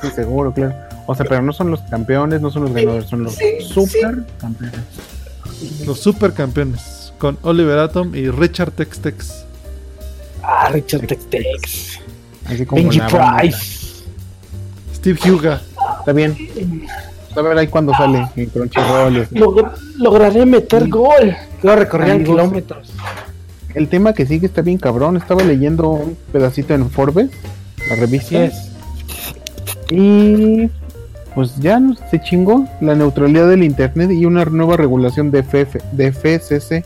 [0.00, 0.74] Sí, seguro, claro.
[1.06, 3.36] O sea, pero no son los campeones, no son los ganadores, son los
[3.68, 4.80] supercampeones.
[5.86, 7.12] Los supercampeones.
[7.18, 9.44] Con Oliver Atom y Richard Tex Tex.
[10.42, 12.00] Ah, Richard Tex.
[12.46, 13.00] Así como Benji.
[13.00, 14.04] Price.
[14.94, 15.60] Steve Huga.
[16.00, 16.36] Está bien.
[17.36, 19.28] A ver ahí cuando sale en Crunchyroll.
[19.96, 21.36] lograré meter gol.
[21.60, 22.92] Que recorrían kilómetros.
[23.74, 25.16] El tema que sigue está bien cabrón.
[25.16, 27.30] Estaba leyendo un pedacito en Forbes,
[27.88, 28.50] la revista.
[29.90, 30.70] Y
[31.38, 35.76] pues ya no- se chingó la neutralidad del internet y una nueva regulación de, FF,
[35.92, 36.84] de FCC.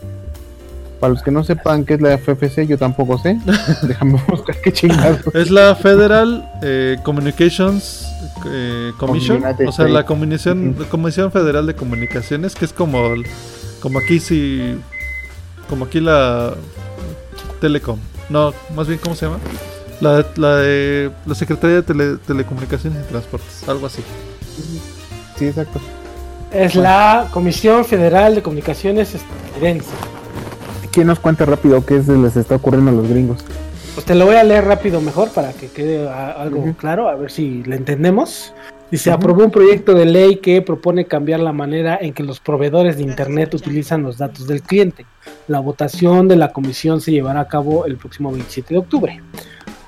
[0.99, 3.39] Para los que no sepan qué es la FFC, yo tampoco sé.
[3.81, 5.21] Déjame buscar qué chingados.
[5.33, 8.05] Es la Federal eh, Communications
[8.45, 9.43] eh, Commission.
[9.65, 10.05] O sea, la.
[10.05, 10.75] Comisión.
[10.91, 12.99] Comisión Federal de Comunicaciones, que es como,
[13.81, 14.75] como aquí sí.
[15.67, 16.53] Como aquí la
[17.59, 17.97] Telecom.
[18.29, 19.39] No, más bien, ¿cómo se llama?
[19.99, 24.03] La, la de la Secretaría de Tele- Telecomunicaciones y Transportes, algo así.
[25.35, 25.79] Sí, exacto.
[26.51, 29.89] Es la Comisión Federal de Comunicaciones Estadounidense.
[30.91, 33.43] ¿Quién nos cuenta rápido qué se les está ocurriendo a los gringos?
[33.95, 37.31] Pues te lo voy a leer rápido mejor para que quede algo claro, a ver
[37.31, 38.53] si le entendemos.
[38.91, 39.17] Dice, Ujú.
[39.17, 43.03] aprobó un proyecto de ley que propone cambiar la manera en que los proveedores de
[43.03, 45.07] Internet utilizan los datos del cliente.
[45.47, 49.21] La votación de la comisión se llevará a cabo el próximo 27 de octubre.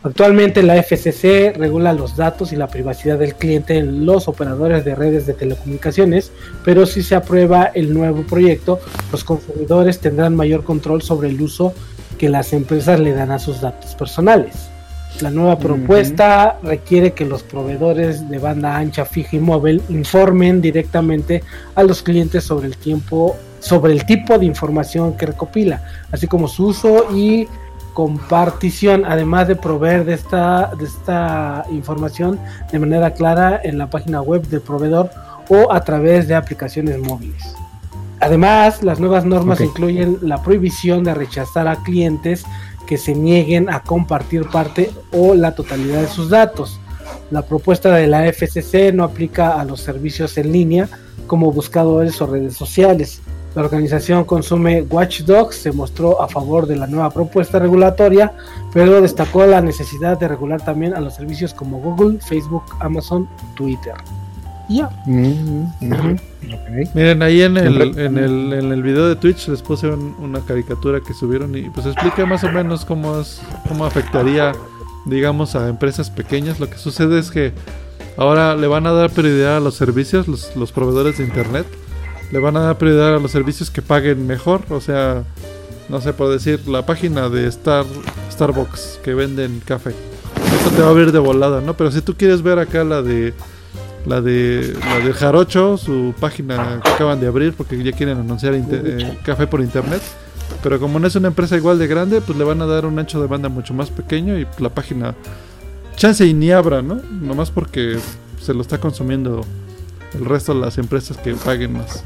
[0.06, 4.94] Actualmente la FCC regula los datos y la privacidad del cliente en los operadores de
[4.94, 6.32] redes de telecomunicaciones,
[6.64, 8.80] pero si se aprueba el nuevo proyecto,
[9.12, 11.74] los consumidores tendrán mayor control sobre el uso
[12.20, 14.70] que las empresas le dan a sus datos personales.
[15.22, 21.42] La nueva propuesta requiere que los proveedores de banda ancha fija y móvil informen directamente
[21.74, 26.48] a los clientes sobre el tiempo, sobre el tipo de información que recopila, así como
[26.48, 27.48] su uso y
[27.96, 32.38] compartición, además de proveer de esta, de esta información
[32.70, 35.10] de manera clara en la página web del proveedor
[35.48, 37.56] o a través de aplicaciones móviles.
[38.20, 42.44] Además, las nuevas normas incluyen la prohibición de rechazar a clientes
[42.86, 46.82] que se nieguen a compartir parte o la totalidad de sus datos.
[47.32, 50.90] La propuesta de la FCC no aplica a los servicios en línea
[51.28, 53.22] como buscadores o redes sociales.
[53.56, 58.34] La organización Consume Watchdog se mostró a favor de la nueva propuesta regulatoria,
[58.74, 63.94] pero destacó la necesidad de regular también a los servicios como Google, Facebook, Amazon, Twitter.
[64.68, 64.90] Y ya.
[65.06, 65.62] Mm,
[65.92, 66.16] ujú,
[66.54, 66.96] ok.
[66.96, 70.40] Miren, ahí en el, en el, en el video de Twitch les puse un- una
[70.42, 74.54] caricatura que subieron y pues explica más o menos cómo es, cómo afectaría,
[75.06, 76.60] digamos, a empresas pequeñas.
[76.60, 77.54] Lo que sucede es que
[78.18, 81.68] ahora le van a dar prioridad a los servicios, los, los proveedores de internet,
[82.32, 84.62] le van a dar prioridad a los servicios que paguen mejor.
[84.70, 85.24] O sea,
[85.90, 87.86] no sé, por decir, la página de Star,
[88.32, 89.92] Starbucks que venden café.
[90.60, 91.76] Eso te va a abrir de volada, ¿no?
[91.76, 93.34] Pero si tú quieres ver acá la de
[94.06, 98.54] la de la del Jarocho, su página que acaban de abrir porque ya quieren anunciar
[98.56, 100.02] eh, café por internet.
[100.62, 102.98] Pero como no es una empresa igual de grande, pues le van a dar un
[103.00, 105.16] ancho de banda mucho más pequeño y la página
[105.96, 107.02] chance y ni abra, ¿no?
[107.22, 107.98] Nomás porque
[108.40, 109.44] se lo está consumiendo
[110.18, 112.04] el resto de las empresas que paguen más.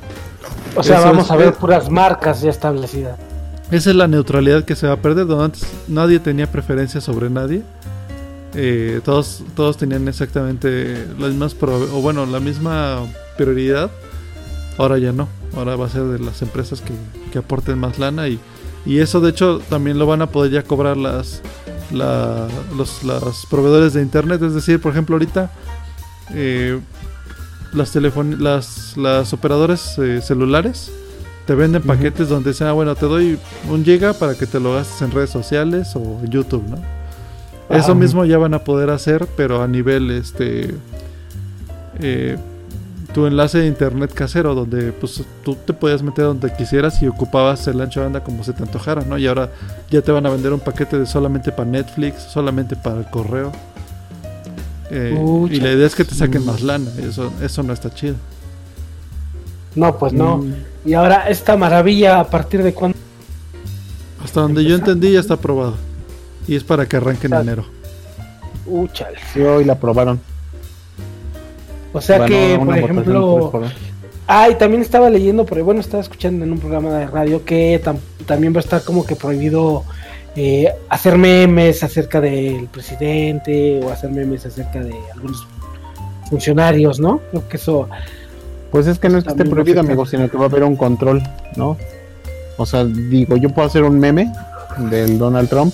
[0.75, 3.17] O sea, Eso vamos es- a ver puras marcas ya establecidas.
[3.71, 7.29] Esa es la neutralidad que se va a perder, donde antes nadie tenía preferencia sobre
[7.29, 7.61] nadie.
[8.55, 13.01] Eh, todos, todos tenían exactamente las mismas, o bueno, la misma
[13.37, 13.91] prioridad.
[14.79, 15.27] Ahora ya no.
[15.55, 16.93] Ahora va a ser de las empresas que,
[17.31, 18.39] que aporten más lana y,
[18.85, 21.41] y eso de hecho también lo van a poder ya cobrar las,
[21.91, 24.41] la- los, los proveedores de internet.
[24.41, 25.51] Es decir, por ejemplo, ahorita
[26.33, 26.79] eh,
[27.73, 30.91] las, las, las operadoras eh, celulares
[31.45, 34.75] te venden paquetes donde dicen, ah, bueno, te doy un giga para que te lo
[34.75, 36.77] gastes en redes sociales o en YouTube, ¿no?
[37.69, 37.95] Eso Ajá.
[37.95, 40.75] mismo ya van a poder hacer, pero a nivel, este,
[41.99, 42.37] eh,
[43.13, 47.67] tu enlace de internet casero, donde pues tú te podías meter donde quisieras y ocupabas
[47.67, 49.17] el ancho de banda como se te antojara, ¿no?
[49.17, 49.49] Y ahora
[49.89, 53.51] ya te van a vender un paquete de solamente para Netflix, solamente para el correo.
[54.91, 58.15] Eh, y la idea es que te saquen más lana, eso, eso no está chido.
[59.75, 60.37] No, pues no.
[60.37, 60.53] Mm,
[60.85, 62.97] Y ahora esta maravilla, ¿a partir de cuándo?
[64.23, 65.75] Hasta donde yo entendí ya está aprobado.
[66.47, 67.65] Y es para que arranque en enero.
[68.65, 69.17] Uh, chale.
[69.33, 70.19] Sí, hoy la aprobaron.
[71.93, 73.61] O sea Bueno, que, por ejemplo.
[74.27, 77.81] Ah, y también estaba leyendo, pero bueno, estaba escuchando en un programa de radio que
[77.83, 77.97] tam-
[78.27, 79.83] también va a estar como que prohibido
[80.35, 85.47] eh, hacer memes acerca del presidente o hacer memes acerca de algunos
[86.29, 87.19] funcionarios, ¿no?
[87.31, 87.89] Creo que eso.
[88.71, 90.75] Pues es que no es que esté prohibido, amigo, sino que va a haber un
[90.75, 91.23] control,
[91.55, 91.75] ¿no?
[92.57, 94.31] O sea, digo, yo puedo hacer un meme
[94.91, 95.73] del Donald Trump,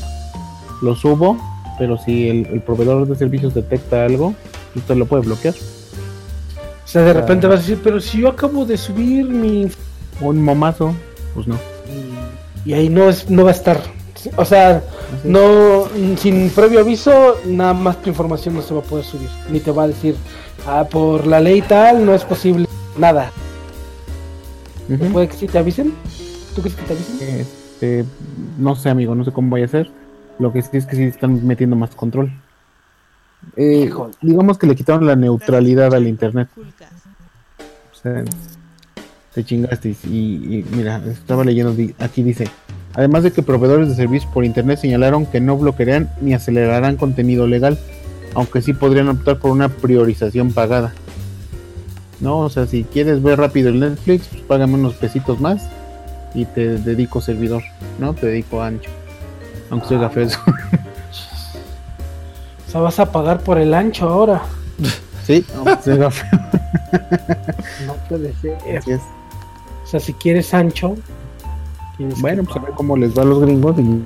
[0.81, 1.37] lo subo,
[1.77, 4.33] pero si el, el proveedor de servicios detecta algo,
[4.75, 5.55] usted lo puede bloquear.
[6.85, 9.67] O sea, de repente vas a decir, pero si yo acabo de subir mi.
[10.21, 10.95] Un momazo,
[11.33, 11.57] pues no.
[12.63, 13.81] Y ahí no, es, no va a estar.
[14.37, 14.83] O sea,
[15.23, 15.87] no,
[16.17, 19.29] sin previo aviso, nada más tu información no se va a poder subir.
[19.49, 20.15] Ni te va a decir,
[20.67, 23.31] ah, por la ley tal, no es posible nada.
[25.11, 25.93] ¿Puede que sí te avisen?
[26.55, 27.39] ¿Tú crees que te avisen?
[27.39, 28.05] Este,
[28.57, 29.91] no sé, amigo, no sé cómo vaya a ser.
[30.37, 32.31] Lo que sí es que sí están metiendo más control.
[33.55, 33.91] Eh,
[34.21, 36.49] digamos que le quitaron la neutralidad al internet.
[36.57, 38.23] O sea,
[39.33, 39.95] te chingaste.
[40.05, 42.47] Y, y mira, estaba leyendo aquí dice:
[42.95, 47.45] Además de que proveedores de servicios por internet señalaron que no bloquearán ni acelerarán contenido
[47.45, 47.77] legal,
[48.33, 50.93] aunque sí podrían optar por una priorización pagada.
[52.21, 55.67] No, o sea, si quieres ver rápido el Netflix, pues págame unos pesitos más
[56.33, 57.63] y te dedico servidor,
[57.99, 58.13] ¿no?
[58.13, 58.89] Te dedico ancho.
[59.69, 60.39] Aunque se oiga feo eso.
[62.67, 64.41] O sea, vas a pagar por el ancho ahora.
[65.25, 66.39] Sí, aunque se oiga feo.
[67.85, 68.57] No puede ser.
[68.77, 69.01] Así es.
[69.83, 70.95] O sea, si quieres ancho,
[72.19, 73.75] Bueno, pues a ver cómo les va a los gringos.
[73.79, 74.01] Y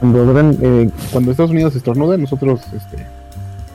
[0.00, 2.60] cuando, eh, cuando Estados Unidos estornuda, nosotros.
[2.74, 3.06] Este...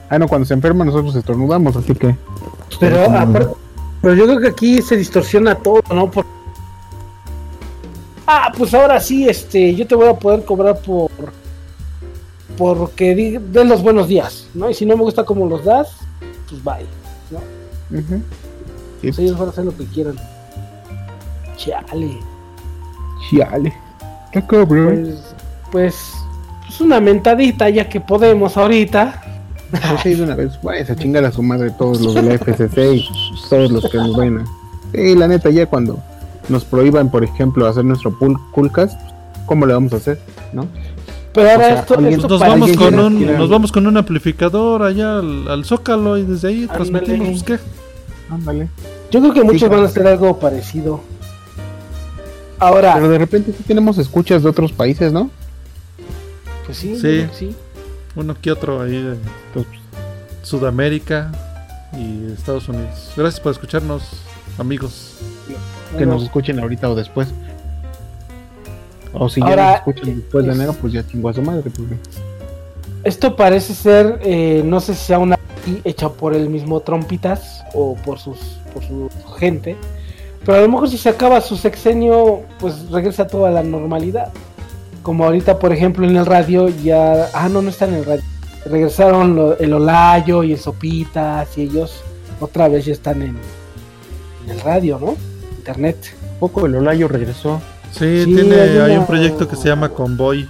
[0.10, 1.76] Ah, no, cuando se enferma, nosotros estornudamos.
[1.76, 2.16] Así que.
[2.80, 3.54] Pero, como- aparte-
[4.02, 6.12] pero yo creo que aquí se distorsiona todo, ¿no?
[6.12, 6.26] Por-
[8.28, 11.10] Ah, pues ahora sí, este, yo te voy a poder cobrar por
[12.58, 14.70] porque di- den los buenos días, ¿no?
[14.70, 15.90] Y si no me gusta cómo los das,
[16.50, 16.86] pues bye.
[17.30, 17.36] Sí.
[19.02, 20.16] Pues ellos van a hacer lo que quieran.
[21.58, 22.18] Chale.
[23.30, 23.74] Chale.
[24.34, 25.02] Está cabrón.
[25.04, 25.36] Pues,
[25.72, 26.14] pues,
[26.68, 29.22] pues una mentadita ya que podemos ahorita.
[30.04, 30.60] Sí, de una vez.
[30.62, 33.10] Vaya a chingar a su madre todos los de la FCC y
[33.50, 34.46] todos los que nos vayan a.
[34.94, 36.00] Sí, la neta, ya cuando
[36.48, 38.98] nos prohíban, por ejemplo, hacer nuestro pool coolcast,
[39.46, 40.20] ¿cómo le vamos a hacer?
[40.54, 40.68] ¿No?
[41.34, 43.88] Pero ahora O sea, esto, alguien- esto Nos vamos, con un, tirar- nos vamos con
[43.88, 46.76] un amplificador allá al, al Zócalo y desde ahí Ándale.
[46.78, 47.28] transmitimos.
[47.30, 48.34] pues, ¿qué?
[48.34, 48.70] Ándale.
[49.12, 49.76] yo creo que muchos claro.
[49.78, 51.02] van a hacer algo parecido.
[52.60, 55.30] Ahora, Pero de repente sí tenemos escuchas de otros países, ¿no?
[56.66, 57.28] pues sí, Sí.
[57.34, 57.56] sí.
[58.16, 59.16] Uno que otro ahí de
[60.42, 61.32] Sudamérica
[61.98, 63.12] y Estados Unidos.
[63.16, 64.04] Gracias por escucharnos,
[64.58, 65.18] amigos.
[65.98, 67.28] que nos escuchen ahorita o después.
[69.14, 71.70] O si ya Ahora, nos escuchan después de enero, pues ya chingó a su madre.
[71.70, 71.96] Porque...
[73.04, 75.38] Esto parece ser, eh, no sé si sea una
[75.84, 78.38] hecha por el mismo Trompitas o por sus
[78.74, 79.10] por su
[79.40, 79.78] gente,
[80.46, 84.32] pero a lo mejor si se acaba su sexenio, pues regresa todo a la normalidad.
[85.02, 88.24] Como ahorita, por ejemplo, en el radio ya, ah, no, no está en el radio.
[88.66, 92.02] Regresaron lo- el Olayo y el Sopitas y ellos
[92.40, 93.38] otra vez ya están en,
[94.46, 95.16] en el radio, ¿no?
[95.58, 95.98] Internet.
[96.40, 97.62] Poco el Olayo regresó.
[97.92, 100.50] Sí, Sí, tiene, hay hay una- un proyecto que se llama Convoy.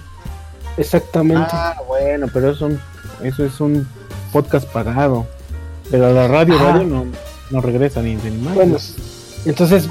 [0.78, 1.48] Exactamente.
[1.52, 2.80] Ah, bueno, pero eso, son-
[3.22, 3.86] eso es un
[4.32, 5.26] podcast pagado.
[5.90, 7.06] Pero a la radio, radio no,
[7.50, 8.54] no regresa ni de ni más.
[8.54, 8.76] Bueno,
[9.48, 9.88] entonces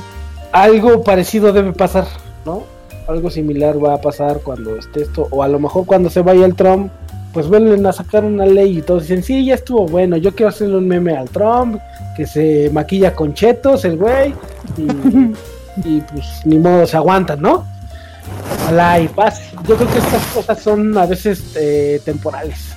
[0.51, 2.07] algo parecido debe pasar,
[2.45, 2.63] ¿no?
[3.07, 6.45] Algo similar va a pasar cuando esté esto, o a lo mejor cuando se vaya
[6.45, 6.91] el Trump,
[7.33, 10.49] pues vuelven a sacar una ley y todos dicen, sí, ya estuvo bueno, yo quiero
[10.49, 11.79] hacerle un meme al Trump,
[12.15, 14.33] que se maquilla con chetos el güey,
[14.77, 14.83] y,
[15.87, 17.65] y, pues ni modo, se aguantan, ¿no?
[18.63, 19.43] Ojalá y pase.
[19.67, 22.75] Yo creo que estas cosas son a veces eh, temporales.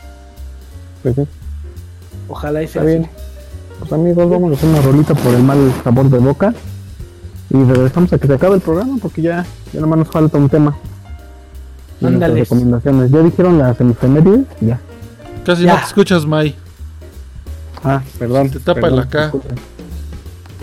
[2.29, 3.28] Ojalá y sea Está así.
[3.79, 6.55] Pues amigos, vamos a hacer una rolita por el mal sabor de boca.
[7.51, 10.49] Y regresamos a que se acabe el programa porque ya, ya nomás nos falta un
[10.49, 10.77] tema.
[12.03, 12.41] Ándale.
[12.41, 13.11] recomendaciones.
[13.11, 14.47] ¿Ya dijeron las efemérides?
[14.61, 14.79] Ya.
[15.45, 15.75] Casi Ya.
[15.75, 16.55] no te escuchas, Mai.
[17.83, 18.51] Ah, perdón.
[18.51, 19.33] Te tapa perdón, el acá.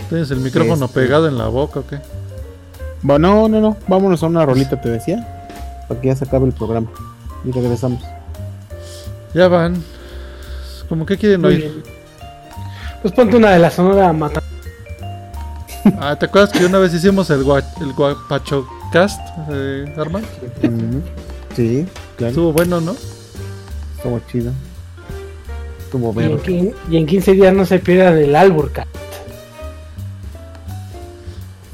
[0.08, 1.00] ¿Tienes el micrófono Este.
[1.00, 1.98] pegado en la boca o qué?
[3.02, 3.76] Bueno, no, no, no.
[3.88, 5.26] Vámonos a una rolita, te decía.
[5.88, 6.88] Para que ya se acabe el programa.
[7.44, 8.02] Y regresamos.
[9.34, 9.82] Ya van.
[10.88, 11.60] ¿Cómo que quieren Muy oír?
[11.60, 11.95] bien.
[13.06, 14.42] Pues ponte una de la sonora mata.
[16.00, 20.24] Ah, ¿te acuerdas que una vez hicimos el, gua el Guapacho Cast, eh, Arman?
[21.54, 22.30] Sí, claro.
[22.30, 22.96] Estuvo bueno, ¿no?
[23.96, 24.50] Estuvo chido.
[25.78, 28.88] Estuvo Y quin- y en 15 días no se pierdan el Alburca.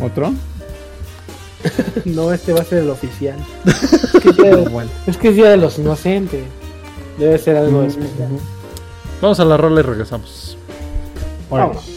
[0.00, 0.34] ¿Otro?
[2.04, 3.38] No, este va a ser el oficial.
[3.64, 4.90] Es que, es día de, Bueno.
[5.06, 6.44] es que es Día de los Inocentes.
[7.18, 8.28] Debe ser algo especial.
[9.22, 10.51] Vamos a la rola y regresamos.
[11.52, 11.68] Órale.
[11.68, 11.84] Vámonos.
[11.84, 11.91] Estás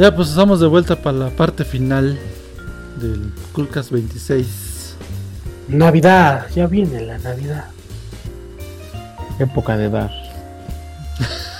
[0.00, 2.18] Ya, pues estamos de vuelta para la parte final
[2.98, 4.96] del Coolcast 26.
[5.68, 7.66] Navidad, ya viene la Navidad.
[9.38, 10.10] Época de dar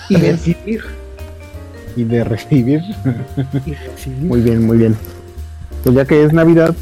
[0.09, 0.83] Y recibir.
[1.95, 2.81] y de recibir.
[3.67, 4.23] Y recibir.
[4.23, 4.97] Muy bien, muy bien.
[5.85, 6.75] Pues ya que es Navidad,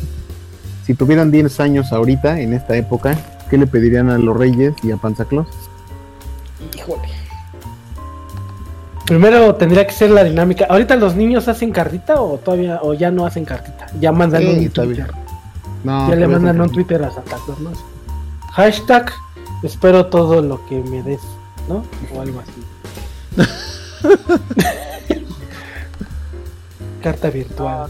[0.86, 3.18] si tuvieran 10 años ahorita, en esta época,
[3.50, 5.24] ¿qué le pedirían a los reyes y a Panza
[9.08, 10.66] Primero tendría que ser la dinámica.
[10.68, 13.86] ¿Ahorita los niños hacen cartita o todavía o ya no hacen cartita?
[13.98, 15.10] Ya mandan Sí, un Twitter.
[15.82, 17.70] No, Ya le mandan un Twitter a Santa Claus, ¿no?
[18.52, 19.10] Hashtag
[19.62, 21.20] espero todo lo que me des,
[21.68, 21.84] ¿no?
[22.14, 23.48] O algo así.
[27.02, 27.88] Carta virtual.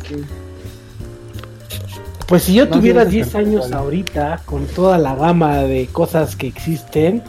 [2.27, 3.75] Pues si yo No, tuviera sí, 10 carta años virtual.
[3.83, 7.23] ahorita, con toda la gama de cosas que existen,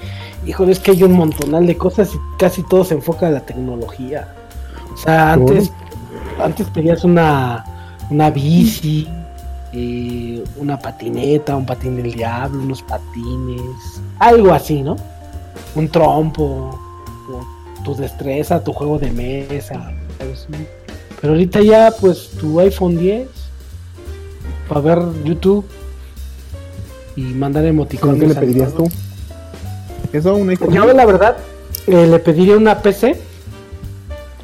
[0.45, 3.41] híjole, es que hay un montonal de cosas y casi todo se enfoca a la
[3.41, 4.34] tecnología.
[4.94, 5.72] O sea, antes,
[6.44, 7.66] antes pedías una,
[8.10, 9.07] una bici,
[9.74, 14.95] eh, una patineta, un patín del diablo, unos patines, algo así, ¿no?
[15.76, 16.44] Un trompo,
[17.32, 20.66] o tu destreza, tu juego de mesa, así.
[21.22, 23.28] Pero ahorita ya, pues tu iPhone 10
[24.68, 25.66] para ver YouTube
[27.16, 28.20] y mandar ¿Con emoticones.
[28.20, 28.90] qué le pedirías tú?
[30.14, 30.36] ¿Eso?
[30.36, 30.73] ¿Un iPhone?
[30.73, 31.38] Yo la verdad
[31.88, 33.15] eh, le pediría una PC,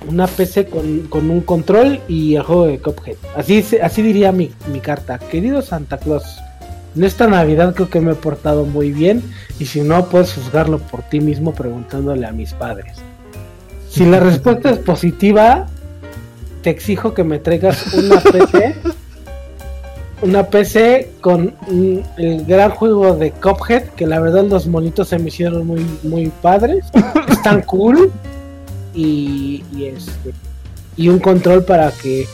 [0.08, 3.18] una PC con, con un control y el juego de Cuphead.
[3.36, 5.18] Así, así diría mi, mi carta.
[5.20, 6.24] Querido Santa Claus,
[6.96, 9.22] en esta Navidad creo que me he portado muy bien
[9.60, 12.98] y si no puedes juzgarlo por ti mismo preguntándole a mis padres.
[13.90, 15.68] Si la respuesta es positiva,
[16.62, 18.76] te exijo que me traigas una PC.
[20.26, 25.20] Una PC con mm, el gran juego de Cuphead, que la verdad los monitos se
[25.20, 26.84] me hicieron muy, muy padres.
[27.30, 28.12] Están cool.
[28.96, 30.34] Y, y este
[30.98, 32.26] y un control para que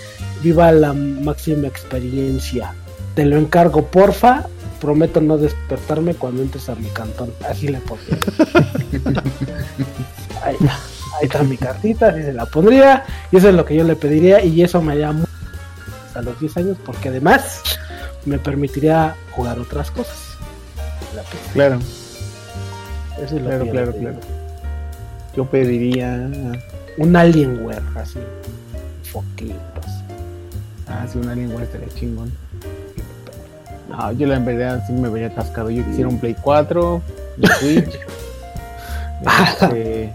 [0.41, 2.73] viva la máxima experiencia.
[3.13, 4.45] Te lo encargo, porfa.
[4.79, 7.31] Prometo no despertarme cuando entres a mi cantón.
[7.47, 8.17] Así le pondría.
[10.43, 10.79] Ahí está.
[11.19, 13.03] Ahí está mi cartita, así se la pondría.
[13.31, 14.43] Y eso es lo que yo le pediría.
[14.43, 15.25] Y eso me haría muy
[16.15, 17.61] a los 10 años porque además
[18.25, 20.37] me permitiría jugar otras cosas.
[21.15, 21.23] La.
[21.53, 21.79] Claro,
[23.17, 24.19] Eso es lo claro, que claro, claro.
[25.35, 26.29] Yo pediría.
[26.97, 28.19] Un Alienware, así.
[29.03, 29.85] Foquitos.
[30.87, 32.31] Ah, sí, una lengua estaría chingón.
[33.89, 35.69] No, yo la en verdad sí me vería atascado.
[35.69, 37.99] Yo quisiera un Play 4, un Switch.
[39.61, 40.13] este,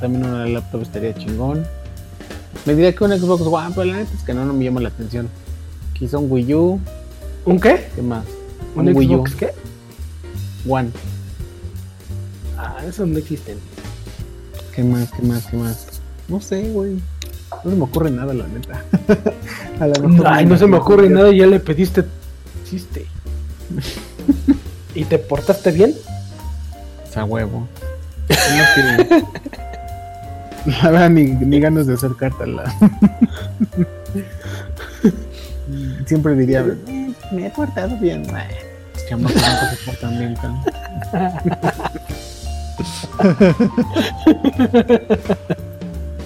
[0.00, 1.66] también una laptop estaría chingón.
[2.66, 4.80] Me diría que un Xbox One, pero la neta es que no, no me llama
[4.80, 5.28] la atención.
[5.94, 6.80] Quizá un Wii U,
[7.44, 7.88] ¿Un qué?
[7.94, 8.24] ¿qué más?
[8.74, 9.24] ¿Un, Un Wii U.
[9.38, 9.52] Qué?
[10.68, 10.90] One.
[12.58, 13.58] Ah, esos no existen.
[14.74, 15.10] ¿Qué más?
[15.10, 15.46] ¿Qué más?
[15.46, 15.86] ¿Qué más?
[16.28, 17.00] No sé, güey.
[17.64, 18.84] No se me ocurre nada, la neta.
[19.80, 22.04] A lo mejor Ay, no se me ocurre nada y ya le pediste.
[22.62, 23.06] Existe.
[24.94, 25.94] ¿Y te portaste bien?
[27.10, 27.66] Sea, huevo.
[28.28, 29.16] No
[30.82, 32.46] La verdad, ni, ni ganas de hacer carta.
[32.46, 32.64] La...
[36.06, 38.22] Siempre diría, "Eh, me he portado bien.
[38.34, 38.48] Ay,
[38.94, 40.60] Los chamacos nunca se portan bien, cabrón.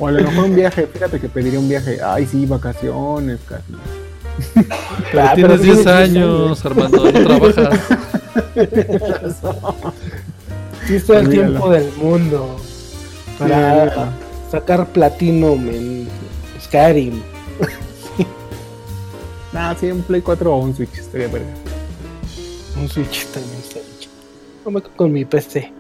[0.01, 1.99] O a lo mejor un viaje, fíjate que pediría un viaje.
[2.05, 3.81] Ay, sí, vacaciones, carnal.
[5.13, 7.81] Pero Ah, tienes pero 10 tienes 10 años, Armando, no trabajas.
[10.83, 11.31] Existe el Olvídalo.
[11.31, 12.57] tiempo del mundo
[13.39, 14.24] para olvídalo.
[14.55, 16.09] Sacar Platinum en
[16.61, 17.21] Skyrim.
[19.53, 21.53] Nah, sí, un Play 4 o un Switch estaría verga.
[22.81, 24.11] Un Switch también está dicho.
[24.65, 25.73] No me quedo con mi PC.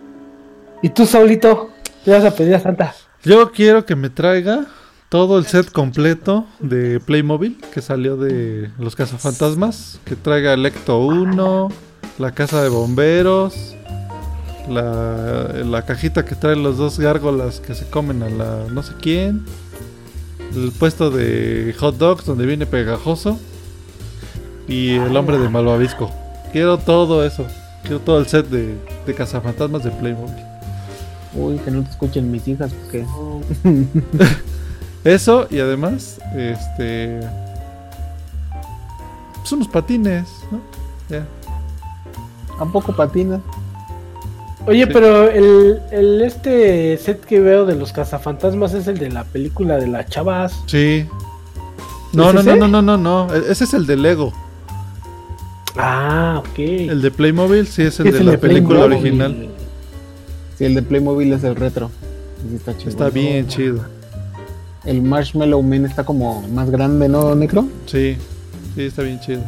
[0.82, 1.70] ¿Y tú, Saulito?
[2.04, 2.94] ¿Qué vas a pedir a Santa?
[3.22, 4.66] Yo quiero que me traiga
[5.08, 10.00] todo el set completo de Playmobil que salió de los cazafantasmas.
[10.04, 11.68] Que traiga el Ecto 1,
[12.18, 13.73] la casa de bomberos,
[14.68, 18.92] la, la cajita que trae los dos gárgolas que se comen a la no sé
[19.00, 19.44] quién,
[20.54, 23.38] el puesto de hot dogs donde viene pegajoso
[24.68, 26.10] y el hombre de malvavisco.
[26.52, 27.46] Quiero todo eso.
[27.82, 28.76] Quiero todo el set de,
[29.06, 30.44] de cazafantasmas de Playmobil.
[31.34, 33.04] Uy, que no te escuchen mis hijas, porque
[35.04, 37.20] Eso y además, este.
[39.40, 40.60] Pues unos patines, ¿no?
[41.10, 41.26] Ya.
[42.58, 43.40] ¿a poco patinas?
[44.66, 44.90] Oye, Sí.
[44.92, 49.76] pero el, el este set que veo de los cazafantasmas es el de la película
[49.76, 50.62] de las chavas.
[50.66, 51.06] Sí.
[52.12, 52.56] No, ¿Es no, no, ese?
[52.60, 53.34] no, no, no, no.
[53.34, 54.32] E- Ese es el de Lego.
[55.76, 56.58] Ah, ok.
[56.58, 59.20] El de Playmobil sí es el Es de la película Playmobil.
[59.22, 59.48] original.
[60.56, 61.90] Sí, el de Playmobil es el retro.
[62.48, 62.90] Sí, está chido.
[62.90, 63.84] Está bien chido.
[64.84, 67.66] El Marshmallow Man está como más grande, ¿no, Necro?
[67.86, 68.16] Sí,
[68.74, 69.42] sí, está bien chido.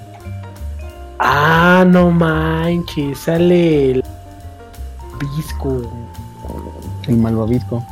[1.18, 4.02] Ah, no manches, sale
[5.30, 5.82] el Visco.
[7.06, 7.84] El malvavisco.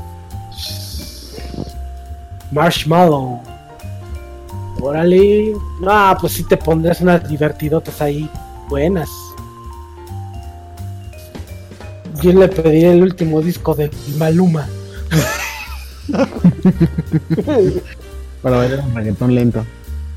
[2.52, 3.40] Marshmallow.
[4.80, 5.54] Órale.
[5.80, 8.28] No, pues sí te pondrás unas divertidotas ahí
[8.68, 9.08] buenas.
[12.22, 14.66] Yo le pediré el último disco de Maluma.
[18.42, 19.64] Para bailar un reggaetón lento.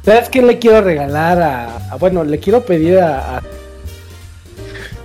[0.03, 3.41] ¿Sabes qué le quiero regalar a, a- bueno, le quiero pedir a, a-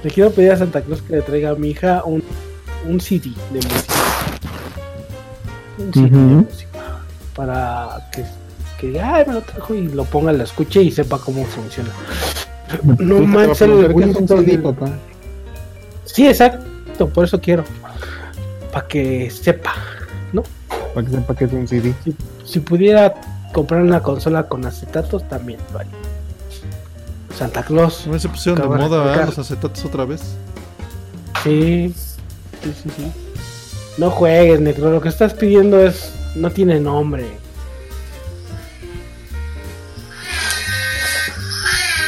[0.03, 2.23] le quiero pedir a Santa Claus que le traiga a mi hija un,
[2.89, 3.95] un CD de música.
[5.79, 6.45] Un CD de Ujú.
[6.45, 6.79] música.
[7.35, 8.25] Para que,
[8.79, 11.91] que ay, me lo trajo y lo ponga, lo escuche y sepa cómo funciona.
[12.99, 14.91] No manches, un CD, papá.
[16.05, 17.65] Sí, exacto, por eso quiero.
[18.73, 19.75] Para que sepa.
[20.95, 21.95] Para que sepa que es un CD.
[22.45, 23.15] Si pudiera
[23.53, 25.93] comprar una consola con acetatos, también lo haría.
[27.37, 28.07] Santa Claus.
[28.07, 29.05] ¿No se pusieron de moda ¿verdad?
[29.05, 29.29] explicar.
[29.29, 30.21] los acetatos otra vez?
[31.43, 31.95] Sí,
[32.63, 33.13] sí, sí, sí.
[33.99, 34.91] No juegues, Necro.
[34.91, 36.13] Lo que estás pidiendo es.
[36.35, 37.27] No tiene nombre.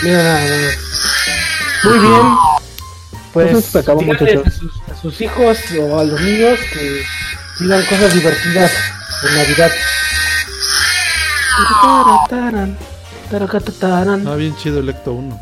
[0.03, 0.79] Mira nada más.
[1.85, 2.23] Muy bien.
[3.33, 4.47] Pues muchachos.
[4.47, 7.03] a sus, a sus hijos o a los niños que
[7.59, 8.73] digan cosas divertidas
[9.29, 9.71] en Navidad.
[13.31, 14.27] Taracatataran.
[14.27, 15.39] Ah, bien chido el Ecto 1.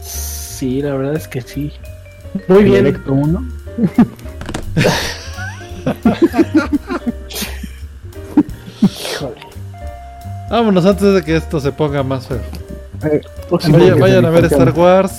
[0.00, 1.72] Sí, la verdad es que sí.
[2.48, 2.76] Muy El bien.
[2.86, 3.48] Electro 1.
[8.82, 9.36] Híjole.
[10.50, 12.40] Vámonos antes de que esto se ponga más feo.
[13.04, 13.20] Eh,
[13.50, 14.44] Vaya- vayan a ver.
[14.46, 15.12] Star Wars.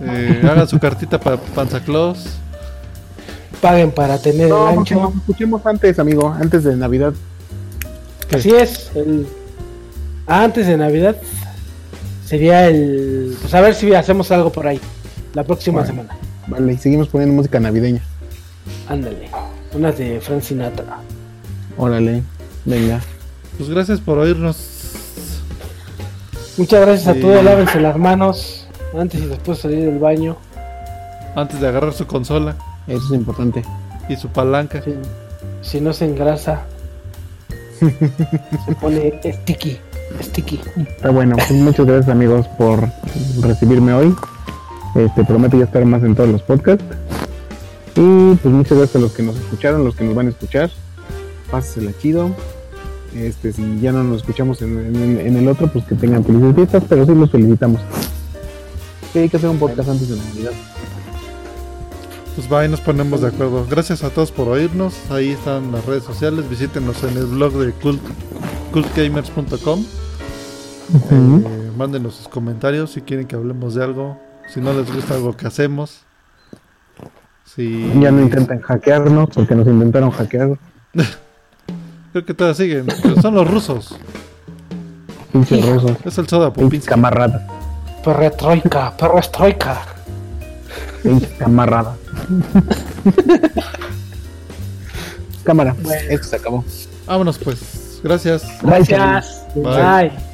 [0.00, 2.24] eh, hagan su cartita para Panza Claus.
[3.60, 4.94] paguen para tener No, el no, ancho.
[4.96, 7.12] no, escuchemos antes, amigo, antes de Navidad.
[8.34, 8.90] Así es.
[8.94, 9.26] El...
[10.26, 11.16] Antes de Navidad
[12.24, 13.36] sería el.
[13.40, 14.80] Pues a ver si hacemos algo por ahí.
[15.34, 15.86] La próxima Bueno.
[15.88, 16.16] semana.
[16.46, 18.02] Vale, y seguimos poniendo música navideña.
[18.88, 19.28] Ándale.
[19.74, 20.98] Unas de Frank Sinatra.
[21.76, 22.22] Órale,
[22.64, 23.00] venga.
[23.56, 24.56] Pues gracias por oírnos.
[26.58, 27.18] Muchas gracias Sí.
[27.18, 27.44] a todos.
[27.44, 28.66] Lávense las manos
[28.98, 30.36] antes y después de salir del baño.
[31.34, 33.62] Antes de agarrar su consola Eso es importante.
[34.08, 34.82] y su palanca.
[35.62, 36.62] Si no se engrasa,
[37.80, 39.78] se pone sticky.
[40.20, 40.60] Sticky.
[40.76, 42.88] Está bueno, pues muchas gracias amigos por
[43.40, 44.14] recibirme hoy.
[44.94, 46.84] Este prometo ya estar más en todos los podcasts.
[47.94, 50.70] Y pues muchas gracias a los que nos escucharon, los que nos van a escuchar.
[51.50, 52.30] Pásensela chido.
[53.14, 56.54] Este, si ya no nos escuchamos en, en- en el otro, pues que tengan felices
[56.54, 57.80] fiestas, pero sí los felicitamos.
[59.12, 60.52] Sí, hay que hacer un podcast antes de Navidad.
[62.34, 63.66] Pues va, ahí nos ponemos de acuerdo.
[63.68, 64.94] Gracias a todos por oírnos.
[65.10, 66.48] Ahí están las redes sociales.
[66.48, 67.72] Visítenos en el blog de
[70.90, 71.44] cultgamers.com.
[71.46, 74.18] Eh, mándenos sus comentarios si quieren que hablemos de algo.
[74.48, 76.04] Si no les gusta algo que hacemos.
[77.44, 77.92] Si...
[78.00, 80.58] Ya no intenten hackearnos porque nos intentaron hackear.
[82.12, 82.86] Creo que todavía siguen.
[83.20, 83.96] Son los rusos.
[85.32, 85.96] Pinches rusos.
[86.04, 86.88] Es el soda Pinches Popinski.
[86.90, 87.42] camaradas.
[88.04, 89.80] Perretroika, perrestroika.
[91.02, 91.96] Pinches camaradas.
[95.44, 95.74] Cámara.
[95.82, 96.00] Bueno.
[96.10, 96.64] Esto se acabó.
[97.06, 98.00] Vámonos pues.
[98.04, 98.46] Gracias.
[98.62, 99.46] Gracias.
[99.54, 99.62] Bye.
[100.10, 100.31] Bye.